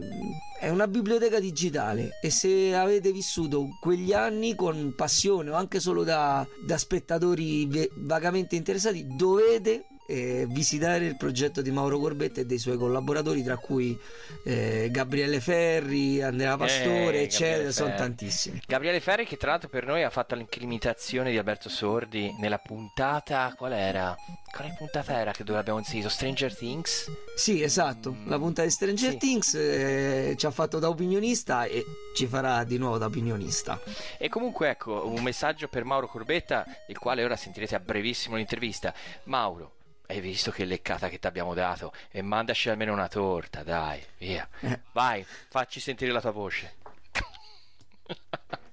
è 0.59 0.69
una 0.69 0.87
biblioteca 0.87 1.39
digitale 1.39 2.19
e 2.21 2.29
se 2.29 2.75
avete 2.75 3.11
vissuto 3.11 3.69
quegli 3.79 4.13
anni 4.13 4.55
con 4.55 4.93
passione 4.95 5.49
o 5.49 5.55
anche 5.55 5.79
solo 5.79 6.03
da, 6.03 6.45
da 6.65 6.77
spettatori 6.77 7.67
vagamente 7.95 8.55
interessati, 8.55 9.05
dovete 9.15 9.85
eh, 10.07 10.45
visitare 10.49 11.05
il 11.05 11.17
progetto 11.17 11.61
di 11.61 11.71
Mauro 11.71 11.99
Corbetta 11.99 12.41
e 12.41 12.45
dei 12.45 12.57
suoi 12.57 12.77
collaboratori, 12.77 13.43
tra 13.43 13.57
cui 13.57 13.97
eh, 14.43 14.87
Gabriele 14.89 15.39
Ferri, 15.39 16.21
Andrea 16.21 16.57
Pastore, 16.57 17.19
Eh, 17.19 17.23
eccetera. 17.23 17.71
Sono 17.71 17.93
tantissimi. 17.95 18.61
Gabriele 18.65 18.99
Ferri 18.99 19.25
che 19.25 19.37
tra 19.37 19.51
l'altro 19.51 19.69
per 19.69 19.85
noi 19.85 20.03
ha 20.03 20.09
fatto 20.09 20.33
anche 20.35 20.59
l'imitazione 20.59 21.31
di 21.31 21.37
Alberto 21.37 21.69
Sordi 21.69 22.33
nella 22.39 22.57
puntata 22.57 23.53
qual 23.57 23.73
era? 23.73 24.15
Quale 24.51 24.73
puntata 24.77 25.19
era 25.19 25.31
che 25.31 25.43
dove 25.43 25.59
abbiamo 25.59 25.79
inserito? 25.79 26.09
Stranger 26.09 26.55
Things? 26.55 27.11
Sì, 27.35 27.61
esatto. 27.61 28.15
La 28.25 28.37
puntata 28.37 28.63
di 28.67 28.71
Stranger 28.73 29.11
Sì. 29.11 29.17
Things 29.17 29.53
eh, 29.53 30.35
ci 30.37 30.45
ha 30.45 30.51
fatto 30.51 30.79
da 30.79 30.89
opinionista 30.89 31.65
e 31.65 31.83
ci 32.15 32.25
farà 32.27 32.63
di 32.63 32.77
nuovo 32.77 32.97
da 32.97 33.05
opinionista. 33.05 33.79
E 34.17 34.29
comunque 34.29 34.69
ecco 34.69 35.05
un 35.07 35.21
messaggio 35.21 35.67
per 35.67 35.83
Mauro 35.83 36.07
Corbetta, 36.07 36.65
il 36.87 36.97
quale 36.97 37.23
ora 37.23 37.35
sentirete 37.35 37.75
a 37.75 37.79
brevissimo 37.79 38.35
l'intervista. 38.37 38.93
Mauro, 39.25 39.73
hai 40.07 40.21
visto 40.21 40.51
che 40.51 40.65
leccata 40.65 41.09
che 41.09 41.19
ti 41.19 41.27
abbiamo 41.27 41.53
dato? 41.53 41.93
E 42.09 42.21
mandaci 42.21 42.69
almeno 42.69 42.93
una 42.93 43.07
torta, 43.07 43.63
dai, 43.63 44.03
via. 44.17 44.47
Eh. 44.61 44.79
Vai, 44.93 45.25
facci 45.49 45.79
sentire 45.79 46.11
la 46.11 46.21
tua 46.21 46.31
voce. 46.31 46.75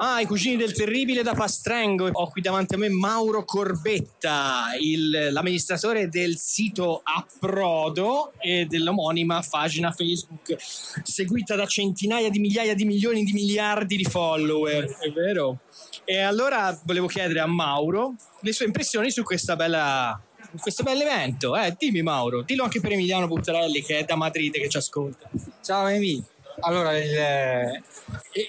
Ah, 0.00 0.20
i 0.20 0.26
cugini 0.26 0.56
del 0.56 0.72
terribile 0.72 1.22
da 1.22 1.34
Pastrengo. 1.34 2.08
Ho 2.12 2.28
qui 2.30 2.40
davanti 2.40 2.74
a 2.74 2.78
me 2.78 2.88
Mauro 2.88 3.44
Corbetta, 3.44 4.66
il- 4.80 5.28
l'amministratore 5.32 6.08
del 6.08 6.36
sito 6.38 7.00
Approdo 7.02 8.32
e 8.38 8.66
dell'omonima 8.66 9.42
pagina 9.48 9.90
Facebook, 9.90 10.54
seguita 10.58 11.56
da 11.56 11.66
centinaia 11.66 12.30
di 12.30 12.38
migliaia 12.38 12.74
di 12.74 12.84
milioni 12.84 13.24
di 13.24 13.32
miliardi 13.32 13.96
di 13.96 14.04
follower. 14.04 14.84
È 15.00 15.10
vero? 15.10 15.60
E 16.04 16.18
allora 16.18 16.78
volevo 16.84 17.06
chiedere 17.08 17.40
a 17.40 17.46
Mauro 17.46 18.14
le 18.42 18.52
sue 18.52 18.66
impressioni 18.66 19.10
su 19.10 19.24
questa 19.24 19.56
bella. 19.56 20.20
Questo 20.60 20.82
bell'evento, 20.82 21.56
eh, 21.56 21.74
dimmi 21.76 22.00
Mauro, 22.02 22.42
dillo 22.42 22.62
anche 22.62 22.80
per 22.80 22.92
Emiliano 22.92 23.26
Buttarelli 23.26 23.82
che 23.82 23.98
è 23.98 24.04
da 24.04 24.16
Madrid 24.16 24.52
che 24.52 24.68
ci 24.68 24.76
ascolta. 24.78 25.28
Ciao 25.62 25.86
Emi. 25.88 26.24
Allora, 26.60 26.96
il, 26.96 27.16
eh, 27.16 27.82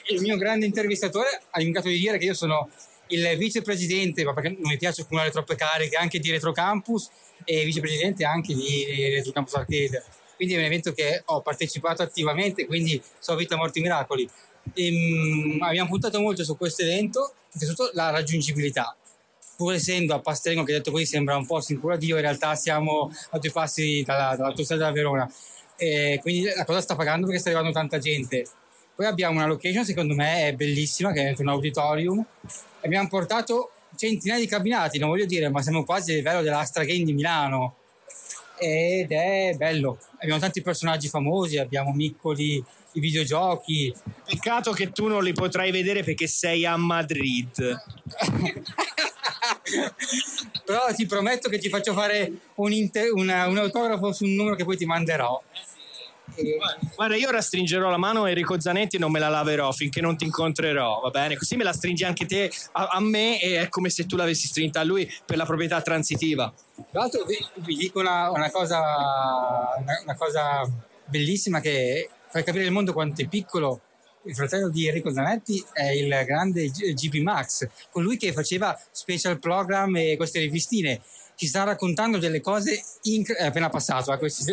il 0.10 0.22
mio 0.22 0.38
grande 0.38 0.66
intervistatore 0.66 1.42
ha 1.50 1.62
indicato 1.62 1.88
di 1.88 1.98
dire 1.98 2.18
che 2.18 2.26
io 2.26 2.34
sono 2.34 2.70
il 3.08 3.38
vicepresidente, 3.38 4.24
ma 4.24 4.34
perché 4.34 4.50
non 4.50 4.70
mi 4.70 4.78
piace 4.78 5.02
accumulare 5.02 5.32
troppe 5.32 5.56
cariche, 5.56 5.96
anche 5.96 6.20
di 6.20 6.32
Retrocampus 6.32 7.10
e 7.44 7.64
vicepresidente 7.66 8.26
anche 8.26 8.54
di 8.54 8.86
Retrocampus 9.16 9.56
Arcade. 9.56 10.04
Quindi 10.36 10.56
è 10.56 10.58
un 10.58 10.66
evento 10.66 10.94
che 10.94 11.22
ho 11.26 11.42
partecipato 11.42 12.02
attivamente, 12.02 12.66
quindi 12.66 13.02
so 13.20 13.36
vita, 13.36 13.56
morti, 13.56 13.82
miracoli. 13.82 14.30
Ehm, 14.74 15.58
abbiamo 15.62 15.90
puntato 15.90 16.20
molto 16.20 16.44
su 16.44 16.56
questo 16.56 16.84
evento, 16.84 17.34
innanzitutto 17.54 17.92
la 17.94 18.10
raggiungibilità. 18.10 18.96
Pur 19.58 19.74
essendo 19.74 20.14
a 20.14 20.22
Pastrengo, 20.22 20.64
che 20.64 20.72
detto 20.72 20.92
così 20.92 21.06
sembra 21.06 21.36
un 21.36 21.46
po' 21.46 21.60
sicuro 21.60 21.98
Dio, 21.98 22.16
in 22.16 22.22
realtà 22.22 22.56
siamo 22.56 23.12
a 23.32 23.40
due 23.40 23.52
passi 23.52 24.04
dalla, 24.06 24.36
dall'autostrada 24.38 24.86
da 24.86 24.92
Verona. 24.92 25.34
E 25.80 26.20
quindi 26.22 26.52
la 26.54 26.66
cosa 26.66 26.82
sta 26.82 26.96
pagando 26.96 27.26
perché 27.26 27.40
sta 27.40 27.50
arrivando 27.50 27.74
tanta 27.74 27.98
gente. 28.00 28.46
Poi 28.94 29.06
abbiamo 29.06 29.38
una 29.38 29.48
location, 29.48 29.86
secondo 29.86 30.14
me 30.14 30.48
è 30.50 30.54
bellissima, 30.54 31.14
che 31.14 31.30
è 31.30 31.36
un 31.38 31.48
auditorium. 31.48 32.24
Abbiamo 32.82 33.08
portato 33.08 33.72
centinaia 33.96 34.42
di 34.42 34.48
cabinati, 34.48 35.00
non 35.00 35.10
voglio 35.10 35.26
dire, 35.26 35.50
ma 35.50 35.62
siamo 35.62 35.86
quasi 35.86 36.12
a 36.12 36.16
livello 36.16 36.42
dell'Astra 36.42 36.84
Game 36.84 37.06
di 37.06 37.14
Milano. 37.14 37.76
Ed 38.60 39.10
è 39.10 39.54
bello. 39.56 39.98
Abbiamo 40.20 40.40
tanti 40.40 40.62
personaggi 40.62 41.08
famosi, 41.08 41.58
abbiamo 41.58 41.94
Miccoli, 41.94 42.62
i 42.94 43.00
videogiochi. 43.00 43.94
Peccato 44.26 44.72
che 44.74 44.92
tu 44.92 45.08
non 45.08 45.24
li 45.24 45.32
potrai 45.32 45.72
vedere 45.72 46.04
perché 46.04 46.28
sei 46.28 46.66
a 46.66 46.76
Madrid. 46.76 47.56
Però 50.66 50.94
ti 50.94 51.06
prometto 51.06 51.50
che 51.50 51.58
ti 51.58 51.70
faccio 51.70 51.94
fare 51.94 52.32
un, 52.56 52.72
inter- 52.74 53.12
una- 53.14 53.48
un 53.48 53.58
autografo 53.58 54.12
su 54.12 54.26
un 54.26 54.34
numero 54.34 54.56
che 54.56 54.66
poi 54.66 54.78
ti 54.78 54.86
manderò. 54.86 55.42
Guarda, 56.96 57.16
io 57.16 57.28
ora 57.28 57.42
stringerò 57.42 57.90
la 57.90 57.98
mano 57.98 58.24
a 58.24 58.30
Enrico 58.30 58.60
Zanetti 58.60 58.96
e 58.96 59.00
non 59.00 59.12
me 59.12 59.20
la 59.20 59.30
laverò 59.30 59.72
finché 59.72 60.02
non 60.02 60.18
ti 60.18 60.26
incontrerò, 60.26 61.00
va 61.02 61.10
bene? 61.10 61.38
Così 61.38 61.56
me 61.56 61.64
la 61.64 61.74
stringi 61.74 62.04
anche 62.04 62.26
te 62.26 62.52
a, 62.74 62.88
a 62.88 63.00
me 63.00 63.42
e 63.42 63.62
è 63.62 63.70
come 63.70 63.90
se 63.90 64.06
tu 64.06 64.16
l'avessi 64.16 64.48
strinta 64.48 64.80
a 64.80 64.84
lui 64.84 65.12
per 65.26 65.38
la 65.38 65.46
proprietà 65.46 65.82
transitiva. 65.82 66.54
Tra 66.92 67.02
l'altro 67.02 67.24
vi, 67.26 67.38
vi 67.66 67.76
dico 67.76 68.00
una, 68.00 68.32
una 68.32 68.50
cosa, 68.52 68.80
una, 69.78 70.02
una 70.04 70.16
cosa 70.16 70.70
bellissima 71.06 71.60
che 71.60 72.10
fa 72.30 72.44
capire 72.44 72.66
il 72.66 72.72
mondo 72.72 72.94
quanto 72.94 73.22
è 73.22 73.28
piccolo. 73.28 73.82
Il 74.24 74.36
fratello 74.36 74.70
di 74.70 74.88
Enrico 74.88 75.12
Zanetti 75.12 75.64
è 75.72 75.90
il 75.92 76.10
grande 76.26 76.68
G- 76.68 76.94
GB 76.94 77.22
Max, 77.22 77.68
colui 77.90 78.18
che 78.18 78.34
faceva 78.34 78.78
special 78.92 79.40
program 79.40 79.96
e 79.96 80.18
queste 80.18 80.40
rivistine. 80.40 81.02
Ci 81.40 81.48
sta 81.48 81.64
raccontando 81.64 82.18
delle 82.18 82.42
cose 82.42 82.84
inc- 83.04 83.32
è 83.32 83.46
appena 83.46 83.70
passato. 83.70 84.12
Eh, 84.12 84.18
questi... 84.18 84.44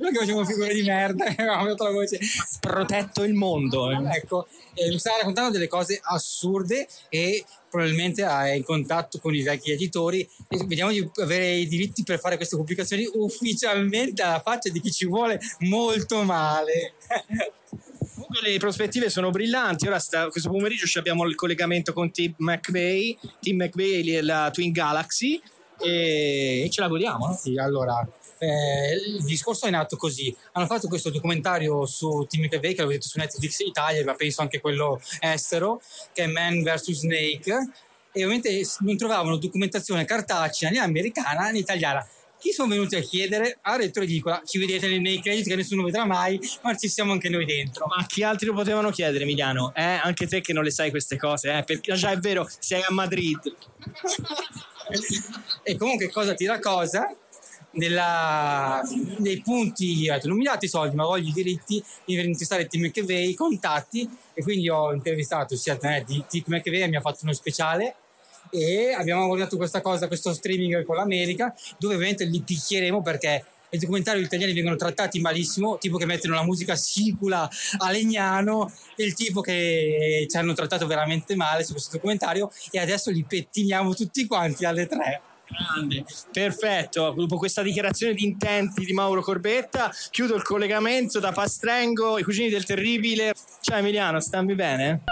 Noi 0.00 0.12
che 0.12 0.18
facciamo 0.18 0.46
figure 0.46 0.72
di 0.72 0.80
merda, 0.80 1.26
avevamo 1.36 1.66
detto 1.66 1.84
la 1.84 1.90
voce. 1.90 2.18
Protetto 2.58 3.22
il 3.22 3.34
mondo. 3.34 3.90
eh. 3.90 4.16
Ecco, 4.16 4.46
e 4.72 4.88
mi 4.88 4.98
stava 4.98 5.18
raccontando 5.18 5.50
delle 5.50 5.68
cose 5.68 6.00
assurde 6.02 6.88
e 7.10 7.44
probabilmente 7.68 8.24
è 8.24 8.54
in 8.54 8.64
contatto 8.64 9.18
con 9.18 9.34
i 9.34 9.42
vecchi 9.42 9.72
editori 9.72 10.26
e 10.48 10.56
vediamo 10.64 10.90
di 10.90 11.06
avere 11.16 11.50
i 11.50 11.66
diritti 11.68 12.02
per 12.02 12.18
fare 12.18 12.36
queste 12.36 12.56
pubblicazioni 12.56 13.06
ufficialmente 13.12 14.22
alla 14.22 14.40
faccia 14.40 14.70
di 14.70 14.80
chi 14.80 14.90
ci 14.90 15.04
vuole 15.04 15.38
molto 15.58 16.22
male. 16.22 16.94
Comunque 18.32 18.50
le 18.50 18.58
prospettive 18.58 19.10
sono 19.10 19.28
brillanti. 19.28 19.86
Ora 19.86 19.98
sta- 19.98 20.28
questo 20.28 20.48
pomeriggio 20.48 20.98
abbiamo 20.98 21.24
il 21.26 21.34
collegamento 21.34 21.92
con 21.92 22.10
Tim 22.10 22.32
McVeigh, 22.38 23.18
Tim 23.40 23.56
McVeigh 23.56 24.08
e 24.08 24.22
la 24.22 24.48
Twin 24.50 24.72
Galaxy 24.72 25.38
e, 25.78 26.66
ce 26.70 26.80
la 26.80 26.88
godiamo. 26.88 27.36
Sì, 27.38 27.58
allora, 27.58 28.00
eh, 28.38 28.94
il 28.94 29.22
discorso 29.24 29.66
è 29.66 29.70
nato 29.70 29.96
così. 29.98 30.34
Hanno 30.52 30.64
fatto 30.64 30.88
questo 30.88 31.10
documentario 31.10 31.84
su 31.84 32.24
Tim 32.26 32.44
McVeigh, 32.44 32.74
che 32.74 32.80
l'avevo 32.80 32.92
detto 32.92 33.08
su 33.08 33.18
Netflix 33.18 33.58
Italia, 33.58 34.02
ma 34.02 34.14
penso 34.14 34.40
anche 34.40 34.62
quello 34.62 34.98
estero, 35.20 35.82
che 36.14 36.22
è 36.22 36.26
Man 36.26 36.62
vs. 36.62 36.90
Snake. 36.90 37.52
E 38.12 38.24
ovviamente 38.24 38.66
non 38.78 38.96
trovavano 38.96 39.36
documentazione 39.36 40.06
cartacea 40.06 40.70
né 40.70 40.78
americana 40.78 41.50
né 41.50 41.58
italiana. 41.58 42.06
Chi 42.42 42.50
sono 42.50 42.68
venuti 42.68 42.96
a 42.96 43.00
chiedere 43.00 43.58
a 43.62 43.76
retro 43.76 44.02
edicola 44.02 44.42
ci 44.44 44.58
vedete 44.58 44.88
nei, 44.98 45.20
crediti 45.20 45.48
che 45.48 45.54
nessuno 45.54 45.84
vedrà 45.84 46.04
mai 46.04 46.40
ma 46.62 46.76
ci 46.76 46.88
siamo 46.88 47.12
anche 47.12 47.28
noi 47.28 47.44
dentro 47.44 47.86
Ma 47.86 48.04
chi 48.04 48.24
altri 48.24 48.46
lo 48.46 48.54
potevano 48.54 48.90
chiedere, 48.90 49.22
Emiliano? 49.22 49.72
Eh, 49.76 49.82
anche 49.82 50.26
te 50.26 50.40
che 50.40 50.52
non 50.52 50.64
le 50.64 50.72
sai 50.72 50.90
queste 50.90 51.16
cose, 51.16 51.56
eh? 51.56 51.62
Perché 51.62 51.94
già 51.94 52.10
è 52.10 52.18
vero, 52.18 52.48
sei 52.58 52.82
a 52.82 52.90
Madrid. 52.90 53.38
e 55.62 55.76
comunque 55.76 56.10
cosa 56.10 56.34
tira 56.34 56.58
cosa 56.58 57.08
nella, 57.72 58.82
nei 59.18 59.40
punti 59.40 60.08
non 60.24 60.36
mi 60.36 60.44
date 60.44 60.66
i 60.66 60.68
soldi 60.68 60.96
ma 60.96 61.04
voglio 61.04 61.28
i 61.28 61.32
diritti 61.32 61.82
di 62.04 62.14
intervistare 62.14 62.66
Tim 62.66 62.82
McVeigh 62.82 63.30
i 63.30 63.34
contatti 63.34 64.08
e 64.34 64.42
quindi 64.42 64.68
ho 64.68 64.92
intervistato 64.92 65.56
sia 65.56 65.76
Tim 65.76 66.44
McVeigh 66.46 66.88
mi 66.88 66.96
ha 66.96 67.00
fatto 67.00 67.20
uno 67.22 67.32
speciale 67.32 67.94
e 68.52 68.92
abbiamo 68.92 69.26
guardato 69.26 69.56
questa 69.56 69.80
cosa 69.80 70.08
questo 70.08 70.34
streaming 70.34 70.84
con 70.84 70.96
l'America 70.96 71.54
dove 71.78 71.94
ovviamente 71.94 72.24
li 72.24 72.42
picchieremo 72.42 73.00
perché 73.00 73.44
i 73.70 73.78
documentari 73.78 74.20
italiani 74.20 74.52
vengono 74.52 74.76
trattati 74.76 75.18
malissimo, 75.18 75.78
tipo 75.78 75.96
che 75.96 76.04
mettono 76.04 76.34
la 76.34 76.44
musica 76.44 76.76
sicula 76.76 77.48
a 77.78 77.90
Legnano, 77.90 78.70
e 78.96 79.04
il 79.04 79.14
tipo 79.14 79.40
che 79.40 80.26
ci 80.28 80.36
hanno 80.36 80.52
trattato 80.52 80.86
veramente 80.86 81.34
male 81.36 81.64
su 81.64 81.72
questo 81.72 81.92
documentario 81.92 82.50
e 82.70 82.78
adesso 82.78 83.10
li 83.10 83.24
pettiniamo 83.24 83.94
tutti 83.94 84.26
quanti 84.26 84.66
alle 84.66 84.86
tre. 84.86 85.22
Grande, 85.48 86.04
perfetto. 86.30 87.14
Dopo 87.16 87.36
questa 87.36 87.62
dichiarazione 87.62 88.14
di 88.14 88.24
intenti 88.24 88.84
di 88.84 88.92
Mauro 88.92 89.22
Corbetta, 89.22 89.90
chiudo 90.10 90.34
il 90.34 90.42
collegamento 90.42 91.18
da 91.18 91.32
Pastrengo, 91.32 92.18
i 92.18 92.22
cugini 92.22 92.50
del 92.50 92.64
terribile. 92.64 93.32
Ciao 93.60 93.78
Emiliano, 93.78 94.20
stammi 94.20 94.54
bene? 94.54 95.02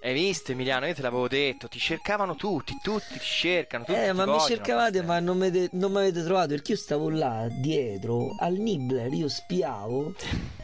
Hai 0.00 0.14
visto 0.14 0.52
Emiliano? 0.52 0.86
Io 0.86 0.94
te 0.94 1.02
l'avevo 1.02 1.26
detto, 1.28 1.66
ti 1.68 1.78
cercavano 1.78 2.36
tutti, 2.36 2.78
tutti 2.82 3.14
ti 3.18 3.20
cercano, 3.20 3.84
tutti 3.84 3.98
Eh, 3.98 4.12
ma 4.12 4.24
mi 4.24 4.30
vogliono. 4.30 4.46
cercavate, 4.46 5.02
ma 5.02 5.18
non 5.18 5.38
mi 5.38 5.50
de- 5.50 5.68
non 5.72 5.90
mi 5.90 5.98
avete 5.98 6.22
trovato 6.22 6.48
perché 6.48 6.72
io 6.72 6.78
stavo 6.78 7.10
là 7.10 7.48
dietro 7.50 8.34
al 8.38 8.54
Nibbler, 8.54 9.12
io 9.12 9.28
spiavo 9.28 10.14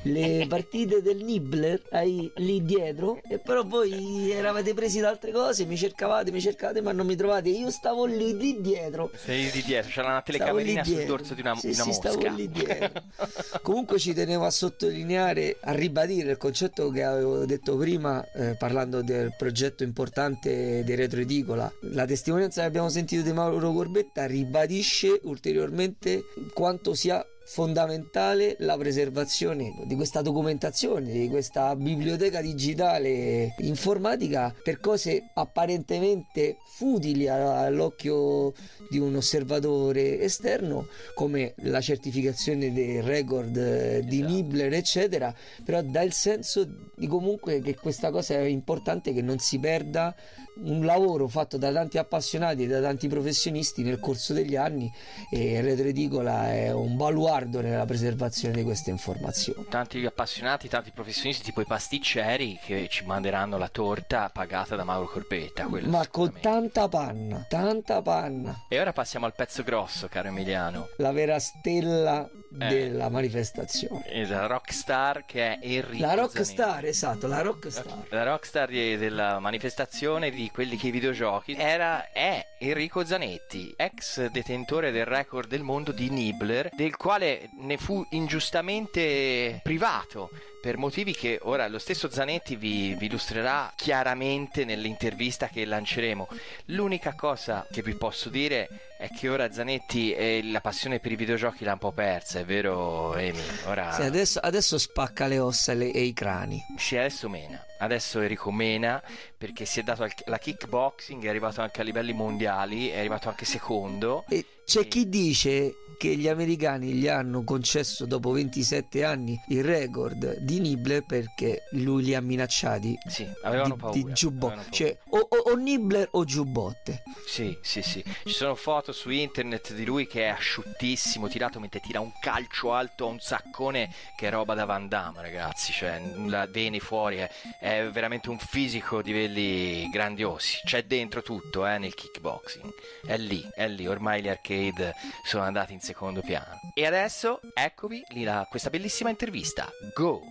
le 0.03 0.47
partite 0.49 1.03
del 1.03 1.25
Nibbler 1.25 1.83
ai- 1.91 2.31
lì 2.37 2.63
dietro, 2.65 3.21
e 3.29 3.39
però 3.39 3.65
voi 3.65 4.31
eravate 4.31 4.73
presi 4.73 5.01
da 5.01 5.09
altre 5.09 5.33
cose, 5.33 5.65
mi 5.65 5.77
cercavate, 5.77 6.31
mi 6.31 6.41
cercavate, 6.41 6.81
ma 6.81 6.93
non 6.93 7.07
mi 7.07 7.17
trovate. 7.17 7.49
Io 7.49 7.71
stavo 7.71 8.05
lì 8.05 8.37
di 8.37 8.61
dietro. 8.61 9.11
Sei 9.17 9.51
di 9.51 9.63
dietro, 9.63 9.91
c'era 9.91 10.09
una 10.09 10.23
telecamerina 10.23 10.83
lì 10.83 10.91
sul 10.93 11.05
dorso 11.05 11.35
di 11.35 11.41
una, 11.41 11.55
Sì, 11.57 11.69
di 11.69 11.75
una 11.75 11.83
sì, 11.83 11.89
mosca. 11.89 12.11
stavo 12.11 12.27
lì 12.37 12.49
dietro. 12.49 13.03
Comunque 13.63 13.99
ci 13.99 14.13
tenevo 14.15 14.45
a 14.45 14.51
sottolineare, 14.51 15.57
a 15.61 15.73
ribadire 15.73 16.31
il 16.33 16.37
concetto 16.37 16.91
che 16.91 17.03
avevo 17.03 17.45
detto 17.47 17.77
prima 17.77 18.25
eh, 18.33 18.55
parlando 18.57 19.03
del 19.03 19.34
progetto 19.37 19.83
importante 19.83 20.83
di 20.85 20.95
Retro 20.95 21.21
Edicola. 21.21 21.73
La 21.93 22.05
testimonianza 22.05 22.63
che 22.63 22.67
abbiamo 22.67 22.89
sentito 22.89 23.23
di 23.23 23.33
Mauro 23.33 23.73
Corbetta 23.73 24.27
ribadisce 24.27 25.21
ulteriormente 25.25 26.25
quanto 26.53 26.95
sia 26.95 27.25
fondamentale 27.45 28.57
la 28.61 28.77
preservazione 28.77 29.75
di 29.85 29.95
questa 29.95 30.23
documentazione, 30.23 31.13
di 31.13 31.29
questa 31.29 31.77
biblioteca 31.77 32.41
digitale 32.41 33.55
informatica 33.59 34.55
per 34.63 34.81
cose 34.81 35.31
apparentemente 35.35 36.57
futili 36.65 37.29
all'occhio 37.29 38.53
di 38.89 38.99
un 38.99 39.17
osservatore 39.17 40.21
esterno 40.21 40.87
come 41.15 41.55
la 41.59 41.81
certificazione 41.81 42.73
dei 42.73 43.01
record 43.01 43.57
eh, 43.57 44.03
di 44.05 44.23
Nibbler 44.23 44.73
eccetera 44.73 45.33
però 45.65 45.83
dà 45.83 46.03
il 46.03 46.13
senso 46.13 46.67
di 46.97 47.07
comunque 47.07 47.61
che 47.61 47.77
questa 47.77 48.11
cosa 48.11 48.35
è 48.35 48.45
importante 48.45 49.13
che 49.13 49.23
non 49.23 49.39
si 49.39 49.59
perda 49.59 50.15
un 50.57 50.85
lavoro 50.85 51.27
fatto 51.29 51.57
da 51.57 51.73
tanti 51.73 51.99
appassionati 51.99 52.65
e 52.65 52.67
da 52.67 52.81
tanti 52.81 53.09
professionisti 53.09 53.83
nel 53.83 53.99
corso 53.99 54.33
degli 54.33 54.57
anni 54.57 54.91
e 55.31 55.61
Retro 55.61 55.89
Edicola 55.89 56.53
è 56.53 56.73
un 56.73 56.97
baluardo 56.97 57.61
nella 57.61 57.85
preservazione 57.85 58.55
di 58.55 58.63
queste 58.63 58.91
informazioni 58.91 59.67
Tanti 59.69 60.05
appassionati, 60.05 60.69
tanti 60.69 60.93
professionisti, 60.93 61.43
tipo 61.43 61.61
i 61.61 61.67
pasticceri 61.67 62.59
che 62.65 62.87
ci 62.89 63.05
manderanno 63.05 63.59
la 63.59 63.69
torta 63.69 64.31
pagata 64.33 64.77
da 64.77 64.85
Mauro 64.85 65.07
Corbetta. 65.09 65.69
ma 65.85 66.07
con 66.09 66.33
tanta 66.41 66.89
panna 66.89 67.45
tanta 67.49 68.01
panna 68.03 68.65
E 68.69 68.81
ora 68.81 68.93
passiamo 68.93 69.27
al 69.27 69.35
pezzo 69.35 69.63
grosso, 69.63 70.09
caro 70.09 70.29
Emiliano. 70.29 70.89
la 70.99 71.13
vera 71.13 71.39
stella. 71.39 72.29
Della 72.55 73.09
manifestazione 73.09 74.27
La 74.27 74.47
rockstar 74.47 75.25
che 75.27 75.59
è 75.59 75.59
Enrico 75.61 76.03
la 76.05 76.11
Zanetti. 76.11 76.37
rockstar 76.37 76.85
esatto 76.85 77.27
la 77.27 77.41
rockstar 77.41 78.07
La 78.11 78.23
rockstar 78.23 78.69
della 78.71 79.39
manifestazione 79.41 80.31
di 80.31 80.51
quelli 80.53 80.77
che 80.77 80.89
i 80.89 80.91
videogiochi 80.91 81.55
era 81.55 82.11
è 82.13 82.47
Enrico 82.67 83.05
Zanetti, 83.05 83.75
ex 83.77 84.25
detentore 84.31 84.91
del 84.91 85.05
record 85.05 85.49
del 85.49 85.63
mondo 85.63 85.93
di 85.93 86.09
Nibbler, 86.09 86.71
del 86.73 86.97
quale 86.97 87.51
ne 87.59 87.77
fu 87.77 88.03
ingiustamente 88.13 89.61
privato 89.63 90.31
per 90.63 90.79
motivi 90.79 91.13
che 91.13 91.39
ora 91.43 91.69
lo 91.69 91.79
stesso 91.79 92.11
Zanetti 92.11 92.57
vi, 92.57 92.95
vi 92.95 93.05
illustrerà 93.05 93.71
chiaramente 93.77 94.65
nell'intervista 94.65 95.49
che 95.49 95.67
lanceremo. 95.67 96.27
L'unica 96.67 97.13
cosa 97.15 97.67
che 97.71 97.83
vi 97.83 97.95
posso 97.97 98.31
dire 98.31 98.95
è 98.97 99.11
che 99.11 99.29
ora 99.29 99.53
Zanetti 99.53 100.15
eh, 100.15 100.41
la 100.45 100.63
passione 100.63 101.01
per 101.01 101.13
i 101.13 101.17
videogiochi 101.17 101.65
l'ha 101.65 101.73
un 101.73 101.79
po' 101.79 101.93
persa, 101.93 102.39
è 102.39 102.47
vero 102.47 103.15
Emi? 103.15 103.43
Ora... 103.67 103.93
Sì, 103.93 104.03
adesso, 104.03 104.39
adesso 104.39 104.79
spacca 104.79 105.27
le 105.27 105.39
ossa 105.39 105.73
e, 105.73 105.75
le- 105.75 105.93
e 105.93 106.01
i 106.01 106.15
crani 106.15 106.65
Sì, 106.79 106.97
adesso 106.97 107.29
mena. 107.29 107.63
Adesso 107.79 108.21
Enrico 108.21 108.51
mena 108.51 109.03
perché 109.37 109.65
si 109.65 109.81
è 109.81 109.83
dato 109.83 110.05
al- 110.05 110.13
la 110.27 110.39
kickboxing, 110.39 111.25
è 111.25 111.29
arrivato 111.29 111.61
anche 111.61 111.81
a 111.81 111.85
livelli 111.85 112.13
mondiali, 112.13 112.89
è 112.89 112.99
arrivato 112.99 113.29
anche 113.29 113.45
secondo. 113.45 114.25
E 114.29 114.45
c'è 114.65 114.89
chi 114.89 115.09
dice 115.09 115.75
che 115.99 116.17
gli 116.17 116.29
americani 116.29 116.93
gli 116.93 117.09
hanno 117.09 117.43
concesso 117.45 118.07
dopo 118.07 118.31
27 118.33 119.05
anni 119.05 119.41
il 119.49 119.63
record 119.65 120.39
di 120.39 120.61
Nibbler 120.61 121.05
perché 121.05 121.63
lui 121.73 122.03
li 122.05 122.15
ha 122.15 122.21
minacciati 122.21 122.97
Sì, 123.07 123.27
avevano 123.43 123.75
di, 123.75 123.81
paura. 123.81 123.99
di 123.99 124.13
giubbo- 124.13 124.47
avevano 124.47 124.69
paura. 124.69 124.77
cioè 124.77 124.99
o, 125.09 125.19
o, 125.19 125.37
o 125.53 125.55
Nibbler 125.57 126.09
o 126.13 126.25
giubbotte 126.25 127.03
Sì, 127.27 127.57
sì, 127.63 127.83
sì. 127.83 128.03
Ci 128.25 128.33
sono 128.33 128.55
foto 128.55 128.93
su 128.93 129.11
internet 129.11 129.73
di 129.75 129.85
lui 129.85 130.07
che 130.07 130.25
è 130.25 130.29
asciuttissimo, 130.29 131.29
tirato 131.29 131.59
mentre 131.61 131.81
tira 131.81 132.01
un 132.01 132.13
calcio 132.21 132.73
alto 132.73 133.07
a 133.07 133.11
un 133.11 133.19
saccone 133.21 133.91
che 134.17 134.29
è 134.29 134.31
roba 134.31 134.55
da 134.55 134.65
Van 134.65 134.89
Damme, 134.89 135.21
ragazzi. 135.23 135.73
Cioè, 135.73 135.99
nulla 135.99 136.47
veni 136.47 136.81
fuori. 136.81 137.17
È, 137.17 137.31
è 137.61 137.89
veramente 137.91 138.31
un 138.31 138.39
fisico 138.39 139.03
di 139.03 139.11
quelli 139.13 139.89
grandiosi. 139.91 140.59
C'è 140.65 140.85
dentro 140.85 141.23
tutto, 141.23 141.67
eh, 141.67 141.79
nel 141.79 141.95
kickboxing. 141.95 142.73
È 143.07 143.17
lì, 143.17 143.43
è 143.55 143.67
lì. 143.69 143.87
Ormai 143.87 144.23
gli 144.23 144.29
arcade 144.29 144.95
sono 145.25 145.43
andati 145.45 145.73
in 145.73 145.81
secondo 145.85 146.23
piano. 146.23 146.59
E 146.75 146.87
adesso, 146.87 147.41
eccovi 147.55 148.03
lì 148.09 148.25
la- 148.25 148.47
questa 148.51 148.71
bellissima 148.71 149.11
intervista. 149.11 149.71
Go! 149.95 150.23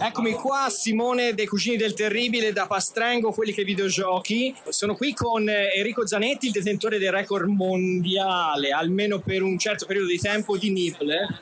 Eccomi 0.00 0.32
qua, 0.34 0.68
Simone 0.70 1.34
dei 1.34 1.46
Cugini 1.46 1.76
del 1.76 1.92
Terribile 1.94 2.52
da 2.52 2.66
Pastrengo, 2.66 3.32
quelli 3.32 3.52
che 3.52 3.64
videogiochi. 3.64 4.54
Sono 4.68 4.94
qui 4.94 5.12
con 5.12 5.48
eh, 5.48 5.72
Enrico 5.74 6.06
Zanetti, 6.06 6.46
il 6.46 6.52
detentore 6.52 6.98
del 6.98 7.10
record 7.10 7.48
mondiale, 7.48 8.70
almeno 8.70 9.18
per 9.18 9.42
un 9.42 9.58
certo 9.58 9.86
periodo 9.86 10.08
di 10.08 10.18
tempo, 10.18 10.56
di 10.56 10.70
Nibbler. 10.70 11.40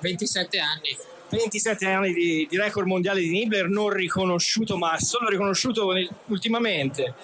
27 0.00 0.58
anni. 0.58 0.96
27 1.28 1.86
anni 1.86 2.12
di, 2.12 2.46
di 2.50 2.56
record 2.56 2.86
mondiale 2.86 3.20
di 3.20 3.30
Nibbler, 3.30 3.68
non 3.68 3.90
riconosciuto, 3.90 4.76
ma 4.76 4.98
solo 4.98 5.28
riconosciuto 5.28 5.92
ultimamente, 6.26 7.14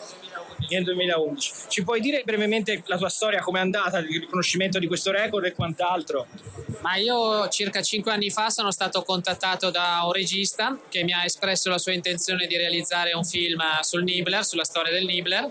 nel 0.69 0.85
2011. 0.85 1.53
Ci 1.69 1.85
puoi 1.85 2.01
dire 2.01 2.23
brevemente 2.25 2.83
la 2.87 2.97
tua 2.97 3.09
storia, 3.09 3.41
com'è 3.41 3.61
andata, 3.61 3.99
il 3.99 4.21
riconoscimento 4.21 4.79
di 4.79 4.87
questo 4.87 5.11
record 5.11 5.45
e 5.47 5.53
quant'altro? 5.53 6.27
Ma 6.81 6.97
io 6.97 7.49
circa 7.49 7.83
5 7.83 8.13
anni 8.13 8.31
fa 8.31 8.51
sono 8.51 8.71
stato 8.71 9.03
contattato 9.03 9.71
da 9.71 10.01
un 10.05 10.13
regista 10.13 10.79
che 10.89 11.03
mi 11.05 11.13
ha 11.13 11.25
espresso 11.25 11.69
la 11.69 11.79
sua 11.79 11.93
intenzione 11.93 12.47
di 12.47 12.57
realizzare 12.57 13.13
un 13.13 13.25
film 13.25 13.61
sul 13.81 14.03
Nibbler, 14.03 14.45
sulla 14.45 14.65
storia 14.65 14.93
del 14.93 15.05
Nibbler 15.05 15.51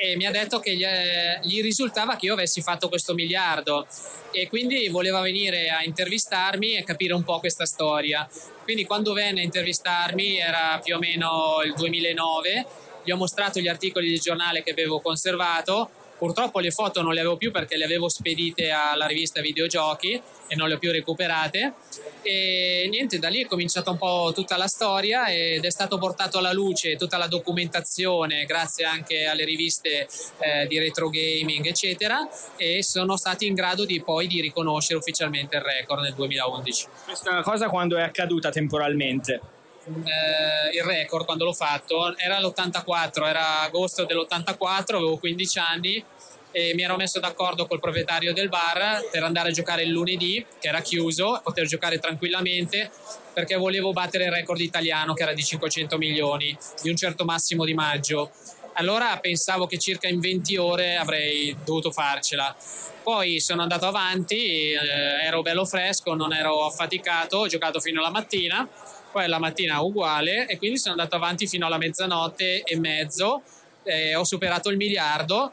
e 0.00 0.16
mi 0.16 0.26
ha 0.26 0.30
detto 0.30 0.60
che 0.60 0.76
gli, 0.76 0.84
eh, 0.84 1.40
gli 1.42 1.60
risultava 1.60 2.16
che 2.16 2.26
io 2.26 2.34
avessi 2.34 2.62
fatto 2.62 2.88
questo 2.88 3.14
miliardo 3.14 3.86
e 4.30 4.46
quindi 4.48 4.86
voleva 4.88 5.20
venire 5.20 5.70
a 5.70 5.82
intervistarmi 5.82 6.76
e 6.76 6.84
capire 6.84 7.14
un 7.14 7.24
po' 7.24 7.40
questa 7.40 7.66
storia. 7.66 8.28
Quindi 8.62 8.84
quando 8.84 9.12
venne 9.12 9.40
a 9.40 9.44
intervistarmi 9.44 10.38
era 10.38 10.80
più 10.82 10.94
o 10.94 10.98
meno 11.00 11.62
il 11.64 11.74
2009, 11.74 12.66
gli 13.08 13.10
ho 13.10 13.16
mostrato 13.16 13.58
gli 13.58 13.68
articoli 13.68 14.08
di 14.08 14.18
giornale 14.18 14.62
che 14.62 14.72
avevo 14.72 15.00
conservato 15.00 15.88
Purtroppo 16.18 16.58
le 16.58 16.72
foto 16.72 17.00
non 17.00 17.14
le 17.14 17.20
avevo 17.20 17.36
più 17.36 17.52
perché 17.52 17.76
le 17.76 17.84
avevo 17.84 18.08
spedite 18.08 18.70
alla 18.70 19.06
rivista 19.06 19.40
Videogiochi 19.40 20.20
e 20.48 20.56
non 20.56 20.66
le 20.66 20.74
ho 20.74 20.78
più 20.78 20.90
recuperate. 20.90 21.74
E 22.22 22.88
niente, 22.90 23.20
da 23.20 23.28
lì 23.28 23.44
è 23.44 23.46
cominciata 23.46 23.90
un 23.90 23.98
po' 23.98 24.32
tutta 24.34 24.56
la 24.56 24.66
storia 24.66 25.28
ed 25.28 25.64
è 25.64 25.70
stato 25.70 25.96
portato 25.96 26.38
alla 26.38 26.52
luce 26.52 26.96
tutta 26.96 27.18
la 27.18 27.28
documentazione 27.28 28.44
grazie 28.46 28.84
anche 28.84 29.26
alle 29.26 29.44
riviste 29.44 30.08
eh, 30.40 30.66
di 30.66 30.80
retro 30.80 31.08
gaming, 31.08 31.64
eccetera, 31.64 32.28
e 32.56 32.82
sono 32.82 33.16
stati 33.16 33.46
in 33.46 33.54
grado 33.54 33.84
di 33.84 34.02
poi 34.02 34.26
di 34.26 34.40
riconoscere 34.40 34.98
ufficialmente 34.98 35.54
il 35.54 35.62
record 35.62 36.02
nel 36.02 36.14
2011. 36.14 36.86
Questa 37.04 37.42
cosa 37.42 37.68
quando 37.68 37.96
è 37.96 38.02
accaduta 38.02 38.50
temporalmente? 38.50 39.56
Eh, 40.04 40.76
il 40.76 40.82
record 40.82 41.24
quando 41.24 41.44
l'ho 41.44 41.52
fatto 41.52 42.16
era 42.16 42.40
l'84, 42.40 43.26
era 43.26 43.60
agosto 43.60 44.04
dell'84, 44.04 44.96
avevo 44.96 45.18
15 45.18 45.58
anni 45.58 46.04
e 46.50 46.72
mi 46.74 46.82
ero 46.82 46.96
messo 46.96 47.20
d'accordo 47.20 47.66
col 47.66 47.80
proprietario 47.80 48.32
del 48.32 48.48
bar 48.48 49.08
per 49.10 49.22
andare 49.22 49.50
a 49.50 49.52
giocare 49.52 49.82
il 49.82 49.90
lunedì, 49.90 50.44
che 50.58 50.68
era 50.68 50.80
chiuso, 50.80 51.40
poter 51.42 51.66
giocare 51.66 51.98
tranquillamente 51.98 52.90
perché 53.32 53.56
volevo 53.56 53.92
battere 53.92 54.24
il 54.24 54.32
record 54.32 54.60
italiano 54.60 55.14
che 55.14 55.22
era 55.22 55.32
di 55.32 55.44
500 55.44 55.96
milioni, 55.98 56.56
di 56.82 56.90
un 56.90 56.96
certo 56.96 57.24
massimo 57.24 57.64
di 57.64 57.74
maggio. 57.74 58.32
Allora 58.74 59.16
pensavo 59.18 59.66
che 59.66 59.78
circa 59.78 60.08
in 60.08 60.20
20 60.20 60.56
ore 60.56 60.96
avrei 60.96 61.56
dovuto 61.64 61.90
farcela. 61.90 62.54
Poi 63.02 63.40
sono 63.40 63.62
andato 63.62 63.86
avanti, 63.86 64.72
eh, 64.72 64.76
ero 65.24 65.42
bello 65.42 65.64
fresco, 65.64 66.14
non 66.14 66.32
ero 66.32 66.64
affaticato, 66.64 67.38
ho 67.38 67.46
giocato 67.46 67.80
fino 67.80 68.00
alla 68.00 68.10
mattina, 68.10 68.68
poi 69.18 69.26
la 69.26 69.40
mattina 69.40 69.80
uguale 69.80 70.46
e 70.46 70.58
quindi 70.58 70.78
sono 70.78 70.94
andato 70.94 71.16
avanti 71.16 71.48
fino 71.48 71.66
alla 71.66 71.76
mezzanotte 71.76 72.62
e 72.62 72.78
mezzo, 72.78 73.42
eh, 73.82 74.14
ho 74.14 74.22
superato 74.22 74.68
il 74.68 74.76
miliardo 74.76 75.52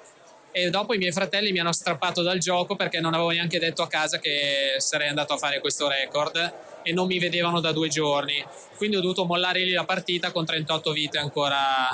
e 0.51 0.69
dopo 0.69 0.93
i 0.93 0.99
miei 0.99 1.11
fratelli 1.11 1.51
mi 1.51 1.57
hanno 1.57 1.73
strappato 1.73 2.21
dal 2.21 2.37
gioco 2.37 2.75
perché 2.75 2.99
non 2.99 3.15
avevo 3.15 3.31
neanche 3.31 3.57
detto 3.57 3.81
a 3.81 3.87
casa 3.87 4.19
che 4.19 4.75
sarei 4.77 5.07
andato 5.07 5.33
a 5.33 5.37
fare 5.37 5.59
questo 5.61 5.87
record 5.87 6.53
e 6.83 6.93
non 6.93 7.07
mi 7.07 7.17
vedevano 7.17 7.59
da 7.59 7.71
due 7.71 7.87
giorni. 7.87 8.45
Quindi 8.77 8.97
ho 8.97 9.01
dovuto 9.01 9.25
mollare 9.25 9.63
lì 9.63 9.71
la 9.71 9.83
partita 9.83 10.31
con 10.31 10.45
38 10.45 10.91
vite 10.91 11.17
ancora 11.17 11.89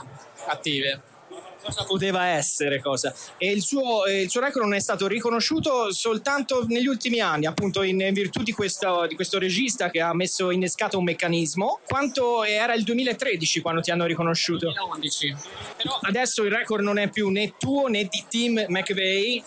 attive. 0.48 1.11
Cosa 1.64 1.84
poteva 1.84 2.26
essere 2.26 2.82
cosa? 2.82 3.14
E 3.38 3.52
il 3.52 3.62
suo, 3.62 4.06
eh, 4.06 4.22
il 4.22 4.30
suo 4.30 4.42
record 4.42 4.66
non 4.66 4.74
è 4.74 4.80
stato 4.80 5.08
riconosciuto 5.08 5.92
soltanto 5.92 6.66
negli 6.68 6.88
ultimi 6.88 7.20
anni, 7.20 7.46
appunto 7.46 7.84
in 7.84 8.10
virtù 8.14 8.42
di 8.44 8.52
questo, 8.52 9.06
di 9.08 9.16
questo 9.16 9.38
regista 9.38 9.90
che 9.90 10.02
ha 10.02 10.14
messo 10.14 10.52
innescato 10.52 10.98
un 10.98 11.04
meccanismo. 11.04 11.80
Quanto 11.86 12.44
era 12.44 12.74
il 12.74 12.84
2013 12.84 13.62
quando 13.62 13.82
ti 13.82 13.92
hanno 13.92 14.06
riconosciuto? 14.06 14.72
2011. 14.72 15.36
Però 15.78 16.00
adesso 16.02 16.44
il 16.44 16.52
record 16.52 16.84
non 16.84 16.98
è 16.98 17.10
più 17.10 17.30
né 17.30 17.54
tuo 17.58 17.88
né 17.88 18.06
di 18.06 18.26
Team 18.28 18.66
McVeigh. 18.68 19.44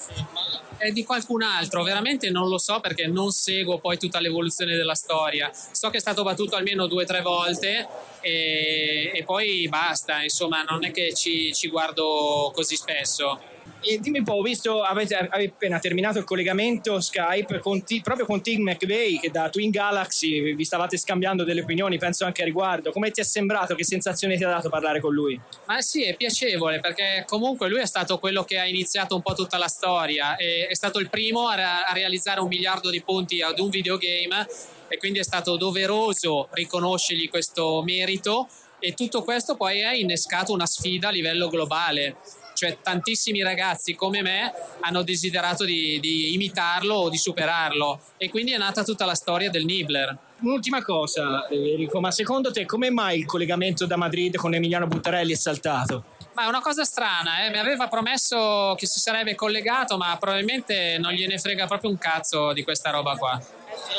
È 0.77 0.91
di 0.91 1.05
qualcun 1.05 1.43
altro, 1.43 1.83
veramente 1.83 2.31
non 2.31 2.49
lo 2.49 2.59
so 2.59 2.81
perché 2.81 3.07
non 3.07 3.31
seguo 3.31 3.79
poi 3.79 3.99
tutta 3.99 4.20
l'evoluzione 4.20 4.77
della 4.77 4.95
storia. 4.95 5.51
So 5.53 5.91
che 5.91 5.99
è 5.99 6.01
stato 6.01 6.22
battuto 6.22 6.57
almeno 6.57 6.87
due 6.87 7.05
o 7.05 7.07
tre 7.07 7.20
volte 7.22 7.89
e, 8.20 9.11
e 9.14 9.25
poi 9.25 9.68
basta, 9.68 10.22
insomma 10.22 10.62
non 10.62 10.85
è 10.85 10.91
che 10.91 11.14
ci, 11.14 11.53
ci 11.53 11.68
guardo 11.68 12.51
così 12.55 12.77
spesso. 12.77 13.53
E 13.87 13.99
dimmi 13.99 14.18
un 14.18 14.24
po', 14.24 14.32
ho 14.35 14.43
visto, 14.43 14.82
avete, 14.82 15.14
avete 15.14 15.53
appena 15.53 15.78
terminato 15.78 16.18
il 16.18 16.24
collegamento 16.24 17.01
Skype 17.01 17.59
con 17.59 17.85
T- 17.85 18.01
proprio 18.01 18.24
con 18.24 18.43
Tim 18.43 18.62
McVeigh 18.62 19.20
che 19.20 19.30
da 19.30 19.51
Twin 19.51 19.70
Galaxy 19.70 20.55
vi 20.55 20.64
stavate 20.64 20.97
scambiando 20.97 21.45
delle 21.45 21.61
opinioni, 21.61 21.99
penso 21.99 22.24
anche 22.24 22.43
a 22.43 22.45
riguardo. 22.47 22.93
Come 22.93 23.11
ti 23.11 23.20
è 23.20 23.24
sembrato? 23.24 23.74
Che 23.74 23.85
sensazione 23.85 24.37
ti 24.37 24.45
ha 24.45 24.49
dato 24.49 24.70
parlare 24.70 25.01
con 25.01 25.12
lui? 25.12 25.39
Ma 25.66 25.80
sì, 25.82 26.05
è 26.05 26.16
piacevole 26.16 26.80
perché 26.80 27.24
comunque 27.26 27.68
lui 27.68 27.80
è 27.80 27.87
stato 27.87 28.18
quello 28.18 28.43
che 28.45 28.59
ha 28.59 28.66
iniziato 28.66 29.14
un 29.14 29.22
po' 29.22 29.35
tutta 29.35 29.59
la 29.59 29.68
storia, 29.68 30.37
e 30.37 30.66
è 30.66 30.74
stato 30.74 30.99
il 30.99 31.11
primo 31.11 31.49
a, 31.49 31.85
a 31.85 31.93
realizzare 31.93 32.41
un 32.41 32.49
miliardo 32.49 32.89
di 32.89 33.03
punti 33.03 33.43
ad 33.43 33.59
un 33.59 33.68
videogame 33.68 34.47
e 34.89 34.97
quindi 34.97 35.18
è 35.18 35.24
stato 35.24 35.57
doveroso 35.57 36.49
riconoscergli 36.53 37.28
questo 37.28 37.82
merito 37.85 38.49
e 38.78 38.93
tutto 38.95 39.22
questo 39.22 39.57
poi 39.57 39.82
ha 39.82 39.95
innescato 39.95 40.53
una 40.53 40.66
sfida 40.66 41.09
a 41.09 41.11
livello 41.11 41.49
globale 41.49 42.16
cioè 42.55 42.79
tantissimi 42.83 43.43
ragazzi 43.43 43.95
come 43.95 44.23
me 44.23 44.53
hanno 44.81 45.03
desiderato 45.03 45.65
di, 45.65 45.99
di, 46.01 46.35
imitarlo 46.35 46.95
o 46.95 47.09
di 47.11 47.19
superarlo 47.19 48.01
e 48.17 48.29
quindi 48.31 48.53
è 48.53 48.59
nata 48.59 48.83
tutta 48.83 49.05
la 49.05 49.15
storia 49.15 49.51
del 49.51 49.65
Nibbler. 49.65 50.17
Un'ultima 50.41 50.83
cosa 50.83 51.47
Enrico, 51.51 52.01
ma 52.01 52.11
secondo 52.11 52.51
te 52.51 52.67
come 52.67 52.91
mai 52.91 53.19
il 53.19 53.27
collegamento 53.27 53.87
da 53.87 53.97
Madrid 53.97 54.37
con 54.37 54.55
Emiliano 54.55 54.87
Buttarelli 54.87 55.33
è 55.33 55.37
saltato? 55.37 56.05
Ma 56.35 56.45
è 56.45 56.47
una 56.49 56.61
cosa 56.61 56.85
strana, 56.85 57.45
eh? 57.45 57.51
mi 57.51 57.59
aveva 57.59 57.87
promesso 57.87 58.75
che 58.77 58.87
si 58.87 58.99
sarebbe 58.99 59.35
collegato 59.37 59.97
ma 59.97 60.17
probabilmente 60.19 60.97
non 60.99 61.13
gliene 61.13 61.39
frega 61.39 61.67
proprio 61.67 61.91
un 61.91 61.99
cazzo 61.99 62.53
di 62.53 62.65
questa 62.65 62.91
roba 62.91 63.15
qua. 63.17 63.41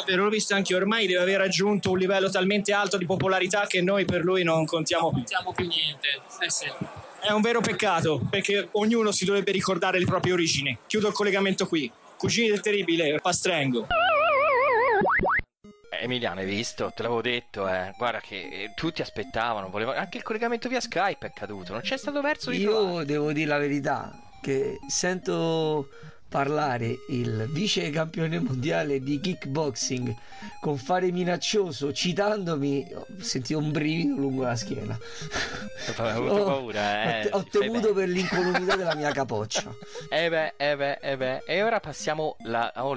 Però 0.05 0.23
l'ho 0.23 0.29
visto 0.29 0.53
anche 0.53 0.75
ormai 0.75 1.07
deve 1.07 1.21
aver 1.21 1.39
raggiunto 1.39 1.91
un 1.91 1.97
livello 1.97 2.29
talmente 2.29 2.73
alto 2.73 2.97
di 2.97 3.05
popolarità 3.05 3.65
che 3.67 3.81
noi 3.81 4.05
per 4.05 4.23
lui 4.23 4.43
non 4.43 4.65
contiamo 4.65 5.09
più. 5.09 5.17
Non 5.17 5.25
contiamo 5.25 5.53
più 5.53 5.67
niente. 5.67 6.21
Eh 6.39 6.49
sì. 6.49 7.03
È 7.25 7.31
un 7.31 7.41
vero 7.41 7.59
peccato 7.59 8.21
perché 8.29 8.67
ognuno 8.73 9.11
si 9.11 9.25
dovrebbe 9.25 9.51
ricordare 9.51 9.97
le 9.97 10.05
proprie 10.05 10.33
origini. 10.33 10.77
Chiudo 10.85 11.07
il 11.07 11.13
collegamento 11.13 11.65
qui. 11.65 11.91
Cugini 12.17 12.49
del 12.49 12.61
terribile, 12.61 13.17
Pastrengo. 13.19 13.87
Emiliano, 15.89 16.41
hai 16.41 16.45
visto? 16.45 16.91
Te 16.95 17.01
l'avevo 17.01 17.21
detto, 17.21 17.67
eh. 17.67 17.93
Guarda 17.97 18.19
che 18.19 18.35
eh, 18.35 18.73
tutti 18.75 19.01
aspettavano, 19.01 19.69
volevano... 19.69 19.97
anche 19.97 20.17
il 20.17 20.23
collegamento 20.23 20.69
via 20.69 20.79
Skype 20.79 21.25
è 21.25 21.31
caduto, 21.33 21.71
non 21.71 21.81
c'è 21.81 21.97
stato 21.97 22.21
verso 22.21 22.51
di 22.51 22.59
Io 22.59 22.69
trovare. 22.69 23.05
devo 23.05 23.31
dire 23.31 23.47
la 23.47 23.57
verità, 23.57 24.11
che 24.39 24.77
sento 24.87 25.89
parlare 26.35 26.99
il 27.07 27.47
vice 27.49 27.89
campione 27.91 28.39
mondiale 28.41 28.99
di 28.99 29.21
kickboxing 29.21 30.13
con 30.59 30.77
fare 30.77 31.09
minaccioso 31.09 31.93
citandomi 31.93 32.85
ho 32.93 33.05
sentito 33.19 33.57
un 33.59 33.71
brivido 33.71 34.15
lungo 34.17 34.43
la 34.43 34.55
schiena 34.57 34.99
Oh, 35.87 35.93
paura, 35.93 37.21
eh. 37.21 37.29
ho, 37.31 37.37
ho 37.37 37.43
temuto 37.49 37.93
per 37.93 38.09
l'incolumità 38.09 38.75
della 38.75 38.95
mia 38.95 39.11
capoccia 39.11 39.71
Eh 40.09 40.29
beh, 40.29 40.53
eh 40.57 40.75
beh, 40.75 40.97
eh 41.01 41.17
beh. 41.17 41.43
E 41.45 41.61
ora 41.63 41.79
passiamo 41.79 42.35
la- 42.43 42.71
oh, 42.77 42.95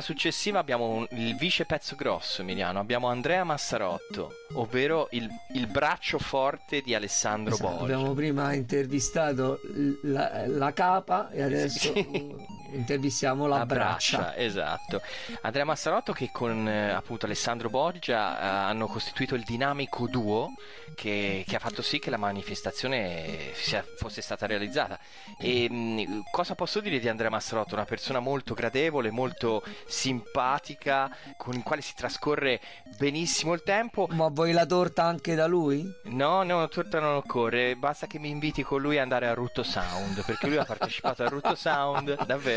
successiva. 0.00 0.58
Abbiamo 0.58 0.86
un- 0.88 1.06
il 1.12 1.34
vice 1.36 1.64
pezzo 1.64 1.96
grosso, 1.96 2.42
Emiliano. 2.42 2.78
Abbiamo 2.78 3.08
Andrea 3.08 3.42
Massarotto, 3.44 4.32
ovvero 4.54 5.08
il, 5.12 5.28
il 5.54 5.66
braccio 5.66 6.18
forte 6.18 6.82
di 6.82 6.94
Alessandro 6.94 7.54
Esatto, 7.54 7.68
Borgia. 7.70 7.94
abbiamo 7.94 8.12
prima 8.14 8.52
intervistato 8.52 9.60
la, 10.02 10.46
la 10.46 10.72
capa 10.72 11.30
e 11.30 11.42
adesso 11.42 11.92
uh, 11.96 12.36
intervistiamo 12.76 13.46
la, 13.46 13.58
La 13.58 13.66
braccia. 13.66 14.36
esatto. 14.36 15.00
Andrea 15.42 15.64
Massarotto 15.64 16.12
che 16.12 16.30
con 16.32 16.68
eh, 16.68 16.90
appunto 16.92 17.26
Alessandro 17.26 17.68
Borgia 17.70 18.38
eh, 18.40 18.46
hanno 18.70 18.86
costituito 18.86 19.34
il 19.34 19.42
dinamico 19.42 20.06
duo 20.08 20.52
che, 20.94 21.44
che 21.46 21.56
ha 21.56 21.58
fatto 21.58 21.82
sì 21.82 21.98
che 21.98 22.10
la 22.10 22.16
manifestazione 22.16 23.50
sia- 23.54 23.84
fosse 23.96 24.22
stata 24.22 24.46
realizzata. 24.46 24.98
E 25.38 25.68
mh, 25.70 26.22
cosa 26.30 26.54
posso 26.54 26.80
dire 26.80 26.98
di 26.98 27.08
Andrea 27.08 27.30
Massarotto? 27.30 27.74
Una 27.74 27.84
persona 27.84 28.20
molto 28.20 28.54
gradevole, 28.54 29.10
molto 29.10 29.62
simpatica, 29.86 31.10
con 31.36 31.54
il 31.54 31.62
quale 31.62 31.82
si 31.82 31.94
trascorre 31.94 32.60
benissimo 32.96 33.52
il 33.52 33.62
tempo. 33.62 34.06
Ma 34.12 34.28
vuoi 34.28 34.52
la 34.52 34.64
torta 34.66 35.04
anche 35.04 35.34
da 35.34 35.46
lui? 35.46 35.84
No, 36.04 36.42
no, 36.42 36.66
torta 36.68 37.00
non 37.00 37.16
occorre, 37.16 37.76
basta 37.76 38.06
che 38.06 38.18
mi 38.18 38.30
inviti 38.30 38.62
con 38.62 38.80
lui 38.80 38.96
ad 38.96 39.02
andare 39.02 39.26
a 39.26 39.34
Rutto 39.34 39.62
Sound, 39.62 40.24
perché 40.24 40.46
lui 40.46 40.56
ha 40.56 40.64
partecipato 40.64 41.22
a 41.24 41.28
Rutto 41.28 41.54
Sound, 41.54 42.14
davvero, 42.24 42.55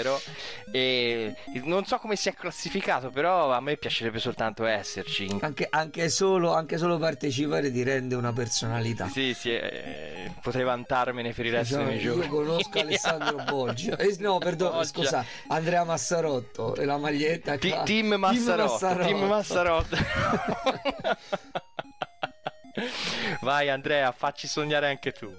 e 0.71 1.33
non 1.63 1.85
so 1.85 1.97
come 1.97 2.15
si 2.15 2.29
è 2.29 2.33
classificato, 2.33 3.09
però 3.09 3.51
a 3.51 3.59
me 3.59 3.75
piacerebbe 3.77 4.19
soltanto 4.19 4.65
esserci. 4.65 5.37
Anche, 5.41 5.67
anche 5.69 6.09
solo, 6.09 6.53
anche 6.53 6.77
solo 6.77 6.97
partecipare 6.97 7.71
ti 7.71 7.83
rende 7.83 8.15
una 8.15 8.31
personalità. 8.33 9.07
Sì, 9.09 9.33
sì, 9.33 9.51
eh, 9.53 10.31
potrei 10.41 10.63
vantarmene 10.63 11.33
per 11.33 11.45
il 11.45 11.51
resto 11.51 11.77
dei 11.77 11.85
miei 11.85 11.99
giorni. 11.99 12.23
io 12.23 12.29
conosco 12.29 12.79
Alessandro 12.79 13.43
Borgia. 13.43 13.95
Eh, 13.97 14.15
no, 14.19 14.37
perdono, 14.37 14.71
Borgia. 14.71 14.87
scusa, 14.89 15.25
Andrea 15.47 15.83
Massarotto 15.83 16.75
e 16.75 16.85
la 16.85 16.97
maglietta 16.97 17.57
Ti- 17.57 17.69
qua. 17.69 17.83
Team 17.83 18.13
Massarotto, 18.13 18.95
Team 18.97 19.23
Massarotto. 19.25 19.97
Vai 23.41 23.69
Andrea, 23.69 24.11
facci 24.11 24.47
sognare 24.47 24.87
anche 24.87 25.11
tu. 25.11 25.35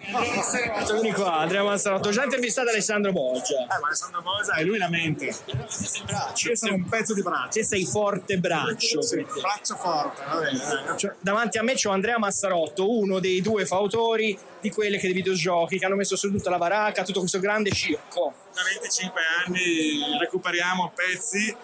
Vieni 0.00 1.12
qua, 1.12 1.38
Andrea 1.38 1.64
Massarotto. 1.64 2.08
Ho 2.08 2.12
già 2.12 2.22
intervistato 2.22 2.68
Alessandro 2.70 3.10
Borgia. 3.12 3.62
Eh, 3.62 3.66
ma 3.66 3.86
Alessandro 3.86 4.22
Bosa 4.22 4.54
e 4.54 4.64
lui 4.64 4.78
la 4.78 4.88
mente. 4.88 5.26
Io 5.26 6.56
sono 6.56 6.74
un 6.74 6.88
pezzo 6.88 7.14
di 7.14 7.22
braccio. 7.22 7.58
Te 7.58 7.64
sei 7.64 7.84
forte 7.84 8.38
braccio. 8.38 9.00
Braccio 9.40 9.74
forte, 9.74 10.22
va 10.24 10.36
bene. 10.38 10.96
Cioè, 10.96 11.14
davanti 11.18 11.58
a 11.58 11.62
me 11.62 11.74
c'ho 11.74 11.90
Andrea 11.90 12.18
Massarotto, 12.18 12.96
uno 12.96 13.18
dei 13.18 13.40
due 13.40 13.66
fautori 13.66 14.38
di 14.60 14.70
quelle 14.70 14.98
che 14.98 15.06
dei 15.06 15.14
videogiochi 15.14 15.78
che 15.78 15.86
hanno 15.86 15.96
messo 15.96 16.16
su 16.16 16.30
tutta 16.30 16.50
la 16.50 16.58
baracca, 16.58 17.02
tutto 17.02 17.18
questo 17.20 17.40
grande 17.40 17.70
circo. 17.72 18.34
Da 18.54 18.62
25 18.62 19.20
anni 19.44 20.18
recuperiamo 20.20 20.92
pezzi. 20.94 21.54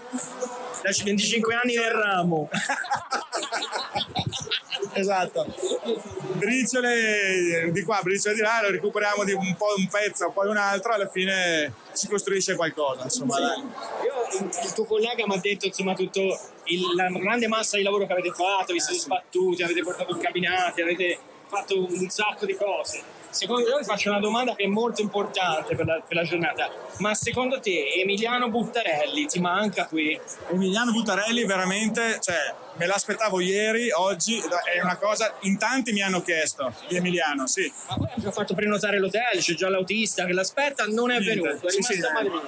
Da 0.82 0.90
25 1.04 1.54
anni 1.54 1.76
nel 1.76 1.90
ramo. 1.90 2.48
esatto. 4.92 5.46
Briciole 6.34 7.70
di 7.72 7.82
qua, 7.82 8.00
briciole 8.02 8.23
di 8.32 8.40
là, 8.40 8.60
lo 8.62 8.70
recuperiamo 8.70 9.24
di 9.24 9.32
un 9.32 9.54
po' 9.56 9.74
un 9.76 9.86
pezzo, 9.88 10.30
poi 10.30 10.48
un 10.48 10.56
altro, 10.56 10.92
alla 10.92 11.08
fine 11.08 11.72
si 11.92 12.08
costruisce 12.08 12.56
qualcosa, 12.56 13.02
insomma, 13.04 13.38
dai. 13.38 13.58
Io, 13.60 14.46
il 14.64 14.72
tuo 14.72 14.84
collega 14.84 15.26
mi 15.26 15.34
ha 15.34 15.38
detto 15.38 15.66
insomma 15.66 15.94
tutto 15.94 16.20
il- 16.64 16.94
la 16.94 17.08
grande 17.08 17.46
massa 17.48 17.76
di 17.76 17.82
lavoro 17.82 18.06
che 18.06 18.12
avete 18.12 18.30
fatto, 18.32 18.72
vi 18.72 18.80
siete 18.80 19.00
sbattuti, 19.00 19.62
avete 19.62 19.82
portato 19.82 20.16
i 20.16 20.20
cabinati, 20.20 20.80
avete 20.80 21.18
fatto 21.46 21.78
un 21.78 22.08
sacco 22.08 22.46
di 22.46 22.54
cose. 22.54 23.02
Secondo 23.34 23.64
te, 23.64 23.84
faccio 23.84 24.08
una 24.10 24.20
domanda 24.20 24.54
che 24.54 24.64
è 24.64 24.66
molto 24.66 25.02
importante 25.02 25.74
per 25.74 25.86
la, 25.86 26.00
per 26.06 26.16
la 26.16 26.22
giornata. 26.22 26.70
Ma 26.98 27.14
secondo 27.14 27.60
te 27.60 27.92
Emiliano 27.96 28.48
Buttarelli 28.48 29.26
ti 29.26 29.40
manca 29.40 29.86
qui? 29.86 30.18
Emiliano 30.50 30.92
Buttarelli 30.92 31.44
veramente, 31.44 32.18
cioè, 32.20 32.54
me 32.76 32.86
l'aspettavo 32.86 33.40
ieri, 33.40 33.90
oggi, 33.90 34.38
è 34.38 34.80
una 34.80 34.96
cosa, 34.96 35.34
in 35.40 35.58
tanti 35.58 35.92
mi 35.92 36.02
hanno 36.02 36.22
chiesto 36.22 36.72
di 36.88 36.96
Emiliano, 36.96 37.46
sì. 37.46 37.70
Ma 37.88 37.96
poi 37.96 38.06
ha 38.16 38.20
già 38.20 38.30
fatto 38.30 38.54
prenotare 38.54 38.98
l'hotel, 38.98 39.38
c'è 39.40 39.54
già 39.54 39.68
l'autista 39.68 40.24
che 40.24 40.32
l'aspetta, 40.32 40.84
non 40.86 41.10
è 41.10 41.18
Niente. 41.18 41.40
venuto, 41.40 41.66
è 41.66 41.70
Sì, 41.70 41.76
rimasto 41.76 41.92
sì, 41.94 42.02
a 42.02 42.08
eh. 42.08 42.12
Madrid. 42.12 42.42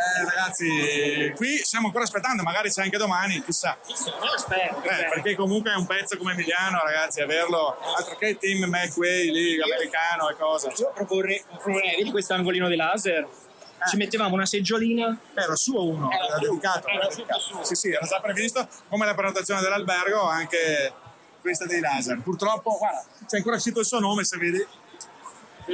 Eh, 0.00 0.24
ragazzi, 0.24 1.32
qui 1.36 1.58
stiamo 1.58 1.86
ancora 1.86 2.04
aspettando, 2.04 2.42
magari 2.42 2.70
c'è 2.70 2.82
anche 2.82 2.96
domani, 2.96 3.42
chissà. 3.42 3.76
Io 3.86 4.38
spero. 4.38 4.82
Eh, 4.82 5.08
perché 5.12 5.34
comunque 5.34 5.72
è 5.72 5.74
un 5.74 5.86
pezzo 5.86 6.16
come 6.16 6.32
Emiliano, 6.32 6.80
ragazzi, 6.82 7.20
averlo, 7.20 7.78
altro 7.96 8.16
che 8.16 8.28
il 8.28 8.38
team 8.38 8.64
McWay 8.64 9.30
lì, 9.30 9.60
americano 9.60 10.30
e 10.30 10.36
cosa. 10.36 10.72
Io 10.74 10.90
proporrei, 10.94 11.42
proporrei 11.46 11.96
vedi 11.96 12.10
quest'angolino 12.10 12.68
di 12.68 12.76
laser? 12.76 13.28
Ci 13.88 13.96
mettevamo 13.96 14.34
una 14.34 14.46
seggiolina. 14.46 15.18
Era 15.34 15.54
suo 15.54 15.86
uno, 15.86 16.10
era, 16.10 16.38
dedicato. 16.38 16.88
era 16.88 17.06
dedicato. 17.06 17.62
Sì, 17.62 17.74
sì, 17.74 17.90
era 17.90 18.06
già 18.06 18.20
previsto, 18.20 18.66
come 18.88 19.06
la 19.06 19.14
prenotazione 19.14 19.60
dell'albergo, 19.60 20.22
anche 20.22 20.92
questa 21.40 21.66
dei 21.66 21.80
laser. 21.80 22.20
Purtroppo, 22.20 22.76
guarda, 22.78 23.04
c'è 23.26 23.36
ancora 23.36 23.58
scritto 23.58 23.80
il 23.80 23.86
suo 23.86 23.98
nome, 23.98 24.24
se 24.24 24.36
vedi. 24.38 24.66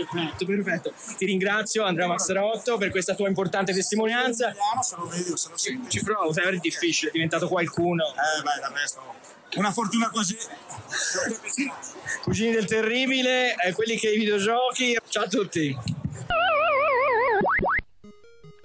Perfetto, 0.05 0.44
perfetto. 0.44 0.92
Ti 1.16 1.24
ringrazio 1.24 1.84
Andrea 1.84 2.07
Massarotto 2.07 2.76
per 2.76 2.90
questa 2.90 3.14
tua 3.14 3.28
importante 3.28 3.72
testimonianza. 3.72 4.55
Senti. 5.55 5.88
Ci 5.88 6.03
provo, 6.03 6.32
sai, 6.32 6.55
è 6.55 6.59
difficile, 6.59 7.09
è 7.11 7.12
diventato 7.12 7.49
qualcuno. 7.49 8.05
Eh, 8.05 8.42
beh, 8.42 8.61
del 8.61 8.76
resto. 8.78 9.01
Una 9.55 9.72
fortuna 9.72 10.11
così. 10.11 10.36
Cugini 12.22 12.53
del 12.53 12.66
terribile, 12.66 13.55
eh, 13.55 13.72
quelli 13.72 13.97
che 13.97 14.11
i 14.11 14.18
videogiochi. 14.18 14.99
Ciao 15.09 15.24
a 15.24 15.28
tutti. 15.28 15.76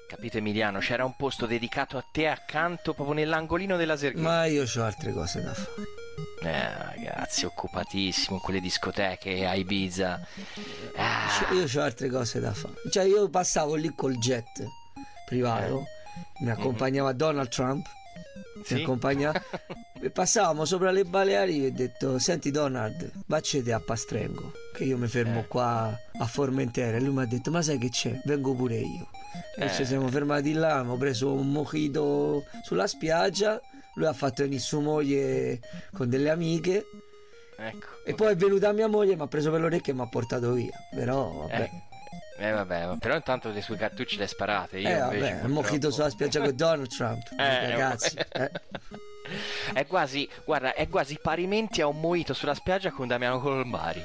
Capito 0.08 0.38
Emiliano, 0.38 0.80
c'era 0.80 1.06
un 1.06 1.16
posto 1.16 1.46
dedicato 1.46 1.98
a 1.98 2.06
te 2.12 2.28
accanto 2.28 2.94
proprio 2.94 3.16
nell'angolino 3.16 3.78
della 3.78 3.96
Serghi. 3.96 4.22
Ma 4.22 4.46
io 4.46 4.64
ho 4.64 4.84
altre 4.84 5.14
cose 5.14 5.42
da 5.42 5.54
fare. 5.54 6.01
Eh, 6.44 6.78
ragazzi, 6.84 7.46
occupatissimo 7.46 8.38
in 8.38 8.42
quelle 8.42 8.60
discoteche 8.60 9.46
a 9.46 9.54
Ibiza. 9.54 10.20
Ah, 10.96 11.54
Io 11.54 11.66
ho 11.80 11.84
altre 11.84 12.10
cose 12.10 12.40
da 12.40 12.54
fare. 12.54 12.74
Cioè, 12.90 13.04
io 13.04 13.30
passavo 13.30 13.76
lì 13.76 13.94
col 13.96 14.18
jet 14.18 14.66
privato, 15.28 15.86
mi 16.40 16.50
accompagnava 16.50 17.14
Donald 17.14 17.50
Trump. 17.50 17.86
Mi 18.56 18.64
Sì. 18.66 18.74
accompagnava. 18.82 19.40
e 20.02 20.10
passavamo 20.10 20.66
sopra 20.66 20.90
le 20.92 21.04
Baleari 21.06 21.64
e 21.64 21.68
ho 21.68 21.72
detto: 21.72 22.18
Senti, 22.20 22.50
Donald, 22.52 23.12
vaccete 23.28 23.72
a 23.72 23.80
Pastrengo. 23.80 24.52
Che 24.76 24.84
io 24.84 24.98
mi 24.98 25.08
fermo 25.08 25.44
qua 25.48 25.96
a 26.18 26.26
Formentera. 26.26 26.98
E 26.98 27.02
lui 27.02 27.14
mi 27.14 27.22
ha 27.22 27.26
detto: 27.26 27.52
Ma 27.52 27.62
sai 27.62 27.78
che 27.78 27.90
c'è? 27.90 28.20
Vengo 28.26 28.54
pure 28.56 28.78
io. 28.78 29.08
E 29.56 29.66
Eh. 29.66 29.72
ci 29.74 29.86
siamo 29.86 30.08
fermati 30.10 30.54
là, 30.54 30.74
abbiamo 30.78 30.98
preso 30.98 31.32
un 31.32 31.52
mojito 31.52 32.46
sulla 32.64 32.88
spiaggia. 32.88 33.60
Lui 33.96 34.06
ha 34.06 34.14
fatto 34.14 34.42
venire 34.44 34.62
sua 34.62 34.80
moglie 34.80 35.60
con 35.94 36.10
delle 36.10 36.30
amiche. 36.30 36.86
ecco. 37.58 37.88
E 38.06 38.14
poi 38.16 38.32
è 38.32 38.36
venuta 38.36 38.72
mia 38.72 38.88
moglie, 38.88 39.16
mi 39.16 39.22
ha 39.22 39.28
preso 39.28 39.52
per 39.52 39.62
l'orecchio 39.62 39.94
e 39.94 39.96
mi 39.96 40.02
ha 40.02 40.08
portato 40.08 40.54
via. 40.54 40.72
Però 40.94 41.30
vabbè. 41.30 41.70
Eh, 42.40 42.48
eh, 42.48 42.52
vabbè, 42.52 42.98
però 43.00 43.16
intanto 43.16 43.50
le 43.50 43.62
sue 43.62 43.76
cartucce 43.78 44.18
le 44.18 44.28
sparate. 44.28 44.80
Io 44.80 44.90
Eh, 44.90 44.98
vabbè, 44.98 45.20
purtroppo- 45.20 45.48
mojito 45.48 45.92
sulla 45.92 46.10
spiaggia 46.10 46.40
con 46.42 46.56
Donald 46.56 46.88
Trump. 46.88 47.28
Eh, 47.38 47.70
ragazzi. 47.70 48.16
vabbè. 48.16 48.52
eh. 48.54 48.60
È 49.80 49.86
quasi, 49.88 50.28
guarda, 50.44 50.74
è 50.74 50.90
quasi 50.90 51.18
parimenti 51.22 51.80
a 51.80 51.88
un 51.88 52.00
mojito 52.02 52.34
sulla 52.34 52.54
spiaggia 52.56 52.92
con 52.92 53.08
Damiano 53.08 53.40
Colombari. 53.40 54.04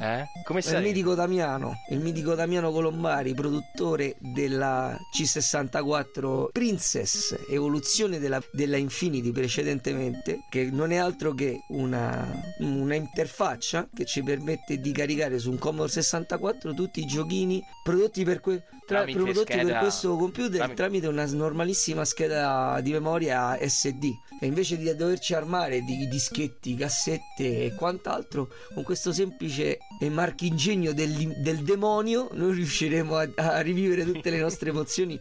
Eh? 0.00 0.24
Come 0.44 0.60
Il 0.60 0.82
mitico 0.82 1.14
Damiano, 1.14 1.74
il 1.90 2.00
mitico 2.00 2.34
Damiano 2.34 2.70
Colombari, 2.70 3.34
produttore 3.34 4.16
della 4.18 4.96
C64 5.16 6.48
Princess, 6.52 7.34
evoluzione 7.48 8.18
della, 8.18 8.40
della 8.52 8.76
Infinity 8.76 9.32
precedentemente, 9.32 10.40
che 10.50 10.68
non 10.70 10.92
è 10.92 10.96
altro 10.96 11.32
che 11.32 11.60
una, 11.68 12.28
una 12.58 12.94
interfaccia 12.94 13.88
che 13.94 14.04
ci 14.04 14.22
permette 14.22 14.78
di 14.78 14.92
caricare 14.92 15.38
su 15.38 15.50
un 15.50 15.58
Commodore 15.58 15.90
64 15.90 16.74
tutti 16.74 17.00
i 17.00 17.06
giochini 17.06 17.62
prodotti 17.82 18.24
per, 18.24 18.40
que- 18.40 18.62
tra- 18.86 19.04
prodotti 19.04 19.52
per 19.52 19.60
scheda- 19.60 19.78
questo 19.78 20.16
computer 20.16 20.56
tramite- 20.56 20.74
tramite 20.74 21.06
una 21.08 21.26
normalissima 21.26 22.04
scheda 22.04 22.80
di 22.82 22.92
memoria 22.92 23.56
SD. 23.60 24.04
E 24.38 24.46
invece 24.46 24.76
di 24.76 24.94
doverci 24.94 25.34
armare 25.34 25.82
di 25.82 26.06
dischetti, 26.08 26.74
cassette 26.74 27.64
e 27.64 27.74
quant'altro, 27.74 28.48
con 28.74 28.82
questo 28.82 29.12
semplice 29.12 29.78
marchingegno 30.08 30.92
del, 30.92 31.34
del 31.38 31.62
demonio, 31.62 32.28
noi 32.32 32.54
riusciremo 32.54 33.16
a, 33.16 33.28
a 33.36 33.60
rivivere 33.60 34.04
tutte 34.04 34.30
le 34.30 34.38
nostre 34.38 34.70
emozioni 34.70 35.18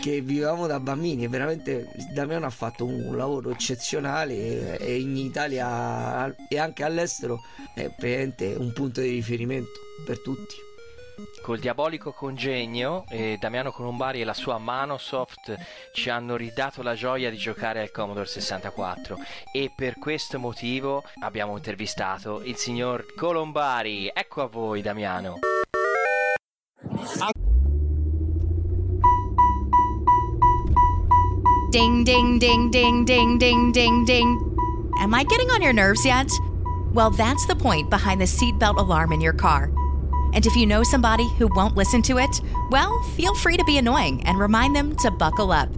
che 0.00 0.20
vivevamo 0.20 0.66
da 0.66 0.78
bambini. 0.78 1.24
E 1.24 1.28
veramente 1.28 1.88
Damiano 2.14 2.46
ha 2.46 2.50
fatto 2.50 2.84
un 2.84 3.16
lavoro 3.16 3.50
eccezionale 3.50 4.78
e, 4.78 4.86
e 4.86 5.00
in 5.00 5.16
Italia 5.16 6.34
e 6.48 6.58
anche 6.58 6.84
all'estero 6.84 7.40
è 7.74 7.90
praticamente 7.90 8.54
un 8.56 8.72
punto 8.72 9.00
di 9.00 9.10
riferimento 9.10 9.70
per 10.04 10.20
tutti. 10.20 10.65
Col 11.42 11.58
diabolico 11.58 12.12
congegno, 12.12 13.04
eh, 13.08 13.38
Damiano 13.40 13.70
Colombari 13.70 14.20
e 14.20 14.24
la 14.24 14.34
sua 14.34 14.58
Manosoft 14.58 15.56
ci 15.94 16.10
hanno 16.10 16.36
ridato 16.36 16.82
la 16.82 16.94
gioia 16.94 17.30
di 17.30 17.38
giocare 17.38 17.80
al 17.80 17.90
Commodore 17.90 18.26
64 18.26 19.18
e 19.50 19.72
per 19.74 19.98
questo 19.98 20.38
motivo 20.38 21.04
abbiamo 21.22 21.56
intervistato 21.56 22.42
il 22.42 22.56
signor 22.56 23.14
Colombari. 23.14 24.10
Ecco 24.12 24.42
a 24.42 24.46
voi, 24.46 24.82
Damiano. 24.82 25.38
Ding, 31.70 32.04
ding, 32.04 32.38
ding, 32.38 32.70
ding, 32.70 33.04
ding, 33.04 33.38
ding, 33.38 33.72
ding, 33.72 34.04
ding. 34.04 34.54
Am 34.98 35.14
I 35.14 35.24
getting 35.24 35.50
on 35.50 35.62
your 35.62 35.72
nerves 35.72 36.04
yet? 36.04 36.30
Well, 36.92 37.10
that's 37.10 37.46
the 37.46 37.56
point 37.56 37.88
behind 37.88 38.20
the 38.20 38.26
seatbelt 38.26 38.78
alarm 38.78 39.12
in 39.12 39.20
your 39.20 39.34
car. 39.34 39.70
And 40.36 40.46
if 40.46 40.54
you 40.54 40.66
know 40.66 40.82
somebody 40.82 41.26
who 41.38 41.48
won't 41.54 41.76
listen 41.76 42.02
to 42.02 42.18
it, 42.18 42.42
well, 42.70 43.02
feel 43.16 43.34
free 43.34 43.56
to 43.56 43.64
be 43.64 43.78
annoying 43.78 44.22
and 44.24 44.38
remind 44.38 44.76
them 44.76 44.94
to 44.96 45.10
buckle 45.10 45.50
up. 45.50 45.70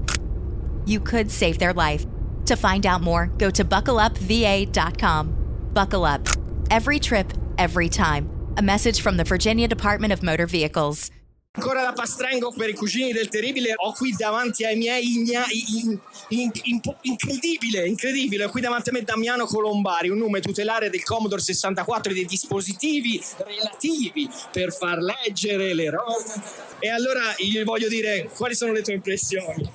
You 0.84 0.98
could 0.98 1.30
save 1.30 1.60
their 1.60 1.72
life. 1.72 2.04
To 2.46 2.56
find 2.56 2.84
out 2.84 3.00
more, 3.00 3.26
go 3.38 3.50
to 3.50 3.64
buckleupva.com. 3.64 5.70
Buckle 5.72 6.04
up. 6.04 6.26
Every 6.72 6.98
trip, 6.98 7.32
every 7.56 7.88
time. 7.88 8.28
A 8.56 8.62
message 8.62 9.00
from 9.00 9.16
the 9.16 9.22
Virginia 9.22 9.68
Department 9.68 10.12
of 10.12 10.24
Motor 10.24 10.46
Vehicles. 10.46 11.12
Ancora 11.58 11.82
da 11.82 11.92
Pastrengo 11.92 12.52
per 12.52 12.68
i 12.68 12.72
cugini 12.72 13.10
del 13.10 13.26
terribile. 13.28 13.72
Ho 13.74 13.92
qui 13.92 14.14
davanti 14.16 14.64
ai 14.64 14.76
miei 14.76 15.14
igna, 15.14 15.44
in- 15.50 15.98
in- 16.28 16.50
in- 16.62 16.80
incredibile, 17.00 17.84
incredibile. 17.84 18.44
Ho 18.44 18.48
qui 18.48 18.60
davanti 18.60 18.90
a 18.90 18.92
me 18.92 19.02
Damiano 19.02 19.44
Colombari, 19.44 20.08
un 20.08 20.18
nome 20.18 20.38
tutelare 20.38 20.88
del 20.88 21.02
Commodore 21.02 21.42
64 21.42 22.12
e 22.12 22.14
dei 22.14 22.26
dispositivi 22.26 23.20
relativi 23.38 24.30
per 24.52 24.72
far 24.72 24.98
leggere 24.98 25.74
le 25.74 25.90
robe. 25.90 26.32
E 26.78 26.90
allora 26.90 27.34
gli 27.36 27.60
voglio 27.64 27.88
dire 27.88 28.30
quali 28.36 28.54
sono 28.54 28.70
le 28.70 28.82
tue 28.82 28.92
impressioni. 28.94 29.68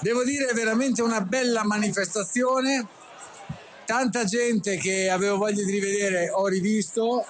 Devo 0.00 0.24
dire 0.24 0.54
veramente 0.54 1.02
una 1.02 1.20
bella 1.20 1.64
manifestazione, 1.64 2.86
tanta 3.84 4.24
gente 4.24 4.78
che 4.78 5.10
avevo 5.10 5.36
voglia 5.36 5.62
di 5.64 5.70
rivedere 5.70 6.30
ho 6.30 6.46
rivisto, 6.46 7.26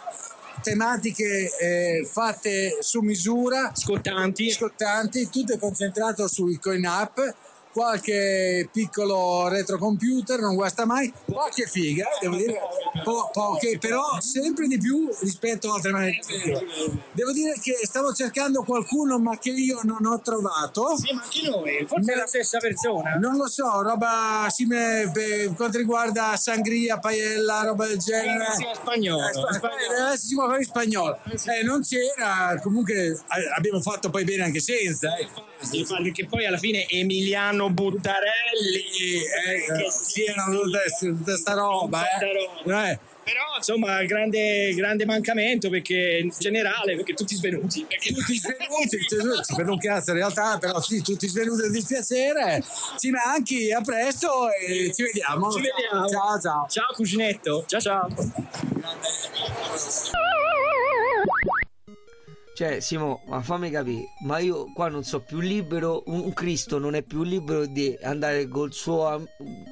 tematiche 0.65 1.57
eh, 1.59 2.09
fatte 2.11 2.79
su 2.81 3.01
misura, 3.01 3.71
scottanti. 3.75 4.51
scottanti, 4.51 5.29
tutto 5.29 5.53
è 5.53 5.59
concentrato 5.59 6.27
sul 6.27 6.59
coin 6.59 6.87
up, 6.87 7.35
qualche 7.75 8.69
piccolo 8.71 9.49
retrocomputer, 9.49 10.39
non 10.39 10.55
guasta 10.55 10.87
mai, 10.87 11.13
poche 11.27 11.67
figa, 11.67 12.07
devo 12.21 12.37
dire, 12.37 12.55
po- 13.03 13.31
poche, 13.33 13.79
però 13.81 14.21
sempre 14.21 14.69
di 14.69 14.79
più 14.79 15.09
rispetto 15.21 15.71
a 15.71 15.75
altre 15.75 15.91
manifestazioni. 15.91 17.03
Devo 17.11 17.33
dire 17.33 17.55
che 17.61 17.77
stavo 17.83 18.13
cercando 18.13 18.63
qualcuno 18.63 19.19
ma 19.19 19.37
che 19.39 19.51
io 19.51 19.81
non 19.83 20.07
ho 20.07 20.21
trovato. 20.21 20.97
Sì, 20.97 21.13
ma 21.13 21.23
anche 21.23 21.49
noi, 21.51 21.85
forse 21.89 22.13
è 22.13 22.17
la 22.17 22.27
stessa 22.27 22.59
persona. 22.59 23.15
Non 23.17 23.37
lo 23.37 23.49
so, 23.49 23.83
roba 23.83 24.47
simile 24.51 25.11
per 25.13 25.53
quanto 25.55 25.79
riguarda 25.79 26.37
sangria, 26.37 26.99
paella, 27.01 27.63
roba 27.65 27.87
del 27.89 27.99
genere. 27.99 28.55
Sì, 28.57 28.67
è 28.67 28.75
spagnolo. 28.75 29.49
Eh, 29.49 29.53
spa- 29.55 30.13
eh, 30.13 30.17
si 30.17 30.35
può 30.37 30.47
fare 30.47 30.59
in 30.59 30.65
spagnolo. 30.65 31.19
Eh, 31.25 31.63
non 31.65 31.83
c'era, 31.83 32.57
comunque 32.63 32.95
eh, 32.95 33.19
abbiamo 33.57 33.81
fatto 33.81 34.11
poi 34.11 34.23
bene 34.23 34.45
anche 34.45 34.61
senza. 34.61 35.17
eh. 35.17 35.27
Sì, 35.65 35.83
Perché 35.89 36.27
poi 36.27 36.45
alla 36.45 36.59
fine 36.59 36.87
Emiliano 36.87 37.64
Buttarelli 37.71 38.83
Eh, 39.47 39.77
che 39.77 39.91
siano 39.91 40.61
tutta 40.61 40.79
tutta 40.99 41.37
sta 41.37 41.55
roba, 41.55 42.03
eh. 42.03 42.91
Eh. 42.91 42.99
Però 43.25 43.57
insomma 43.57 44.05
grande, 44.05 44.75
grande 44.75 45.07
mancamento 45.07 45.71
perché 45.71 46.19
in 46.23 46.31
generale 46.39 46.95
perché 46.95 47.15
tutti 47.15 47.35
svenuti 47.35 47.87
perché 47.89 48.13
tutti 48.13 48.37
svenuti 48.39 48.99
cioè, 49.09 49.57
per 49.57 49.69
un 49.69 49.79
cazzo 49.79 50.11
in 50.11 50.17
realtà 50.19 50.59
però 50.59 50.79
sì 50.83 51.01
tutti 51.01 51.27
svenuti 51.27 51.63
del 51.63 51.73
dispiacere 51.73 52.63
ci 52.99 53.11
manchi 53.11 53.73
a 53.73 53.81
presto 53.81 54.51
e 54.51 54.93
ci 54.95 55.05
vediamo. 55.05 55.51
Ci 55.51 55.63
vediamo. 55.63 56.07
Ciao 56.07 56.39
ciao. 56.39 56.67
Ciao 56.69 56.93
cuginetto. 56.95 57.65
Ciao 57.67 57.81
ciao 57.81 58.09
Cioè, 62.55 62.79
Simo, 62.79 63.23
ma 63.27 63.43
fammi 63.43 63.69
capire, 63.69 64.11
ma 64.21 64.39
io 64.39 64.71
qua 64.73 64.89
non 64.89 65.03
so 65.03 65.19
più 65.21 65.41
libero, 65.41 66.05
un 66.07 66.21
un 66.21 66.33
Cristo 66.33 66.79
non 66.79 66.95
è 66.95 67.03
più 67.03 67.25
libero 67.25 67.67
di 67.67 67.99
andare 68.01 68.47
col 68.47 68.73
suo 68.73 69.09
am- 69.09 69.27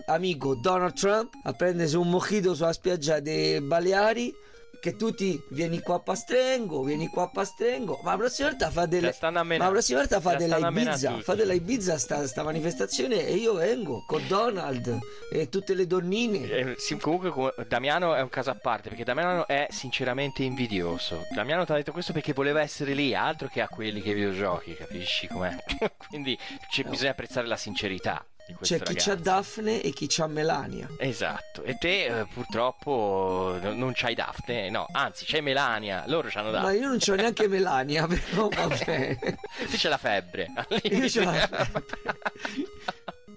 amico 0.07 0.57
Donald 0.57 0.95
Trump 0.95 1.30
a 1.45 1.53
prendersi 1.53 1.95
un 1.95 2.11
mojito 2.11 2.55
sulla 2.55 2.72
spiaggia 2.72 3.20
dei 3.20 3.61
Baleari. 3.61 4.35
Che 4.83 4.97
tutti 4.97 5.41
vieni 5.51 5.78
qua 5.78 5.95
a 5.95 6.01
Pastrengo, 6.01 6.83
vieni 6.83 7.07
qua 7.07 7.22
a 7.22 7.28
Pastrengo, 7.28 8.01
ma 8.03 8.11
la 8.11 8.16
prossima 8.16 8.49
volta 8.49 8.68
fa 8.68 8.85
delle. 8.87 9.14
Ma 9.20 9.57
la 9.57 9.68
prossima 9.68 10.01
volta 10.01 10.16
La 10.16 10.20
fate 10.20 10.47
la 10.49 10.57
stanno 10.57 10.66
a 10.66 10.70
menare 10.70 10.91
Ibiza, 10.97 11.11
tutti. 11.11 11.22
fate 11.22 11.45
la 11.45 11.53
Ibiza 11.53 11.99
sta, 11.99 12.26
sta 12.26 12.43
manifestazione 12.43 13.24
e 13.24 13.35
io 13.35 13.55
vengo 13.55 14.03
con 14.09 14.26
Donald 14.26 14.99
e 15.33 15.49
tutte 15.49 15.74
le 15.74 15.87
donnine. 15.87 16.51
Eh, 16.51 16.74
sì, 16.78 16.97
comunque 16.97 17.30
co- 17.30 17.55
Damiano 17.68 18.16
è 18.16 18.22
un 18.22 18.28
caso 18.28 18.51
a 18.51 18.57
parte 18.57 18.89
perché 18.89 19.05
Damiano 19.05 19.47
è 19.47 19.68
sinceramente 19.70 20.43
invidioso. 20.43 21.26
Damiano 21.33 21.64
ti 21.64 21.70
ha 21.70 21.76
detto 21.76 21.93
questo 21.93 22.12
perché 22.12 22.33
voleva 22.33 22.61
essere 22.61 22.93
lì, 22.93 23.14
altro 23.14 23.47
che 23.47 23.61
a 23.61 23.68
quelli 23.68 24.03
che 24.03 24.12
videogiochi, 24.14 24.74
capisci 24.74 25.28
com'è? 25.28 25.57
Quindi 26.09 26.37
c'è- 26.68 26.83
bisogna 26.83 27.12
apprezzare 27.12 27.47
la 27.47 27.57
sincerità 27.57 28.26
C'è 28.61 28.78
chi 28.78 28.84
ragazzo. 28.84 29.11
c'ha 29.11 29.14
Daphne 29.16 29.80
e 29.80 29.93
chi 29.93 30.07
c'ha 30.09 30.26
Melania. 30.26 30.88
Esatto, 30.99 31.62
e 31.62 31.76
te 31.78 32.05
eh, 32.20 32.26
purtroppo 32.26 33.57
no- 33.61 33.72
non 33.74 33.93
c'hai 33.95 34.14
Daphne, 34.14 34.68
no, 34.70 34.86
anzi 34.93 35.24
c'hai 35.24 35.40
Melania, 35.43 36.05
loro 36.07 36.28
c'hanno 36.30 36.51
Daphne. 36.51 36.66
Ma 36.66 36.72
io 36.74 36.86
non 36.88 36.99
c'ho 36.99 37.14
neanche 37.14 37.47
Melania, 37.49 38.07
però 38.07 38.49
vabbè. 38.49 39.16
Tu 39.70 39.76
c'è 39.76 39.88
la 39.88 39.99
febbre. 39.99 40.49
Io 40.84 41.07
c'ho 41.09 41.22
la 41.24 41.68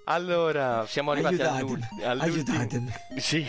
Allora, 0.04 0.86
siamo 0.86 1.10
arrivati 1.12 1.40
all'ultimo. 1.42 1.88
aiutatemi. 2.04 2.92
Sì, 3.16 3.44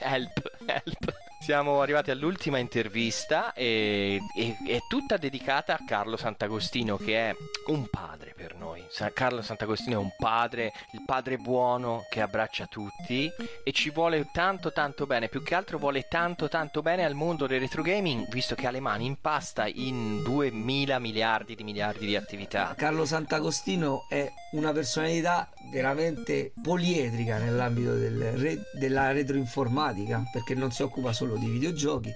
help, 0.00 0.50
help. 0.66 1.14
Siamo 1.46 1.80
arrivati 1.80 2.10
all'ultima 2.10 2.58
intervista 2.58 3.52
e, 3.52 4.18
e- 4.36 4.56
è 4.66 4.78
tutta 4.88 5.16
dedicata 5.16 5.74
a 5.74 5.84
Carlo 5.86 6.16
Sant'Agostino 6.16 6.96
che 6.96 7.30
è 7.30 7.36
un 7.66 7.86
padre 7.88 8.34
per 8.36 8.56
noi. 8.56 8.84
Carlo 9.14 9.42
Sant'Agostino 9.42 9.94
è 9.94 10.02
un 10.02 10.10
padre, 10.18 10.72
il 10.90 11.02
padre 11.06 11.36
buono 11.36 12.04
che 12.10 12.20
abbraccia 12.20 12.66
tutti 12.66 13.30
e 13.62 13.70
ci 13.70 13.90
vuole 13.90 14.28
tanto 14.32 14.72
tanto 14.72 15.06
bene, 15.06 15.28
più 15.28 15.44
che 15.44 15.54
altro 15.54 15.78
vuole 15.78 16.08
tanto 16.08 16.48
tanto 16.48 16.82
bene 16.82 17.04
al 17.04 17.14
mondo 17.14 17.46
del 17.46 17.60
retro 17.60 17.82
gaming 17.82 18.26
visto 18.28 18.56
che 18.56 18.66
ha 18.66 18.72
le 18.72 18.80
mani 18.80 19.06
in 19.06 19.20
pasta 19.20 19.68
in 19.68 20.24
2000 20.24 20.98
miliardi 20.98 21.54
di 21.54 21.62
miliardi 21.62 22.06
di 22.06 22.16
attività. 22.16 22.74
Carlo 22.76 23.04
Sant'Agostino 23.04 24.06
è 24.08 24.28
una 24.50 24.72
personalità 24.72 25.48
veramente 25.70 26.52
poliedrica 26.60 27.38
nell'ambito 27.38 27.94
del 27.94 28.32
re- 28.32 28.62
della 28.72 29.12
retroinformatica 29.12 30.24
perché 30.32 30.56
non 30.56 30.72
si 30.72 30.82
occupa 30.82 31.12
solo 31.12 31.35
di 31.36 31.46
videogiochi 31.50 32.12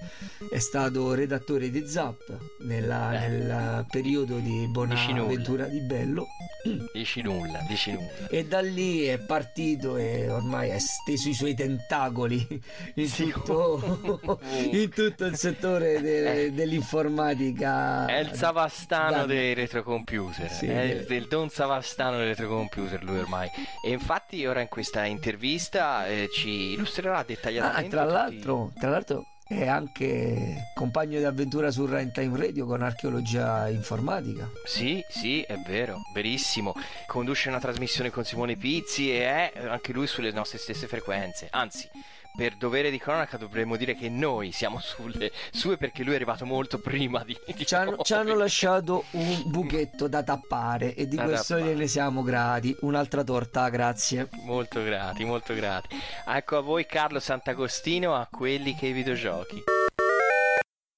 è 0.51 0.59
stato 0.59 1.13
redattore 1.13 1.69
di 1.69 1.87
Zap 1.87 2.19
nella- 2.59 3.09
nel 3.11 3.85
periodo 3.89 4.37
di. 4.37 4.67
Bonaventura 4.71 5.65
di 5.65 5.79
Bello 5.81 6.25
Dici 6.93 7.21
nulla, 7.21 7.59
dici 7.67 7.91
nulla. 7.91 8.27
e 8.29 8.45
da 8.45 8.61
lì 8.61 9.03
è 9.05 9.17
partito 9.17 9.97
e 9.97 10.29
ormai 10.29 10.69
è 10.69 10.77
steso 10.79 11.29
i 11.29 11.33
suoi 11.33 11.55
tentacoli 11.55 12.45
in, 12.95 13.09
tutto, 13.11 14.39
in 14.71 14.89
tutto 14.89 15.25
il 15.25 15.35
settore 15.35 15.99
de- 16.01 16.53
dell'informatica 16.53 18.05
È 18.05 18.19
il 18.19 18.31
Savastano 18.33 19.11
Da- 19.17 19.25
dei 19.25 19.53
retrocomputer, 19.53 20.51
Sì, 20.51 20.67
è 20.67 20.81
il, 20.81 20.97
eh. 20.99 21.05
del 21.05 21.27
Don 21.27 21.49
Savastano 21.49 22.17
dei 22.17 22.27
retrocomputer 22.27 23.03
lui 23.03 23.17
ormai. 23.19 23.49
E 23.85 23.91
infatti 23.91 24.45
ora 24.45 24.61
in 24.61 24.67
questa 24.69 25.05
intervista 25.05 26.07
eh, 26.07 26.29
ci 26.31 26.73
illustrerà 26.73 27.17
Ah, 27.17 27.23
dettagliatamente 27.23 27.89
tra 27.89 28.01
tutti- 28.03 28.13
l'altro, 28.13 28.71
tra 28.79 28.89
l'altro 28.89 29.10
è 29.51 29.67
anche 29.67 30.71
compagno 30.73 31.17
di 31.17 31.25
avventura 31.25 31.71
su 31.71 31.85
Runtime 31.85 32.37
Radio 32.37 32.65
con 32.65 32.81
archeologia 32.81 33.67
informatica. 33.67 34.49
Sì, 34.65 35.03
sì, 35.09 35.41
è 35.41 35.57
vero, 35.57 35.97
verissimo. 36.13 36.73
Conduce 37.05 37.49
una 37.49 37.59
trasmissione 37.59 38.09
con 38.09 38.23
Simone 38.23 38.55
Pizzi 38.55 39.11
e 39.11 39.51
è 39.51 39.51
anche 39.67 39.91
lui 39.91 40.07
sulle 40.07 40.31
nostre 40.31 40.57
stesse 40.57 40.87
frequenze. 40.87 41.47
Anzi, 41.51 41.89
per 42.35 42.55
dovere 42.55 42.89
di 42.89 42.97
cronaca 42.97 43.37
dovremmo 43.37 43.75
dire 43.75 43.95
che 43.95 44.09
noi 44.09 44.51
siamo 44.51 44.79
sulle 44.79 45.31
sue 45.51 45.77
perché 45.77 46.03
lui 46.03 46.13
è 46.13 46.15
arrivato 46.15 46.45
molto 46.45 46.79
prima 46.79 47.23
di, 47.23 47.37
di 47.53 47.65
Ci 47.65 47.75
hanno, 47.75 47.97
ci 48.01 48.13
hanno 48.13 48.35
lasciato 48.35 49.03
un 49.11 49.43
buchetto 49.45 50.07
da 50.07 50.23
tappare 50.23 50.93
e 50.95 51.07
di 51.07 51.15
Da 51.15 51.23
questo 51.23 51.55
tappare. 51.55 51.73
gliene 51.73 51.87
siamo 51.87 52.23
grati. 52.23 52.75
Un'altra 52.81 53.23
torta, 53.23 53.69
grazie. 53.69 54.29
Molto 54.43 54.83
grati, 54.83 55.23
molto 55.25 55.53
grati. 55.53 55.89
Ecco 56.25 56.57
a 56.57 56.61
voi 56.61 56.85
Carlo 56.85 57.19
Sant'Agostino, 57.19 58.15
a 58.15 58.27
quelli 58.29 58.75
che 58.75 58.87
i 58.87 58.91
videogiochi. 58.91 59.63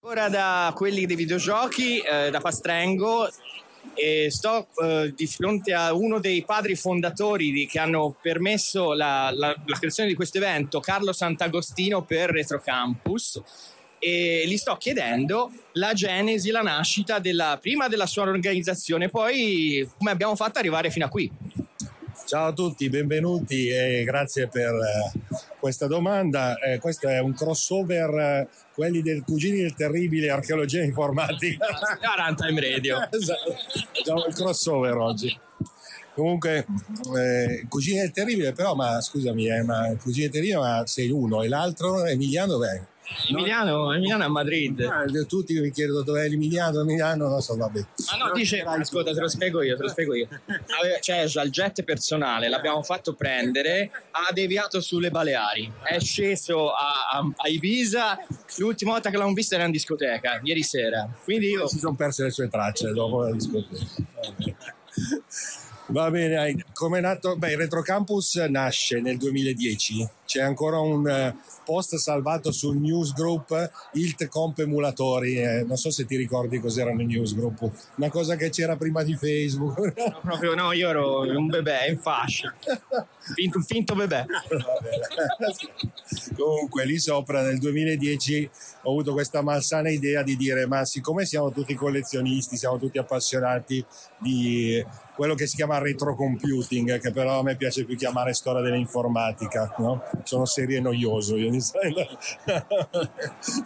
Ora 0.06 0.28
da 0.28 0.72
quelli 0.76 1.06
dei 1.06 1.16
videogiochi, 1.16 2.00
eh, 2.00 2.30
da 2.30 2.40
Pastrengo, 2.42 3.30
e 3.94 4.32
sto 4.32 4.68
eh, 4.84 5.14
di 5.16 5.28
fronte 5.28 5.74
a 5.74 5.94
uno 5.94 6.20
dei 6.20 6.44
padri 6.44 6.76
fondatori 6.76 7.52
di- 7.52 7.68
che 7.68 7.80
hanno 7.80 8.16
permesso 8.22 8.94
la, 8.94 9.30
la- 9.34 9.56
la 9.66 9.78
creazione 9.78 10.10
di 10.10 10.16
questo 10.16 10.38
evento, 10.38 10.80
Carlo 10.80 11.14
Sant'Agostino 11.14 12.04
per 12.04 12.30
Retro 12.32 12.60
Campus. 12.62 13.42
E 14.00 14.44
gli 14.46 14.58
sto 14.58 14.76
chiedendo 14.76 15.50
la 15.74 15.94
genesi, 15.94 16.52
la 16.52 16.62
nascita 16.62 17.20
della 17.20 17.58
prima 17.62 17.88
della 17.88 18.06
sua 18.06 18.24
organizzazione, 18.24 19.08
poi 19.08 19.88
come 19.98 20.12
abbiamo 20.12 20.36
fatto 20.36 20.52
ad 20.52 20.58
arrivare 20.58 20.90
fino 20.92 21.06
a 21.06 21.10
qui. 21.10 21.32
Ciao 22.26 22.48
a 22.48 22.54
tutti, 22.54 22.90
benvenuti 22.90 23.70
e 23.70 24.04
grazie 24.06 24.48
per 24.50 24.72
eh, 24.74 25.20
questa 25.64 25.88
domanda. 25.88 26.58
Eh, 26.58 26.80
questo 26.80 27.08
è 27.08 27.20
un 27.20 27.34
crossover, 27.34 28.10
eh, 28.10 28.48
quelli 28.74 29.02
del 29.02 29.24
Cugini 29.24 29.62
del 29.62 29.74
Terribile 29.74 30.30
Archeologia 30.30 30.84
Informatica. 30.84 31.68
A 32.04 32.28
Runtime 32.28 32.60
Radio. 32.60 32.98
esatto, 33.10 33.56
facciamo 33.94 34.26
il 34.26 34.34
crossover 34.36 34.98
oggi. 34.98 35.40
Comunque, 36.14 36.66
eh, 37.18 37.66
Cugini 37.70 38.00
del 38.00 38.12
Terribile, 38.12 38.52
però, 38.52 38.76
ma 38.76 39.00
scusami, 39.00 39.48
eh, 39.48 39.64
ma 39.64 39.96
Cugini 40.02 40.24
del 40.24 40.32
Terribile, 40.34 40.58
ma 40.58 40.86
sei 40.86 41.10
uno 41.10 41.42
e 41.44 41.48
l'altro, 41.48 42.04
Emiliano, 42.04 42.58
beh. 42.58 42.82
Emiliano, 43.30 43.94
Emiliano 43.94 44.24
a 44.24 44.28
Madrid. 44.30 44.80
Ah, 44.82 45.04
tutti 45.28 45.60
mi 45.60 45.72
chiedono 45.72 46.02
dov'è 46.04 46.26
Emiliano, 46.26 46.82
Emiliano, 46.82 47.28
non 47.28 47.42
so, 47.42 47.56
vabbè. 47.56 47.80
Ma 48.18 48.26
no, 48.26 48.32
dice, 48.34 48.62
ascolta, 48.62 49.14
te 49.14 49.20
lo 49.20 49.28
spiego 49.28 49.62
io, 49.62 49.76
te 49.76 49.84
lo 49.84 49.90
spiego 49.90 50.14
io. 50.16 50.28
Aveva- 50.80 51.00
Cioè, 51.00 51.20
il 51.44 51.52
jet 51.52 51.84
personale 51.84 52.48
l'abbiamo 52.50 52.82
fatto 52.84 53.14
prendere, 53.14 53.92
ha 54.12 54.32
deviato 54.34 54.80
sulle 54.82 55.10
Baleari, 55.12 55.72
è 55.84 56.00
sceso 56.00 56.72
a, 56.72 57.10
a- 57.14 57.32
a 57.36 57.48
Ibiza, 57.50 58.18
l'ultima 58.58 58.92
volta 58.92 59.10
che 59.10 59.16
l'abbiamo 59.16 59.36
visto 59.36 59.56
era 59.56 59.66
in 59.66 59.72
discoteca, 59.72 60.40
ieri 60.44 60.64
sera. 60.64 61.10
Quindi 61.24 61.48
io... 61.50 61.68
Si 61.68 61.80
sono 61.80 61.96
perse 61.96 62.24
le 62.24 62.32
sue 62.32 62.48
tracce 62.50 62.92
dopo 62.92 63.24
la 63.24 63.32
discoteca. 63.32 63.86
Va 65.94 66.10
bene, 66.10 66.66
come 66.74 66.98
è 66.98 67.02
nato? 67.02 67.38
Beh, 67.38 67.52
il 67.52 67.58
Retro 67.58 67.84
Campus 67.84 68.34
nasce 68.50 69.00
nel 69.00 69.18
2010. 69.18 70.10
C'è 70.26 70.42
ancora 70.42 70.80
un 70.80 71.08
eh, 71.08 71.36
post 71.64 71.98
salvato 71.98 72.52
sul 72.52 72.78
newsgroup 72.78 73.72
Ilt 73.94 74.28
Comp 74.28 74.58
Emulatori. 74.58 75.36
eh, 75.36 75.64
non 75.64 75.78
so 75.78 75.92
se 75.92 76.08
ti 76.08 76.16
ricordi 76.16 76.60
cos'erano 76.60 77.00
i 77.00 77.06
newsgroup. 77.06 77.70
Una 77.98 78.10
cosa 78.10 78.36
che 78.36 78.50
c'era 78.50 78.76
prima 78.76 79.04
di 79.04 79.16
Facebook. 79.16 79.94
Proprio 80.22 80.56
no, 80.56 80.72
io 80.72 80.90
ero 80.90 81.20
un 81.20 81.46
bebè 81.46 81.90
in 81.90 82.00
fascia. 82.00 82.52
Finto, 83.36 83.62
finto 83.62 83.94
bebè. 83.94 84.26
Comunque 86.36 86.86
lì 86.86 86.98
sopra 86.98 87.44
nel 87.44 87.60
2010 87.60 88.50
ho 88.84 88.90
avuto 88.90 89.14
questa 89.14 89.44
malsana 89.44 89.92
idea 89.92 90.24
di 90.24 90.36
dire 90.36 90.66
ma 90.66 90.86
siccome 90.86 91.26
siamo 91.26 91.52
tutti 91.52 91.76
collezionisti, 91.76 92.58
siamo 92.58 92.80
tutti 92.80 92.98
appassionati 92.98 93.86
di 94.18 94.84
quello 95.16 95.36
che 95.36 95.48
si 95.48 95.56
chiama 95.56 95.78
retrocomputing, 95.78 97.00
che 97.00 97.12
però 97.12 97.40
a 97.40 97.44
me 97.44 97.56
piace 97.56 97.86
più 97.86 97.96
chiamare 97.96 98.34
storia 98.34 98.62
dell'informatica, 98.62 99.76
no? 99.78 100.04
sono 100.24 100.46
serie 100.46 100.80
noioso 100.80 101.36
io. 101.36 101.52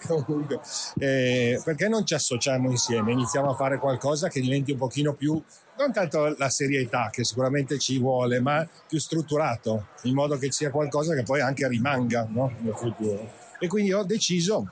Comunque, 0.08 0.60
eh, 0.98 1.62
perché 1.64 1.88
non 1.88 2.06
ci 2.06 2.14
associamo 2.14 2.70
insieme, 2.70 3.12
iniziamo 3.12 3.52
a 3.52 3.56
fare 3.56 3.78
qualcosa 3.80 4.28
che 4.28 4.42
diventi 4.42 4.72
un 4.72 4.78
pochino 4.78 5.14
più 5.14 5.42
non 5.78 5.94
tanto 5.94 6.36
la 6.38 6.50
serietà 6.50 7.10
che 7.12 7.24
sicuramente 7.24 7.78
ci 7.78 8.00
vuole, 8.00 8.40
ma 8.40 8.68
più 8.88 9.00
strutturato, 9.00 9.90
in 10.04 10.14
modo 10.16 10.38
che 10.38 10.52
sia 10.52 10.72
qualcosa 10.72 11.14
che 11.14 11.24
poi 11.24 11.40
anche 11.40 11.68
rimanga 11.68 12.28
no? 12.30 12.52
nel 12.62 12.74
futuro. 12.74 13.32
E 13.60 13.68
quindi 13.68 13.94
ho 13.94 14.04
deciso, 14.04 14.68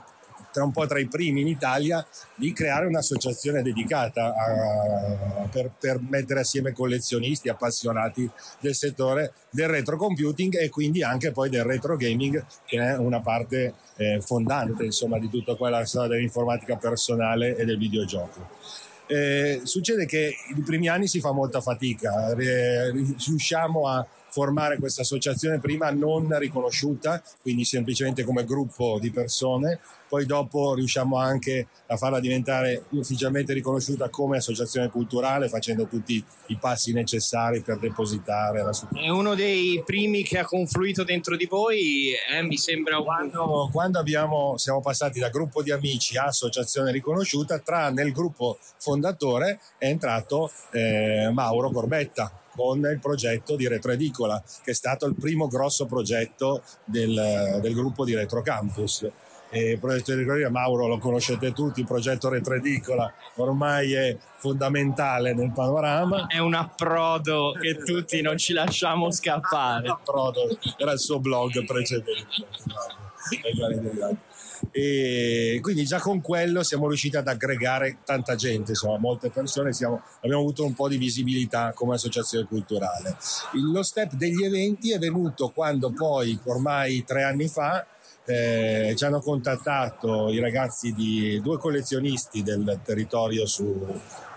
tra 0.56 0.64
un 0.64 0.72
po' 0.72 0.88
tra 0.88 1.00
i 1.00 1.08
primi 1.08 1.42
in 1.42 1.48
Italia, 1.48 2.06
di 2.34 2.54
creare 2.54 2.86
un'associazione 2.86 3.62
dedicata 3.62 4.28
a- 4.28 5.48
per, 5.52 5.70
per 5.78 6.00
mettere 6.00 6.40
assieme 6.40 6.72
collezionisti 6.72 7.50
appassionati 7.50 8.30
del 8.62 8.74
settore 8.74 9.34
del 9.50 9.68
retro 9.68 9.98
computing 9.98 10.58
e 10.58 10.70
quindi 10.70 11.04
anche 11.04 11.34
poi 11.34 11.50
del 11.50 11.66
retro 11.66 11.98
gaming, 11.98 12.42
che 12.66 12.78
è 12.78 12.96
una 12.98 13.20
parte 13.20 13.74
eh, 13.98 14.22
fondante 14.22 14.86
insomma, 14.86 15.20
di 15.20 15.30
tutta 15.30 15.56
quella 15.56 15.84
storia 15.84 16.16
dell'informatica 16.16 16.78
personale 16.78 17.58
e 17.58 17.66
del 17.66 17.78
videogioco. 17.78 18.48
Eh, 19.08 19.60
succede 19.64 20.06
che 20.06 20.34
i 20.56 20.62
primi 20.62 20.88
anni 20.88 21.08
si 21.08 21.20
fa 21.20 21.34
molta 21.34 21.60
fatica, 21.60 22.34
eh, 22.34 22.92
riusciamo 22.92 23.90
a 23.90 24.08
formare 24.36 24.78
questa 24.78 25.02
associazione 25.02 25.60
prima 25.60 25.90
non 25.92 26.38
riconosciuta, 26.38 27.24
quindi 27.42 27.64
semplicemente 27.64 28.26
come 28.26 28.44
gruppo 28.44 28.98
di 29.00 29.10
persone, 29.10 29.80
poi 30.08 30.26
dopo 30.26 30.74
riusciamo 30.74 31.18
anche 31.18 31.68
a 31.88 31.98
farla 31.98 32.20
diventare 32.20 32.86
ufficialmente 32.92 33.54
riconosciuta 33.54 34.10
come 34.10 34.38
associazione 34.38 34.90
culturale 34.90 35.50
facendo 35.50 35.88
tutti 35.88 36.24
i 36.48 36.58
passi 36.58 36.94
necessari 36.94 37.62
per 37.62 37.80
depositare 37.80 38.64
la 38.64 38.74
sua 38.74 38.88
È 38.94 39.10
uno 39.10 39.36
dei 39.36 39.82
primi 39.86 40.24
che 40.24 40.40
ha 40.40 40.46
confluito 40.46 41.04
dentro 41.04 41.36
di 41.36 41.46
voi, 41.46 42.12
eh, 42.32 42.42
mi 42.44 42.58
sembra 42.58 42.98
un... 42.98 43.06
quando, 43.06 43.70
quando 43.72 44.00
abbiamo, 44.00 44.58
siamo 44.58 44.82
passati 44.82 45.20
da 45.20 45.30
gruppo 45.30 45.62
di 45.62 45.72
amici 45.72 46.18
a 46.18 46.26
associazione 46.26 46.92
riconosciuta, 46.92 47.60
tra 47.60 47.90
nel 47.90 48.12
gruppo 48.12 48.60
fondatore 48.78 49.60
è 49.78 49.88
entrato 49.88 50.52
eh, 50.72 51.30
Mauro 51.32 51.70
Corbetta 51.72 52.32
con 52.56 52.80
il 52.80 53.00
progetto 53.00 53.56
di 53.56 53.68
Retroedicola, 53.68 54.42
che 54.64 54.72
è 54.72 54.74
stato 54.74 55.06
il 55.06 55.16
primo 55.16 55.48
grosso 55.48 55.86
progetto 55.86 56.64
del, 56.86 57.60
del 57.62 57.74
gruppo 57.74 58.06
di 58.06 58.16
Retro 58.16 58.42
Campus. 58.42 59.08
Il 59.60 59.80
progetto 59.80 60.12
di 60.12 60.20
Retroedicola, 60.20 60.50
Mauro 60.50 60.88
lo 60.88 60.98
conoscete 60.98 61.52
tutti, 61.54 61.82
il 61.82 61.86
progetto 61.86 62.30
Retroedicola 62.30 63.14
ormai 63.36 63.94
è 63.94 64.18
fondamentale 64.38 65.34
nel 65.34 65.52
panorama. 65.52 66.28
È 66.28 66.40
un 66.40 66.54
approdo 66.54 67.54
che 67.60 67.78
tutti 67.78 68.22
non 68.22 68.38
ci 68.38 68.54
lasciamo 68.54 69.12
scappare. 69.12 69.88
Approdo, 69.96 70.58
era 70.78 70.92
il 70.92 71.00
suo 71.00 71.20
blog 71.20 71.66
precedente. 71.66 72.14
E 74.72 75.60
quindi 75.62 75.86
già 75.86 76.00
con 76.00 76.22
quello 76.22 76.64
siamo 76.64 76.88
riusciti 76.88 77.18
ad 77.18 77.28
aggregare 77.28 78.00
tanta 78.04 78.36
gente, 78.36 78.72
insomma, 78.72 78.98
molte 78.98 79.30
persone, 79.30 79.74
siamo, 79.74 80.02
abbiamo 80.18 80.42
avuto 80.42 80.64
un 80.66 80.74
po' 80.74 80.88
di 80.88 80.98
visibilità 80.98 81.72
come 81.74 81.96
associazione 81.96 82.46
culturale. 82.46 83.18
Lo 83.72 83.84
step 83.84 84.14
degli 84.14 84.44
eventi 84.44 84.92
è 84.92 85.00
venuto 85.00 85.50
quando 85.50 85.92
poi, 85.92 86.38
ormai 86.46 87.04
tre 87.04 87.24
anni 87.24 87.48
fa, 87.48 87.86
eh, 88.26 88.94
ci 88.98 89.06
hanno 89.06 89.22
contattato 89.22 90.30
i 90.30 90.40
ragazzi 90.40 90.94
di 90.94 91.40
due 91.42 91.58
collezionisti 91.58 92.42
del 92.42 92.80
territorio 92.84 93.46
su- 93.46 93.86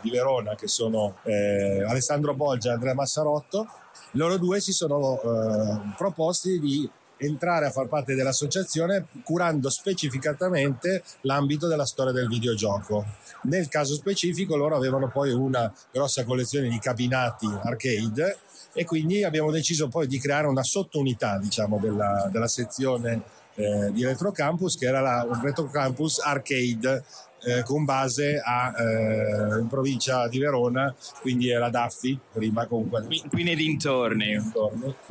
di 0.01 0.11
Verona 0.11 0.55
che 0.55 0.69
sono 0.69 1.17
eh, 1.25 1.83
Alessandro 1.83 2.35
Bolgia 2.35 2.71
e 2.71 2.75
Andrea 2.75 2.95
Massarotto. 2.95 3.67
Loro 4.13 4.37
due 4.37 4.61
si 4.61 4.73
sono 4.73 5.21
eh, 5.21 5.95
proposti 5.97 6.59
di 6.61 6.89
entrare 7.19 7.67
a 7.67 7.71
far 7.71 7.89
parte 7.89 8.15
dell'associazione 8.15 9.07
curando 9.25 9.71
specificatamente 9.71 11.03
l'ambito 11.23 11.67
della 11.67 11.87
storia 11.87 12.13
del 12.13 12.29
videogioco. 12.29 13.05
Nel 13.43 13.69
caso 13.69 13.95
specifico 13.95 14.57
loro 14.57 14.77
avevano 14.77 15.09
poi 15.09 15.33
una 15.33 15.73
grossa 15.91 16.25
collezione 16.25 16.69
di 16.69 16.79
cabinati 16.79 17.47
arcade 17.47 18.39
e 18.73 18.85
quindi 18.85 19.25
abbiamo 19.25 19.51
deciso 19.51 19.89
poi 19.89 20.07
di 20.07 20.21
creare 20.21 20.47
una 20.47 20.63
sottounità 20.63 21.39
diciamo, 21.39 21.79
della, 21.79 22.29
della 22.31 22.49
sezione 22.49 23.37
eh, 23.59 23.91
di 23.93 24.05
Retro 24.05 24.31
Campus 24.31 24.77
che 24.77 24.87
era 24.87 25.01
la 25.01 25.27
Retro 25.43 25.69
Campus 25.69 26.21
Arcade 26.21 27.05
eh, 27.43 27.63
con 27.65 27.85
base 27.85 28.41
a, 28.43 28.73
eh, 28.77 29.59
in 29.61 29.67
provincia 29.69 30.29
di 30.29 30.39
Verona, 30.39 30.95
quindi 31.21 31.51
era 31.51 31.69
Daffi, 31.69 32.19
prima 32.33 32.67
comunque 32.67 33.07
qui 33.29 33.43
nei 33.43 33.57
dintorni. 33.57 34.37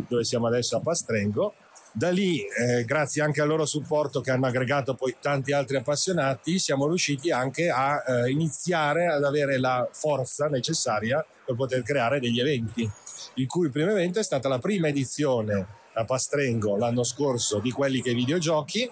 dove 0.07 0.23
siamo 0.23 0.47
adesso 0.47 0.77
a 0.77 0.81
Pastrengo. 0.81 1.53
Da 1.93 2.09
lì, 2.09 2.41
eh, 2.41 2.83
grazie 2.85 3.23
anche 3.23 3.41
al 3.41 3.47
loro 3.47 3.65
supporto 3.65 4.21
che 4.21 4.29
hanno 4.29 4.45
aggregato 4.45 4.93
poi 4.93 5.15
tanti 5.19 5.51
altri 5.51 5.77
appassionati, 5.77 6.59
siamo 6.59 6.85
riusciti 6.85 7.31
anche 7.31 7.69
a 7.69 8.03
eh, 8.05 8.29
iniziare 8.29 9.07
ad 9.07 9.23
avere 9.23 9.57
la 9.57 9.87
forza 9.91 10.47
necessaria 10.47 11.25
per 11.43 11.55
poter 11.55 11.81
creare 11.81 12.19
degli 12.19 12.39
eventi, 12.39 12.87
il 13.35 13.47
cui 13.47 13.69
primo 13.69 13.91
evento 13.91 14.19
è 14.19 14.23
stata 14.23 14.47
la 14.47 14.59
prima 14.59 14.89
edizione 14.89 15.85
Pastrengo 16.05 16.77
l'anno 16.77 17.03
scorso 17.03 17.59
di 17.59 17.71
quelli 17.71 18.01
che 18.01 18.13
videogiochi, 18.13 18.89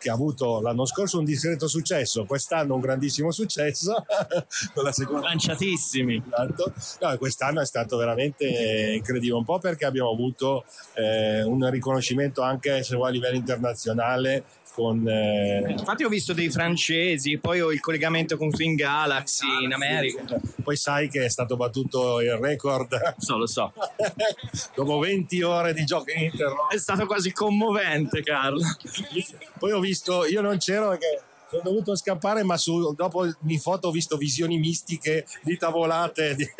che 0.00 0.08
ha 0.10 0.14
avuto 0.14 0.60
l'anno 0.62 0.86
scorso 0.86 1.18
un 1.18 1.24
discreto 1.24 1.68
successo, 1.68 2.24
quest'anno 2.24 2.74
un 2.74 2.80
grandissimo 2.80 3.30
successo. 3.30 4.04
con 4.74 4.82
la 4.82 4.92
seconda... 4.92 5.28
Lanciatissimi. 5.28 6.22
Esatto. 6.26 6.72
No, 7.00 7.16
quest'anno 7.18 7.60
è 7.60 7.66
stato 7.66 7.96
veramente 7.98 8.94
incredibile, 8.96 9.34
un 9.34 9.44
po' 9.44 9.58
perché 9.58 9.84
abbiamo 9.84 10.10
avuto 10.10 10.64
eh, 10.94 11.42
un 11.42 11.68
riconoscimento 11.70 12.40
anche 12.40 12.82
se 12.82 12.96
vuoi, 12.96 13.10
a 13.10 13.12
livello 13.12 13.36
internazionale 13.36 14.44
con... 14.72 15.06
eh, 15.06 15.64
Infatti 15.68 16.04
ho 16.04 16.08
visto 16.08 16.32
dei 16.32 16.48
francesi, 16.48 17.38
poi 17.38 17.60
ho 17.60 17.72
il 17.72 17.80
collegamento 17.80 18.36
con 18.36 18.50
Twin 18.50 18.76
Galaxy 18.76 19.64
in 19.64 19.72
America. 19.72 20.40
Poi 20.62 20.76
sai 20.76 21.08
che 21.08 21.24
è 21.24 21.28
stato 21.28 21.56
battuto 21.56 22.20
il 22.20 22.32
record. 22.36 23.16
So, 23.18 23.36
lo 23.36 23.46
so. 23.46 23.72
Dopo 24.74 24.98
20 24.98 25.42
ore 25.42 25.74
di 25.74 25.84
gioco 25.84 26.10
ininterrotti. 26.12 26.76
È 26.76 26.78
stato 26.78 27.06
quasi 27.06 27.32
commovente, 27.32 28.22
Carlo. 28.22 28.60
Poi 29.58 29.72
ho 29.72 29.80
visto, 29.80 29.89
io 30.26 30.40
non 30.40 30.58
c'ero 30.58 30.88
perché 30.90 31.22
sono 31.50 31.62
dovuto 31.64 31.96
scappare, 31.96 32.44
ma 32.44 32.56
su, 32.56 32.94
dopo 32.94 33.24
in 33.26 33.58
foto 33.58 33.88
ho 33.88 33.90
visto 33.90 34.16
visioni 34.16 34.58
mistiche 34.58 35.26
di 35.42 35.56
tavolate. 35.56 36.36
Di... 36.36 36.44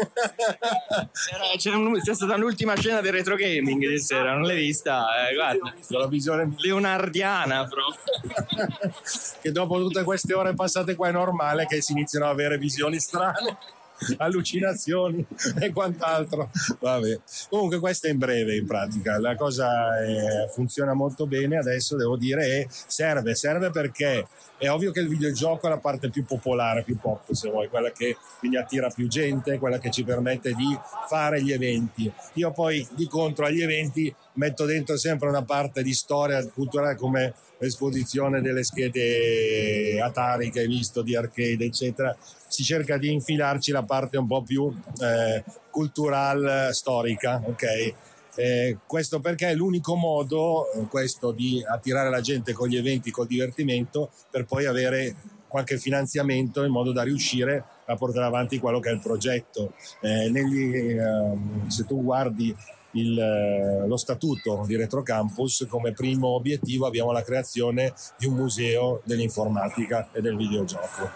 Era- 1.32 1.56
C'è, 1.56 1.70
un- 1.72 2.00
c'è 2.00 2.12
stata 2.12 2.36
l'ultima 2.36 2.74
scena 2.76 3.00
del 3.00 3.12
retro 3.12 3.36
gaming 3.36 3.86
di 3.86 4.00
sera, 4.00 4.32
non 4.32 4.42
l'hai 4.42 4.56
vista? 4.56 5.28
Eh, 5.28 5.34
guarda. 5.34 5.72
La 5.90 6.08
visione 6.08 6.52
leonardiana 6.56 7.68
proprio. 7.68 8.90
che 9.40 9.52
dopo 9.52 9.78
tutte 9.78 10.02
queste 10.02 10.34
ore 10.34 10.54
passate 10.54 10.96
qua 10.96 11.08
è 11.08 11.12
normale 11.12 11.66
che 11.66 11.80
si 11.80 11.92
iniziano 11.92 12.24
ad 12.26 12.32
avere 12.32 12.58
visioni 12.58 12.98
strane. 12.98 13.58
allucinazioni 14.18 15.24
e 15.58 15.70
quant'altro. 15.70 16.50
Vabbè. 16.78 17.20
Comunque 17.48 17.78
questo 17.78 18.06
è 18.06 18.10
in 18.10 18.18
breve 18.18 18.56
in 18.56 18.66
pratica. 18.66 19.18
La 19.18 19.34
cosa 19.34 19.98
è- 20.00 20.48
funziona 20.52 20.92
molto 20.94 21.26
bene 21.26 21.58
adesso 21.58 21.96
devo 21.96 22.16
dire 22.16 22.46
e 22.46 22.68
serve 22.70 23.34
serve 23.34 23.70
perché 23.70 24.26
è 24.56 24.68
ovvio 24.68 24.92
che 24.92 25.00
il 25.00 25.08
videogioco 25.08 25.66
è 25.66 25.70
la 25.70 25.78
parte 25.78 26.10
più 26.10 26.24
popolare 26.24 26.82
più 26.82 26.98
pop 26.98 27.32
se 27.32 27.48
vuoi 27.48 27.68
quella 27.68 27.90
che 27.92 28.16
quindi 28.38 28.58
attira 28.58 28.90
più 28.90 29.08
gente 29.08 29.58
quella 29.58 29.78
che 29.78 29.90
ci 29.90 30.04
permette 30.04 30.52
di 30.52 30.78
fare 31.08 31.42
gli 31.42 31.52
eventi. 31.52 32.12
Io 32.34 32.50
poi 32.52 32.86
di 32.92 33.06
contro 33.06 33.46
agli 33.46 33.62
eventi 33.62 34.14
metto 34.34 34.64
dentro 34.64 34.96
sempre 34.96 35.28
una 35.28 35.42
parte 35.42 35.82
di 35.82 35.92
storia 35.92 36.46
culturale 36.48 36.96
come 36.96 37.34
l'esposizione 37.60 38.40
delle 38.40 38.64
schede 38.64 40.00
Atari 40.00 40.50
che 40.50 40.60
hai 40.60 40.66
visto 40.66 41.02
di 41.02 41.14
arcade 41.14 41.64
eccetera 41.64 42.16
si 42.48 42.64
cerca 42.64 42.96
di 42.96 43.12
infilarci 43.12 43.70
la 43.70 43.84
parte 43.84 44.18
un 44.18 44.26
po' 44.26 44.42
più 44.42 44.74
eh, 45.00 45.44
cultural 45.70 46.70
storica 46.72 47.40
ok? 47.44 47.94
Eh, 48.36 48.78
questo 48.86 49.20
perché 49.20 49.48
è 49.48 49.54
l'unico 49.54 49.94
modo 49.94 50.70
eh, 50.72 50.86
questo 50.86 51.32
di 51.32 51.62
attirare 51.64 52.10
la 52.10 52.20
gente 52.20 52.52
con 52.52 52.68
gli 52.68 52.76
eventi 52.76 53.10
col 53.10 53.26
divertimento 53.26 54.10
per 54.30 54.46
poi 54.46 54.66
avere 54.66 55.14
qualche 55.50 55.78
finanziamento 55.78 56.62
in 56.62 56.70
modo 56.70 56.92
da 56.92 57.02
riuscire 57.02 57.64
a 57.86 57.96
portare 57.96 58.24
avanti 58.24 58.60
quello 58.60 58.78
che 58.78 58.90
è 58.90 58.92
il 58.92 59.00
progetto. 59.00 59.74
Eh, 60.00 60.30
negli, 60.30 60.96
ehm, 60.96 61.66
se 61.68 61.84
tu 61.84 62.02
guardi 62.02 62.54
il, 62.92 63.18
eh, 63.18 63.86
lo 63.86 63.96
statuto 63.96 64.64
di 64.66 64.76
Retro 64.76 65.02
Campus 65.02 65.66
come 65.68 65.92
primo 65.92 66.28
obiettivo 66.28 66.86
abbiamo 66.86 67.12
la 67.12 67.22
creazione 67.22 67.92
di 68.18 68.26
un 68.26 68.34
museo 68.34 69.02
dell'informatica 69.04 70.08
e 70.12 70.20
del 70.20 70.36
videogioco. 70.36 71.10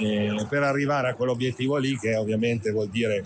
E 0.00 0.46
per 0.48 0.62
arrivare 0.62 1.10
a 1.10 1.14
quell'obiettivo 1.14 1.76
lì, 1.76 1.98
che 1.98 2.16
ovviamente 2.16 2.70
vuol 2.70 2.88
dire 2.88 3.24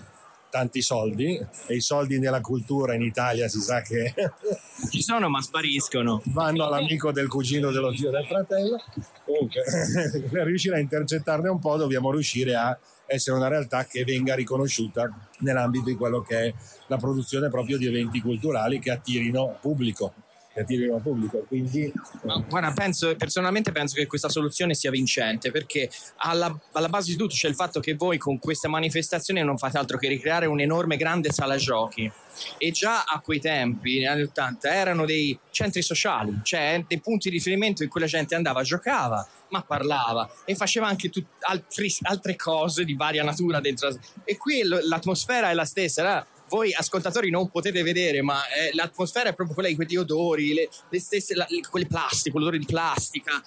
tanti 0.49 0.81
soldi, 0.81 1.37
e 1.67 1.75
i 1.75 1.81
soldi 1.81 2.17
nella 2.17 2.39
cultura 2.39 2.93
in 2.93 3.01
Italia 3.01 3.47
si 3.49 3.59
sa 3.59 3.81
che 3.81 4.13
Ci 4.89 5.01
sono 5.01 5.29
ma 5.29 5.41
spariscono. 5.41 6.21
vanno 6.27 6.65
all'amico 6.65 7.11
del 7.11 7.27
cugino 7.27 7.71
dello 7.71 7.93
zio 7.93 8.09
del 8.09 8.25
fratello. 8.25 8.81
Comunque, 9.25 9.63
per 10.31 10.45
riuscire 10.45 10.75
a 10.75 10.79
intercettarne 10.79 11.49
un 11.49 11.59
po' 11.59 11.75
dobbiamo 11.75 12.11
riuscire 12.11 12.55
a 12.55 12.77
essere 13.07 13.35
una 13.37 13.47
realtà 13.47 13.85
che 13.85 14.03
venga 14.03 14.35
riconosciuta 14.35 15.09
nell'ambito 15.39 15.85
di 15.85 15.95
quello 15.95 16.21
che 16.21 16.47
è 16.47 16.53
la 16.87 16.97
produzione 16.97 17.49
proprio 17.49 17.77
di 17.77 17.87
eventi 17.87 18.21
culturali 18.21 18.79
che 18.79 18.91
attirino 18.91 19.57
pubblico. 19.61 20.13
Che 20.55 20.61
attirino 20.61 21.01
pubblico. 21.01 21.43
Quindi 21.49 21.91
Ma 22.23 22.37
guarda, 22.47 22.71
penso, 22.71 23.13
personalmente 23.17 23.73
penso 23.73 23.95
che 23.95 24.05
questa 24.05 24.29
soluzione 24.29 24.73
sia 24.73 24.89
vincente 24.89 25.51
perché 25.51 25.89
alla, 26.19 26.57
alla 26.71 26.87
base 26.87 27.11
di 27.11 27.17
tutto 27.17 27.33
c'è 27.33 27.49
il 27.49 27.55
fatto 27.55 27.81
che 27.81 27.95
voi 27.95 28.17
con 28.17 28.39
questa 28.39 28.69
manifestazione 28.69 29.43
non 29.43 29.57
fate 29.57 29.77
altro 29.77 29.97
che 29.97 30.07
ricreare 30.07 30.45
un'enorme 30.45 30.95
grande 30.95 31.33
sala 31.33 31.57
giochi 31.57 32.09
e 32.57 32.71
già 32.71 33.03
a 33.03 33.19
quei 33.19 33.41
tempi, 33.41 33.95
negli 33.95 34.05
anni 34.05 34.21
80, 34.21 34.73
erano 34.73 35.05
dei 35.05 35.37
centri 35.49 35.81
sociali, 35.81 36.39
cioè 36.43 36.81
dei 36.87 37.01
punti 37.01 37.29
di 37.29 37.35
riferimento 37.35 37.83
in 37.83 37.89
cui 37.89 37.99
la 37.99 38.07
gente 38.07 38.33
andava, 38.33 38.63
giocava, 38.63 39.27
ma 39.49 39.61
parlava 39.61 40.29
e 40.45 40.55
faceva 40.55 40.87
anche 40.87 41.09
tut- 41.09 41.27
altri- 41.41 41.93
altre 42.03 42.37
cose 42.37 42.85
di 42.85 42.93
varia 42.93 43.25
natura 43.25 43.59
dentro. 43.59 43.89
E 44.23 44.37
qui 44.37 44.61
l'atmosfera 44.63 45.49
è 45.49 45.53
la 45.53 45.65
stessa. 45.65 46.01
era- 46.01 46.27
voi 46.49 46.73
ascoltatori 46.73 47.29
non 47.29 47.49
potete 47.49 47.81
vedere, 47.83 48.21
ma 48.21 48.39
eh, 48.49 48.69
l'atmosfera 48.73 49.29
è 49.29 49.33
proprio 49.33 49.53
quella 49.55 49.69
di 49.69 49.75
quegli 49.75 49.95
odori, 49.95 50.53
le, 50.53 50.69
le 50.89 50.99
stesse, 50.99 51.33
la- 51.35 51.45
le- 51.49 51.61
quelle 51.69 51.87
plastiche, 51.87 52.37
l'odore 52.37 52.59
di 52.59 52.65
plastica. 52.65 53.41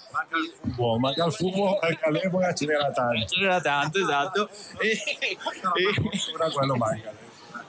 fumo, 0.74 0.98
manca 0.98 1.24
il 1.24 1.32
fumo, 1.32 1.78
all'epoca 2.02 2.52
ce 2.54 2.66
n'era 2.66 2.90
tanto. 2.90 3.26
Ce 3.26 3.40
n'era 3.40 3.60
tanto, 3.60 3.98
esatto. 4.00 4.48
E, 4.80 4.90
e- 4.90 5.36
quello 6.52 6.76
manca. 6.76 7.12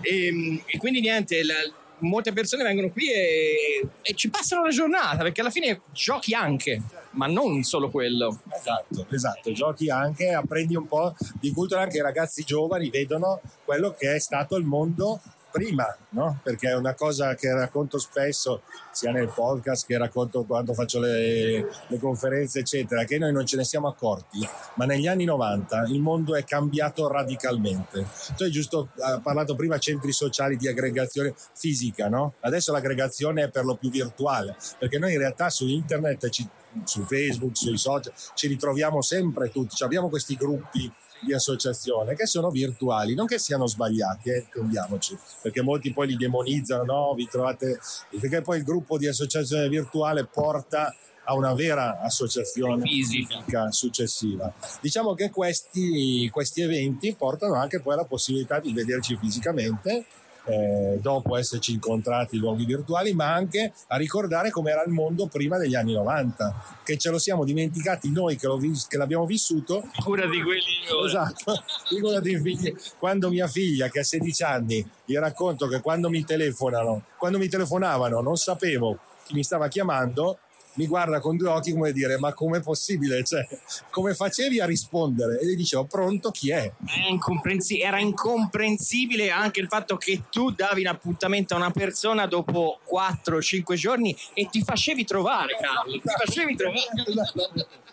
e, 0.01 0.63
e 0.65 0.77
quindi 0.77 1.01
niente, 1.01 1.43
la- 1.43 1.53
molte 1.99 2.33
persone 2.33 2.63
vengono 2.63 2.89
qui 2.91 3.11
e, 3.11 3.87
e 4.01 4.13
ci 4.13 4.29
passano 4.29 4.63
la 4.63 4.69
giornata 4.69 5.17
perché 5.17 5.41
alla 5.41 5.49
fine 5.49 5.81
giochi 5.91 6.33
anche, 6.33 6.81
ma 7.11 7.27
non 7.27 7.63
solo 7.63 7.89
quello. 7.89 8.41
Esatto, 8.53 9.05
esatto, 9.09 9.51
giochi 9.51 9.89
anche, 9.89 10.31
apprendi 10.31 10.75
un 10.75 10.87
po' 10.87 11.15
di 11.39 11.51
cultura, 11.51 11.81
anche 11.81 11.97
i 11.97 12.01
ragazzi 12.01 12.43
giovani 12.43 12.89
vedono 12.89 13.41
quello 13.65 13.93
che 13.97 14.15
è 14.15 14.19
stato 14.19 14.55
il 14.55 14.65
mondo 14.65 15.21
prima, 15.59 15.97
no? 16.11 16.39
Perché 16.41 16.69
è 16.69 16.75
una 16.75 16.93
cosa 16.93 17.35
che 17.35 17.53
racconto 17.53 17.99
spesso, 17.99 18.61
sia 18.91 19.11
nel 19.11 19.31
podcast 19.33 19.85
che 19.85 19.97
racconto 19.97 20.43
quando 20.43 20.73
faccio 20.73 20.99
le, 20.99 21.67
le 21.87 21.99
conferenze, 21.99 22.59
eccetera, 22.59 23.03
che 23.03 23.17
noi 23.17 23.31
non 23.31 23.45
ce 23.45 23.57
ne 23.57 23.63
siamo 23.63 23.87
accorti, 23.87 24.47
ma 24.75 24.85
negli 24.85 25.07
anni 25.07 25.25
90 25.25 25.83
il 25.87 25.99
mondo 25.99 26.35
è 26.35 26.43
cambiato 26.43 27.07
radicalmente. 27.07 28.07
Tu 28.37 28.43
hai 28.43 28.51
giusto 28.51 28.89
hai 28.99 29.19
parlato 29.21 29.55
prima 29.55 29.77
centri 29.77 30.11
sociali 30.11 30.55
di 30.55 30.67
aggregazione 30.67 31.33
fisica, 31.53 32.07
no? 32.07 32.35
Adesso 32.39 32.71
l'aggregazione 32.71 33.43
è 33.43 33.49
per 33.49 33.65
lo 33.65 33.75
più 33.75 33.89
virtuale, 33.89 34.55
perché 34.77 34.97
noi 34.97 35.13
in 35.13 35.19
realtà 35.19 35.49
su 35.49 35.67
internet 35.67 36.29
ci 36.29 36.47
su 36.83 37.03
Facebook, 37.03 37.57
sui 37.57 37.77
social, 37.77 38.13
ci 38.35 38.47
ritroviamo 38.47 39.01
sempre 39.01 39.49
tutti, 39.49 39.75
Cioè, 39.75 39.87
abbiamo 39.87 40.09
questi 40.09 40.35
gruppi 40.35 40.91
di 41.21 41.33
associazione 41.33 42.15
che 42.15 42.25
sono 42.25 42.49
virtuali, 42.49 43.15
non 43.15 43.25
che 43.25 43.39
siano 43.39 43.67
sbagliati, 43.67 44.29
eh, 44.29 44.45
intendiamoci, 44.45 45.17
perché 45.41 45.61
molti 45.61 45.91
poi 45.91 46.07
li 46.07 46.15
demonizzano, 46.15 46.83
no, 46.83 47.13
vi 47.13 47.27
trovate, 47.27 47.79
perché 48.19 48.41
poi 48.41 48.57
il 48.57 48.63
gruppo 48.63 48.97
di 48.97 49.07
associazione 49.07 49.67
virtuale 49.69 50.25
porta 50.25 50.93
a 51.25 51.35
una 51.35 51.53
vera 51.53 52.01
associazione 52.01 52.81
fisica 52.81 53.71
successiva. 53.71 54.51
Diciamo 54.81 55.13
che 55.13 55.29
questi, 55.29 56.27
questi 56.31 56.61
eventi 56.61 57.13
portano 57.13 57.53
anche 57.53 57.79
poi 57.79 57.93
alla 57.93 58.05
possibilità 58.05 58.59
di 58.59 58.73
vederci 58.73 59.15
fisicamente 59.15 60.05
eh, 60.45 60.97
dopo 61.01 61.37
esserci 61.37 61.73
incontrati 61.73 62.35
in 62.35 62.41
luoghi 62.41 62.65
virtuali, 62.65 63.13
ma 63.13 63.33
anche 63.33 63.73
a 63.87 63.97
ricordare 63.97 64.49
com'era 64.49 64.83
il 64.83 64.91
mondo 64.91 65.27
prima 65.27 65.57
degli 65.57 65.75
anni 65.75 65.93
90, 65.93 66.79
che 66.83 66.97
ce 66.97 67.09
lo 67.09 67.19
siamo 67.19 67.43
dimenticati 67.43 68.11
noi 68.11 68.35
che, 68.35 68.47
vis- 68.57 68.87
che 68.87 68.97
l'abbiamo 68.97 69.25
vissuto. 69.25 69.83
Cura 70.03 70.27
di 70.27 70.41
quelli 70.41 71.05
Esatto, 71.05 71.63
figurati. 71.87 72.75
Quando 72.97 73.29
mia 73.29 73.47
figlia, 73.47 73.89
che 73.89 73.99
ha 73.99 74.03
16 74.03 74.43
anni, 74.43 74.89
gli 75.05 75.15
racconto 75.17 75.67
che 75.67 75.81
quando 75.81 76.09
mi 76.09 76.23
telefonano, 76.23 77.03
quando 77.17 77.37
mi 77.37 77.47
telefonavano 77.47 78.21
non 78.21 78.37
sapevo 78.37 78.99
chi 79.25 79.33
mi 79.33 79.43
stava 79.43 79.67
chiamando, 79.67 80.39
mi 80.73 80.87
guarda 80.87 81.19
con 81.19 81.35
due 81.37 81.49
occhi 81.49 81.71
come 81.71 81.91
dire 81.91 82.17
ma 82.17 82.33
com'è 82.33 82.61
possibile 82.61 83.23
cioè 83.23 83.45
come 83.89 84.13
facevi 84.13 84.59
a 84.59 84.65
rispondere 84.65 85.39
e 85.39 85.45
gli 85.45 85.55
dicevo 85.55 85.85
pronto 85.85 86.31
chi 86.31 86.51
è 86.51 86.71
incomprensi- 87.09 87.81
era 87.81 87.99
incomprensibile 87.99 89.29
anche 89.31 89.59
il 89.59 89.67
fatto 89.67 89.97
che 89.97 90.23
tu 90.29 90.51
davi 90.51 90.81
un 90.81 90.87
appuntamento 90.87 91.53
a 91.53 91.57
una 91.57 91.71
persona 91.71 92.25
dopo 92.25 92.79
4-5 92.91 93.73
giorni 93.75 94.15
e 94.33 94.47
ti 94.49 94.63
facevi 94.63 95.05
trovare, 95.05 95.57
Carlo. 95.59 95.91
Ti 95.91 96.01
facevi 96.25 96.55
trovare. 96.55 96.79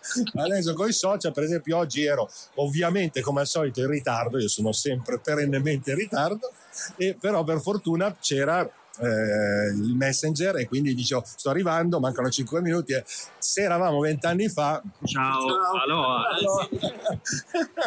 Adesso 0.34 0.74
con 0.74 0.88
i 0.88 0.92
social, 0.92 1.32
per 1.32 1.42
esempio, 1.42 1.78
oggi 1.78 2.04
ero 2.04 2.30
ovviamente 2.54 3.20
come 3.20 3.40
al 3.40 3.46
solito 3.46 3.80
in 3.80 3.88
ritardo, 3.88 4.38
io 4.38 4.48
sono 4.48 4.72
sempre 4.72 5.18
perennemente 5.18 5.90
in 5.90 5.96
ritardo, 5.96 6.52
e 6.96 7.16
però 7.18 7.42
per 7.42 7.60
fortuna 7.60 8.16
c'era 8.20 8.68
eh, 8.98 9.72
il 9.74 9.94
messenger 9.94 10.56
e 10.56 10.66
quindi 10.66 10.94
dicevo 10.94 11.22
sto 11.24 11.50
arrivando, 11.50 12.00
mancano 12.00 12.30
5 12.30 12.60
minuti 12.60 12.92
e 12.92 13.04
se 13.38 13.62
eravamo 13.62 14.00
vent'anni 14.00 14.48
fa... 14.48 14.82
Ciao, 15.04 15.46
allora, 15.82 16.28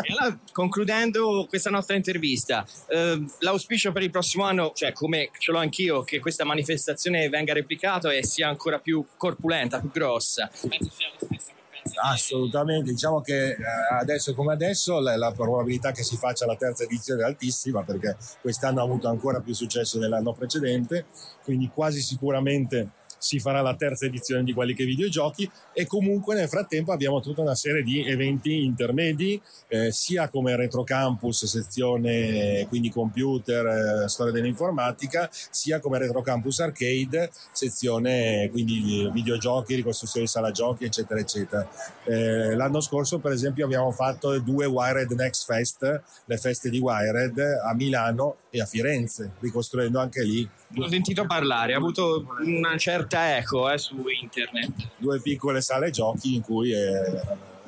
E 0.02 0.14
allora, 0.18 0.38
concludendo 0.52 1.45
questa 1.49 1.69
nostra 1.69 1.95
intervista, 1.95 2.65
eh, 2.88 3.23
l'auspicio 3.40 3.91
per 3.91 4.03
il 4.03 4.11
prossimo 4.11 4.44
anno, 4.44 4.72
cioè 4.73 4.94
come 4.94 5.30
ce 5.38 5.52
l'ho 5.52 5.60
anch'io, 5.60 6.03
che 6.03 6.19
questa 6.19 6.45
manifestazione 6.45 7.30
venga 7.30 7.53
replicata 7.53 8.11
e 8.11 8.23
sia 8.23 8.48
ancora 8.48 8.80
più 8.80 9.06
corpulenta, 9.18 9.80
più 9.80 9.91
grossa. 9.91 10.49
Penso 10.68 10.91
sia 10.91 11.07
lo 11.18 11.26
stesso 11.26 11.57
Assolutamente, 12.01 12.91
diciamo 12.91 13.22
che 13.22 13.51
eh, 13.51 13.57
adesso 13.99 14.34
come 14.34 14.53
adesso 14.53 14.99
la, 14.99 15.18
la 15.18 15.31
probabilità 15.31 15.91
che 15.91 16.03
si 16.03 16.18
faccia 16.18 16.45
la 16.45 16.56
terza 16.56 16.84
edizione 16.84 17.22
è 17.22 17.26
altissima 17.26 17.84
perché 17.84 18.18
quest'anno 18.41 18.81
ha 18.81 18.84
avuto 18.84 19.07
ancora 19.07 19.39
più 19.39 19.53
successo 19.53 19.97
dell'anno 19.99 20.34
precedente, 20.34 21.06
quindi 21.43 21.69
quasi 21.73 22.01
sicuramente 22.01 22.91
si 23.20 23.40
farà 23.40 23.62
la 23.62 23.76
terza 23.76 24.06
edizione 24.06 24.44
di 24.44 24.54
quelli 24.54 24.74
che 24.74 24.86
videogiochi 24.86 25.50
e 25.74 25.86
comunque 25.86 26.34
nel 26.34 26.48
frattempo 26.48 26.91
abbiamo 26.91 27.20
tutta 27.20 27.41
una 27.41 27.56
serie 27.56 27.84
di 27.84 28.04
eventi 28.08 28.64
intermedi 28.64 29.40
eh, 29.68 29.91
sia 29.91 30.30
come 30.30 30.56
Retro 30.56 30.84
Campus 30.84 31.46
sezione 31.46 32.66
quindi 32.68 32.90
computer 32.90 34.04
eh, 34.04 34.10
storia 34.10 34.34
dell'informatica 34.34 35.30
sia 35.32 35.80
come 35.80 36.00
Retro 36.00 36.22
Campus 36.22 36.60
Arcade 36.60 37.30
sezione 37.52 38.50
quindi 38.52 39.10
videogiochi 39.12 39.76
ricostruzione 39.76 40.26
di 40.26 40.32
sala 40.32 40.52
giochi 40.52 40.86
eccetera 40.86 41.20
eccetera. 41.20 41.70
Eh, 42.06 42.56
l'anno 42.56 42.80
scorso 42.80 43.20
per 43.20 43.34
esempio 43.34 43.66
abbiamo 43.66 43.91
fatto 43.91 44.38
due 44.40 44.66
Wired 44.66 45.12
Next 45.12 45.46
Fest 45.46 46.02
le 46.26 46.38
feste 46.38 46.70
di 46.70 46.80
Wired 46.80 47.38
a 47.38 47.74
Milano 47.74 48.38
e 48.50 48.62
a 48.62 48.66
Firenze 48.66 49.34
ricostruendo 49.40 50.00
anche 50.00 50.24
lì. 50.24 50.48
Ho 50.78 50.88
sentito 50.88 51.26
parlare, 51.26 51.74
ha 51.74 51.78
avuto 51.78 52.26
una 52.44 52.78
certa 52.78 53.09
eco 53.14 53.69
eh, 53.69 53.77
su 53.77 54.03
internet. 54.07 54.90
due 54.98 55.22
piccole 55.22 55.61
sale 55.61 55.90
giochi 55.90 56.36
in 56.36 56.41
cui 56.41 56.72
eh, 56.72 57.22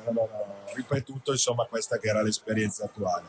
hanno 0.06 0.28
ripetuto 0.74 1.32
insomma 1.32 1.64
questa 1.64 1.98
che 1.98 2.08
era 2.08 2.22
l'esperienza 2.22 2.84
attuale. 2.84 3.26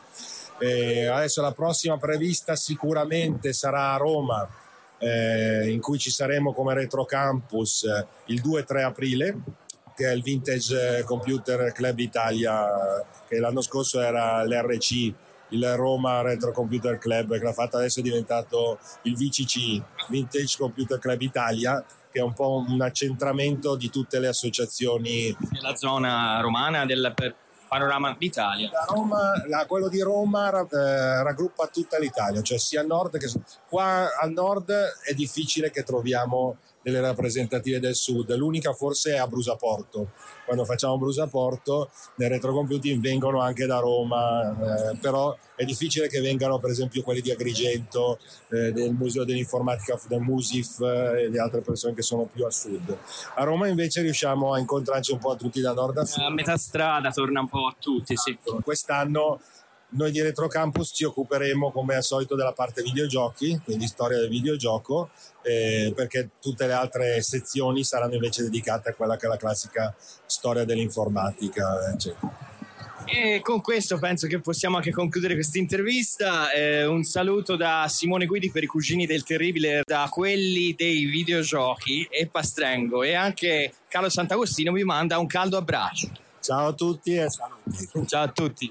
E 0.58 1.06
adesso 1.06 1.42
la 1.42 1.52
prossima 1.52 1.98
prevista 1.98 2.56
sicuramente 2.56 3.52
sarà 3.52 3.92
a 3.92 3.96
Roma, 3.96 4.48
eh, 4.98 5.70
in 5.70 5.80
cui 5.80 5.98
ci 5.98 6.10
saremo 6.10 6.52
come 6.52 6.74
Retro 6.74 7.04
Campus 7.04 7.84
eh, 7.84 8.06
il 8.26 8.40
2-3 8.40 8.84
aprile, 8.84 9.36
che 9.94 10.06
è 10.06 10.12
il 10.12 10.22
Vintage 10.22 11.02
Computer 11.04 11.72
Club 11.72 11.98
Italia, 11.98 13.04
che 13.28 13.38
l'anno 13.38 13.60
scorso 13.60 14.00
era 14.00 14.44
l'RC, 14.44 15.12
il 15.50 15.76
Roma 15.76 16.20
Retro 16.22 16.52
Computer 16.52 16.98
Club, 16.98 17.36
che 17.38 17.44
l'ha 17.44 17.52
fatto 17.52 17.76
adesso 17.76 18.00
è 18.00 18.02
diventato 18.02 18.78
il 19.02 19.14
VCC, 19.14 19.82
Vintage 20.08 20.56
Computer 20.58 20.98
Club 20.98 21.20
Italia, 21.20 21.84
che 22.14 22.20
è 22.20 22.22
un 22.22 22.32
po' 22.32 22.64
un 22.64 22.80
accentramento 22.80 23.74
di 23.74 23.90
tutte 23.90 24.20
le 24.20 24.28
associazioni 24.28 25.36
Nella 25.50 25.74
zona 25.74 26.38
romana 26.40 26.86
del 26.86 27.12
panorama 27.66 28.14
d'Italia. 28.16 28.70
da 28.70 28.84
Roma, 28.88 29.32
la- 29.48 29.66
quello 29.66 29.88
di 29.88 30.00
Roma 30.00 30.48
eh, 30.60 31.22
raggruppa 31.24 31.66
tutta 31.66 31.98
l'Italia, 31.98 32.40
cioè 32.40 32.56
sia 32.56 32.82
a 32.82 32.84
nord 32.84 33.18
che 33.18 33.28
qua 33.68 34.08
al 34.20 34.30
nord 34.30 34.70
è 35.04 35.12
difficile 35.12 35.72
che 35.72 35.82
troviamo 35.82 36.58
delle 36.84 37.00
rappresentative 37.00 37.80
del 37.80 37.94
sud, 37.94 38.32
l'unica 38.36 38.74
forse 38.74 39.14
è 39.14 39.16
a 39.16 39.26
Brusaporto. 39.26 40.10
Quando 40.44 40.66
facciamo 40.66 40.98
Brusaporto 40.98 41.90
nel 42.16 42.28
retrocomputing 42.28 43.00
vengono 43.00 43.40
anche 43.40 43.64
da 43.64 43.78
Roma, 43.78 44.90
eh, 44.90 44.96
però 44.98 45.34
è 45.56 45.64
difficile 45.64 46.08
che 46.08 46.20
vengano 46.20 46.58
per 46.58 46.70
esempio 46.70 47.02
quelli 47.02 47.22
di 47.22 47.30
Agrigento, 47.30 48.18
eh, 48.50 48.70
del 48.72 48.92
Museo 48.92 49.24
dell'Informatica, 49.24 49.98
del 50.08 50.20
Musif 50.20 50.78
eh, 50.80 51.22
e 51.22 51.28
le 51.30 51.38
altre 51.38 51.62
persone 51.62 51.94
che 51.94 52.02
sono 52.02 52.28
più 52.30 52.44
a 52.44 52.50
sud. 52.50 52.94
A 53.36 53.44
Roma 53.44 53.66
invece 53.66 54.02
riusciamo 54.02 54.52
a 54.52 54.58
incontrarci 54.58 55.12
un 55.12 55.18
po' 55.18 55.36
tutti 55.36 55.62
da 55.62 55.72
nord 55.72 55.96
a 55.96 56.04
sud. 56.04 56.22
A 56.22 56.30
metà 56.30 56.58
strada 56.58 57.10
torna 57.10 57.40
un 57.40 57.48
po' 57.48 57.66
a 57.66 57.74
tutti, 57.78 58.14
sì. 58.14 58.36
Quest'anno 58.62 59.40
noi 59.94 60.10
di 60.10 60.20
Retro 60.20 60.48
Campus 60.48 60.90
ci 60.94 61.04
occuperemo 61.04 61.70
come 61.70 61.94
al 61.94 62.02
solito 62.02 62.34
della 62.34 62.52
parte 62.52 62.82
videogiochi, 62.82 63.60
quindi 63.64 63.86
storia 63.86 64.18
del 64.18 64.28
videogioco, 64.28 65.10
eh, 65.42 65.92
perché 65.94 66.30
tutte 66.40 66.66
le 66.66 66.72
altre 66.72 67.22
sezioni 67.22 67.84
saranno 67.84 68.14
invece 68.14 68.42
dedicate 68.42 68.90
a 68.90 68.94
quella 68.94 69.16
che 69.16 69.26
è 69.26 69.28
la 69.28 69.36
classica 69.36 69.94
storia 70.26 70.64
dell'informatica, 70.64 71.90
eccetera. 71.92 72.52
E 73.06 73.40
con 73.42 73.60
questo 73.60 73.98
penso 73.98 74.26
che 74.26 74.40
possiamo 74.40 74.76
anche 74.76 74.90
concludere 74.90 75.34
questa 75.34 75.58
intervista. 75.58 76.50
Eh, 76.52 76.86
un 76.86 77.04
saluto 77.04 77.54
da 77.54 77.86
Simone 77.86 78.24
Guidi 78.24 78.50
per 78.50 78.62
i 78.62 78.66
cugini 78.66 79.04
del 79.06 79.22
terribile, 79.24 79.82
da 79.84 80.08
quelli 80.10 80.74
dei 80.74 81.04
videogiochi 81.04 82.08
e 82.10 82.26
Pastrengo 82.26 83.02
e 83.02 83.14
anche 83.14 83.74
Carlo 83.88 84.08
Sant'Agostino 84.08 84.72
vi 84.72 84.84
manda 84.84 85.18
un 85.18 85.26
caldo 85.26 85.58
abbraccio. 85.58 86.10
Ciao 86.40 86.68
a 86.68 86.72
tutti 86.72 87.14
e 87.14 87.28
saluti. 87.30 88.06
Ciao 88.06 88.22
a 88.22 88.28
tutti. 88.28 88.70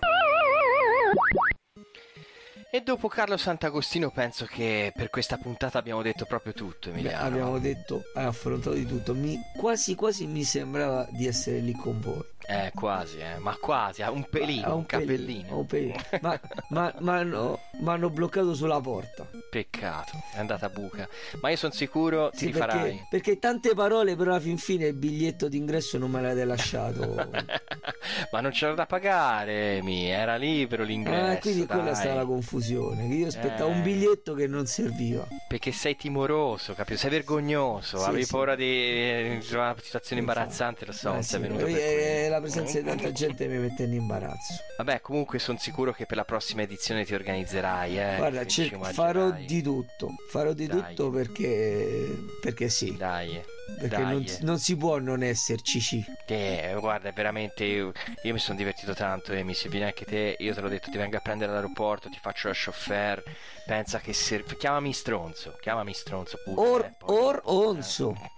E 2.76 2.82
dopo 2.82 3.08
Carlo 3.08 3.38
Sant'Agostino 3.38 4.10
penso 4.10 4.46
che 4.46 4.92
per 4.96 5.12
questa 5.12 5.38
puntata 5.38 5.78
abbiamo 5.78 6.02
detto 6.02 6.26
proprio 6.26 6.54
tutto, 6.54 6.90
Beh, 6.90 6.96
Emiliano. 6.96 7.24
abbiamo 7.28 7.60
detto, 7.60 8.02
affrontato 8.16 8.76
di 8.76 8.88
tutto. 8.88 9.14
Mi, 9.14 9.40
quasi 9.56 9.94
quasi 9.94 10.26
mi 10.26 10.44
sembrava 10.44 11.08
di 11.12 11.28
essere 11.28 11.60
lì 11.60 11.74
con 11.74 12.00
voi. 12.02 12.26
Eh, 12.46 12.72
quasi, 12.76 13.20
eh, 13.20 13.38
ma 13.38 13.56
quasi, 13.60 14.02
ha 14.02 14.12
un 14.12 14.28
pelino, 14.30 14.68
Ah, 14.68 14.74
un, 14.74 14.86
pelino, 14.86 15.08
capellino. 15.08 15.58
un 15.60 15.66
pelino. 15.66 15.96
Ma, 16.22 16.40
ma, 16.70 16.94
ma 17.00 17.18
hanno, 17.18 17.60
ma 17.80 17.94
hanno 17.94 18.10
bloccato 18.10 18.54
sulla 18.54 18.82
porta. 18.82 19.26
Peccato, 19.50 20.12
è 20.34 20.40
andata 20.40 20.66
a 20.66 20.70
buca. 20.70 21.08
Ma 21.42 21.50
io 21.50 21.56
sono 21.56 21.72
sicuro 21.72 22.30
ti 22.32 22.40
Sì, 22.40 22.46
rifarai. 22.48 22.82
perché, 22.82 23.06
perché 23.10 23.40
tante 23.40 23.74
parole, 23.74 24.16
però 24.16 24.32
alla 24.32 24.40
fin 24.42 24.58
fine 24.58 24.88
il 24.88 24.94
biglietto 24.94 25.48
d'ingresso 25.48 25.98
non 25.98 26.12
me 26.12 26.22
l'avete 26.22 26.44
lasciato. 26.46 27.30
Ma 28.32 28.42
non 28.42 28.52
c'era 28.52 28.74
da 28.74 28.86
pagare, 28.86 29.82
mi 29.82 30.10
era 30.10 30.36
libero 30.36 30.84
l'ingresso. 30.84 31.32
Ah, 31.38 31.38
quindi 31.38 31.66
quella 31.66 31.82
è 31.90 31.94
dai. 31.94 31.96
stata 31.96 32.14
la 32.16 32.26
confusione. 32.26 33.08
Che 33.08 33.14
io 33.14 33.28
aspettavo 33.28 33.70
Eh. 33.70 33.74
un 33.74 33.82
biglietto 33.84 34.34
che 34.34 34.48
non 34.48 34.66
serviva. 34.66 35.26
Perché 35.48 35.72
sei 35.72 35.96
timoroso, 35.96 36.74
capito? 36.74 37.00
Sei 37.00 37.10
vergognoso, 37.10 38.00
Sì, 38.00 38.04
avevi 38.06 38.26
sì. 38.26 38.32
paura 38.32 38.56
di 38.56 39.38
di 39.40 39.54
una 39.54 39.76
situazione 39.82 40.22
imbarazzante, 40.22 40.86
lo 40.86 40.92
so, 40.92 41.10
Eh, 41.10 41.14
non 41.14 41.24
sì, 41.24 41.30
sei 41.30 41.40
venuto 41.42 41.66
per 41.66 41.76
eh, 41.76 41.94
quello. 41.94 42.33
La 42.34 42.42
presenza 42.42 42.80
di 42.80 42.86
tanta 42.86 43.12
gente 43.12 43.48
mi 43.48 43.58
mette 43.58 43.84
in 43.84 43.94
imbarazzo. 43.94 44.54
Vabbè, 44.78 45.02
comunque 45.02 45.40
sono 45.40 45.58
sicuro 45.58 45.92
che 45.94 46.06
per 46.06 46.18
la 46.18 46.26
prossima 46.26 46.62
edizione 46.64 47.06
ti 47.06 47.14
organizzerai, 47.14 48.00
eh. 48.00 48.16
Guarda, 48.18 48.46
cer- 48.46 48.70
15 48.70 48.78
maggio, 48.78 48.94
farò 48.94 49.32
di 49.32 49.62
tutto. 49.62 50.10
Farò 50.30 50.54
di 50.54 50.68
Dai. 50.68 50.96
tutto 50.96 51.10
perché, 51.12 52.16
perché 52.42 52.70
sì. 52.70 52.96
Dai, 52.98 53.42
Perché 53.80 53.88
dai. 53.96 54.04
non, 54.04 54.26
non 54.42 54.60
si 54.60 54.76
può 54.76 54.98
non 55.00 55.24
esserci. 55.24 55.80
sì. 55.80 56.04
Eh, 56.28 56.76
guarda, 56.80 57.12
veramente 57.12 57.64
io, 57.64 57.92
io 58.24 58.34
mi 58.34 58.40
sono 58.40 58.58
divertito 58.58 58.94
tanto 58.94 59.32
e 59.34 59.44
mi 59.44 59.54
se 59.54 59.70
vieni 59.70 59.86
anche 59.86 60.06
te, 60.06 60.36
io 60.40 60.54
te 60.54 60.62
l'ho 60.62 60.70
detto, 60.70 60.90
ti 60.92 60.98
vengo 60.98 61.18
a 61.18 61.22
prendere 61.22 61.52
all'aeroporto, 61.52 62.10
ti 62.10 62.20
faccio 62.20 62.48
la 62.50 62.54
chauffeur, 62.56 63.24
pensa 63.66 64.00
che 64.00 64.14
se... 64.14 64.44
chiamami 64.58 64.92
stronzo, 64.94 65.56
chiamami 65.62 65.94
stronzo 65.94 66.38
pure. 66.44 66.60
Or, 66.68 66.82
eh, 66.86 66.94
or 67.06 67.42
onzo. 67.46 68.12
eh, 68.22 68.32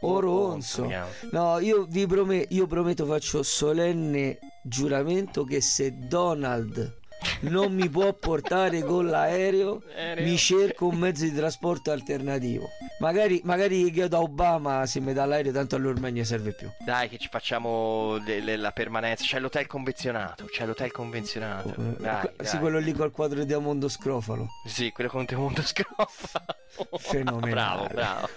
Oronzo. 0.00 0.82
mi 0.82 0.88
chiamo. 0.88 1.10
No, 1.32 1.58
io 1.58 1.84
vi 1.88 2.06
prometto, 2.06 2.54
io 2.54 2.66
prometto, 2.66 3.06
faccio 3.06 3.42
solenne 3.42 4.38
giuramento 4.62 5.44
che 5.44 5.60
se 5.60 5.96
Donald 5.96 6.99
non 7.40 7.72
mi 7.74 7.88
può 7.88 8.12
portare 8.12 8.82
con 8.82 9.06
l'aereo, 9.06 9.82
Aereo. 9.96 10.24
mi 10.24 10.36
cerco 10.36 10.86
un 10.86 10.96
mezzo 10.96 11.24
di 11.24 11.34
trasporto 11.34 11.90
alternativo. 11.90 12.68
Magari, 13.00 13.40
magari 13.44 13.90
chiedo 13.90 14.16
a 14.18 14.20
Obama 14.20 14.84
se 14.86 15.00
mi 15.00 15.12
dà 15.12 15.24
l'aereo, 15.24 15.52
tanto 15.52 15.76
allora 15.76 15.98
non 16.00 16.10
gli 16.10 16.24
serve 16.24 16.52
più. 16.52 16.68
Dai 16.84 17.08
che 17.08 17.18
ci 17.18 17.28
facciamo 17.30 18.18
le- 18.24 18.40
le- 18.40 18.56
la 18.56 18.72
permanenza, 18.72 19.24
c'è 19.24 19.38
l'hotel 19.40 19.66
convenzionato, 19.66 20.44
c'è 20.46 20.66
l'hotel 20.66 20.90
convenzionato. 20.92 21.72
Dai, 21.76 22.20
Que- 22.20 22.44
Sì, 22.46 22.52
dai. 22.52 22.60
quello 22.60 22.78
lì 22.78 22.92
col 22.92 23.10
quadro 23.10 23.42
di 23.44 23.52
Amondo 23.52 23.88
Scrofalo. 23.88 24.48
Sì, 24.66 24.90
quello 24.92 25.08
con 25.10 25.24
Temundo 25.26 25.62
Scroffa. 25.62 26.44
Fenomenale. 26.98 27.50
Bravo, 27.50 27.86
bravo. 27.92 28.28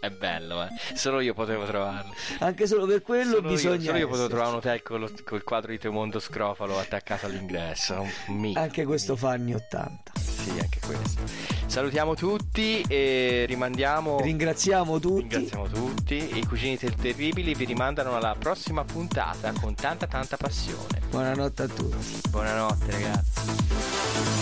È 0.00 0.10
bello, 0.10 0.62
eh. 0.64 0.68
Solo 0.94 1.20
io 1.20 1.32
potevo 1.32 1.64
trovarlo. 1.64 2.12
Anche 2.40 2.66
solo 2.66 2.86
per 2.86 3.02
quello 3.02 3.34
Solo 3.36 3.48
io, 3.48 3.54
bisogna. 3.54 3.80
solo 3.84 3.98
io 3.98 4.08
potevo 4.08 4.26
trovare 4.28 4.48
un 4.50 4.56
hotel 4.56 4.82
con 4.82 5.00
lo- 5.00 5.10
col 5.24 5.44
quadro 5.44 5.70
di 5.70 5.78
Temundo 5.78 6.18
Scrofalo 6.18 6.78
attaccato 6.78 7.26
all'ingresso. 7.26 8.04
Mito. 8.28 8.58
Anche 8.58 8.84
questo 8.84 9.16
fa 9.16 9.30
anni 9.30 9.54
80. 9.54 10.12
Sì, 10.18 10.50
anche 10.50 10.80
questo. 10.84 11.22
Salutiamo 11.66 12.14
tutti 12.14 12.82
e 12.88 13.44
rimandiamo. 13.46 14.20
Ringraziamo 14.20 14.98
tutti. 14.98 15.36
Ringraziamo 15.36 15.68
tutti. 15.68 16.36
I 16.36 16.46
cugini 16.46 16.76
del 16.76 16.94
terribili 16.94 17.54
vi 17.54 17.64
rimandano 17.64 18.16
alla 18.16 18.34
prossima 18.38 18.84
puntata 18.84 19.52
con 19.52 19.74
tanta 19.74 20.06
tanta 20.06 20.36
passione. 20.36 21.00
Buonanotte 21.10 21.62
a 21.62 21.68
tutti. 21.68 22.20
Buonanotte 22.28 22.90
ragazzi. 22.90 24.41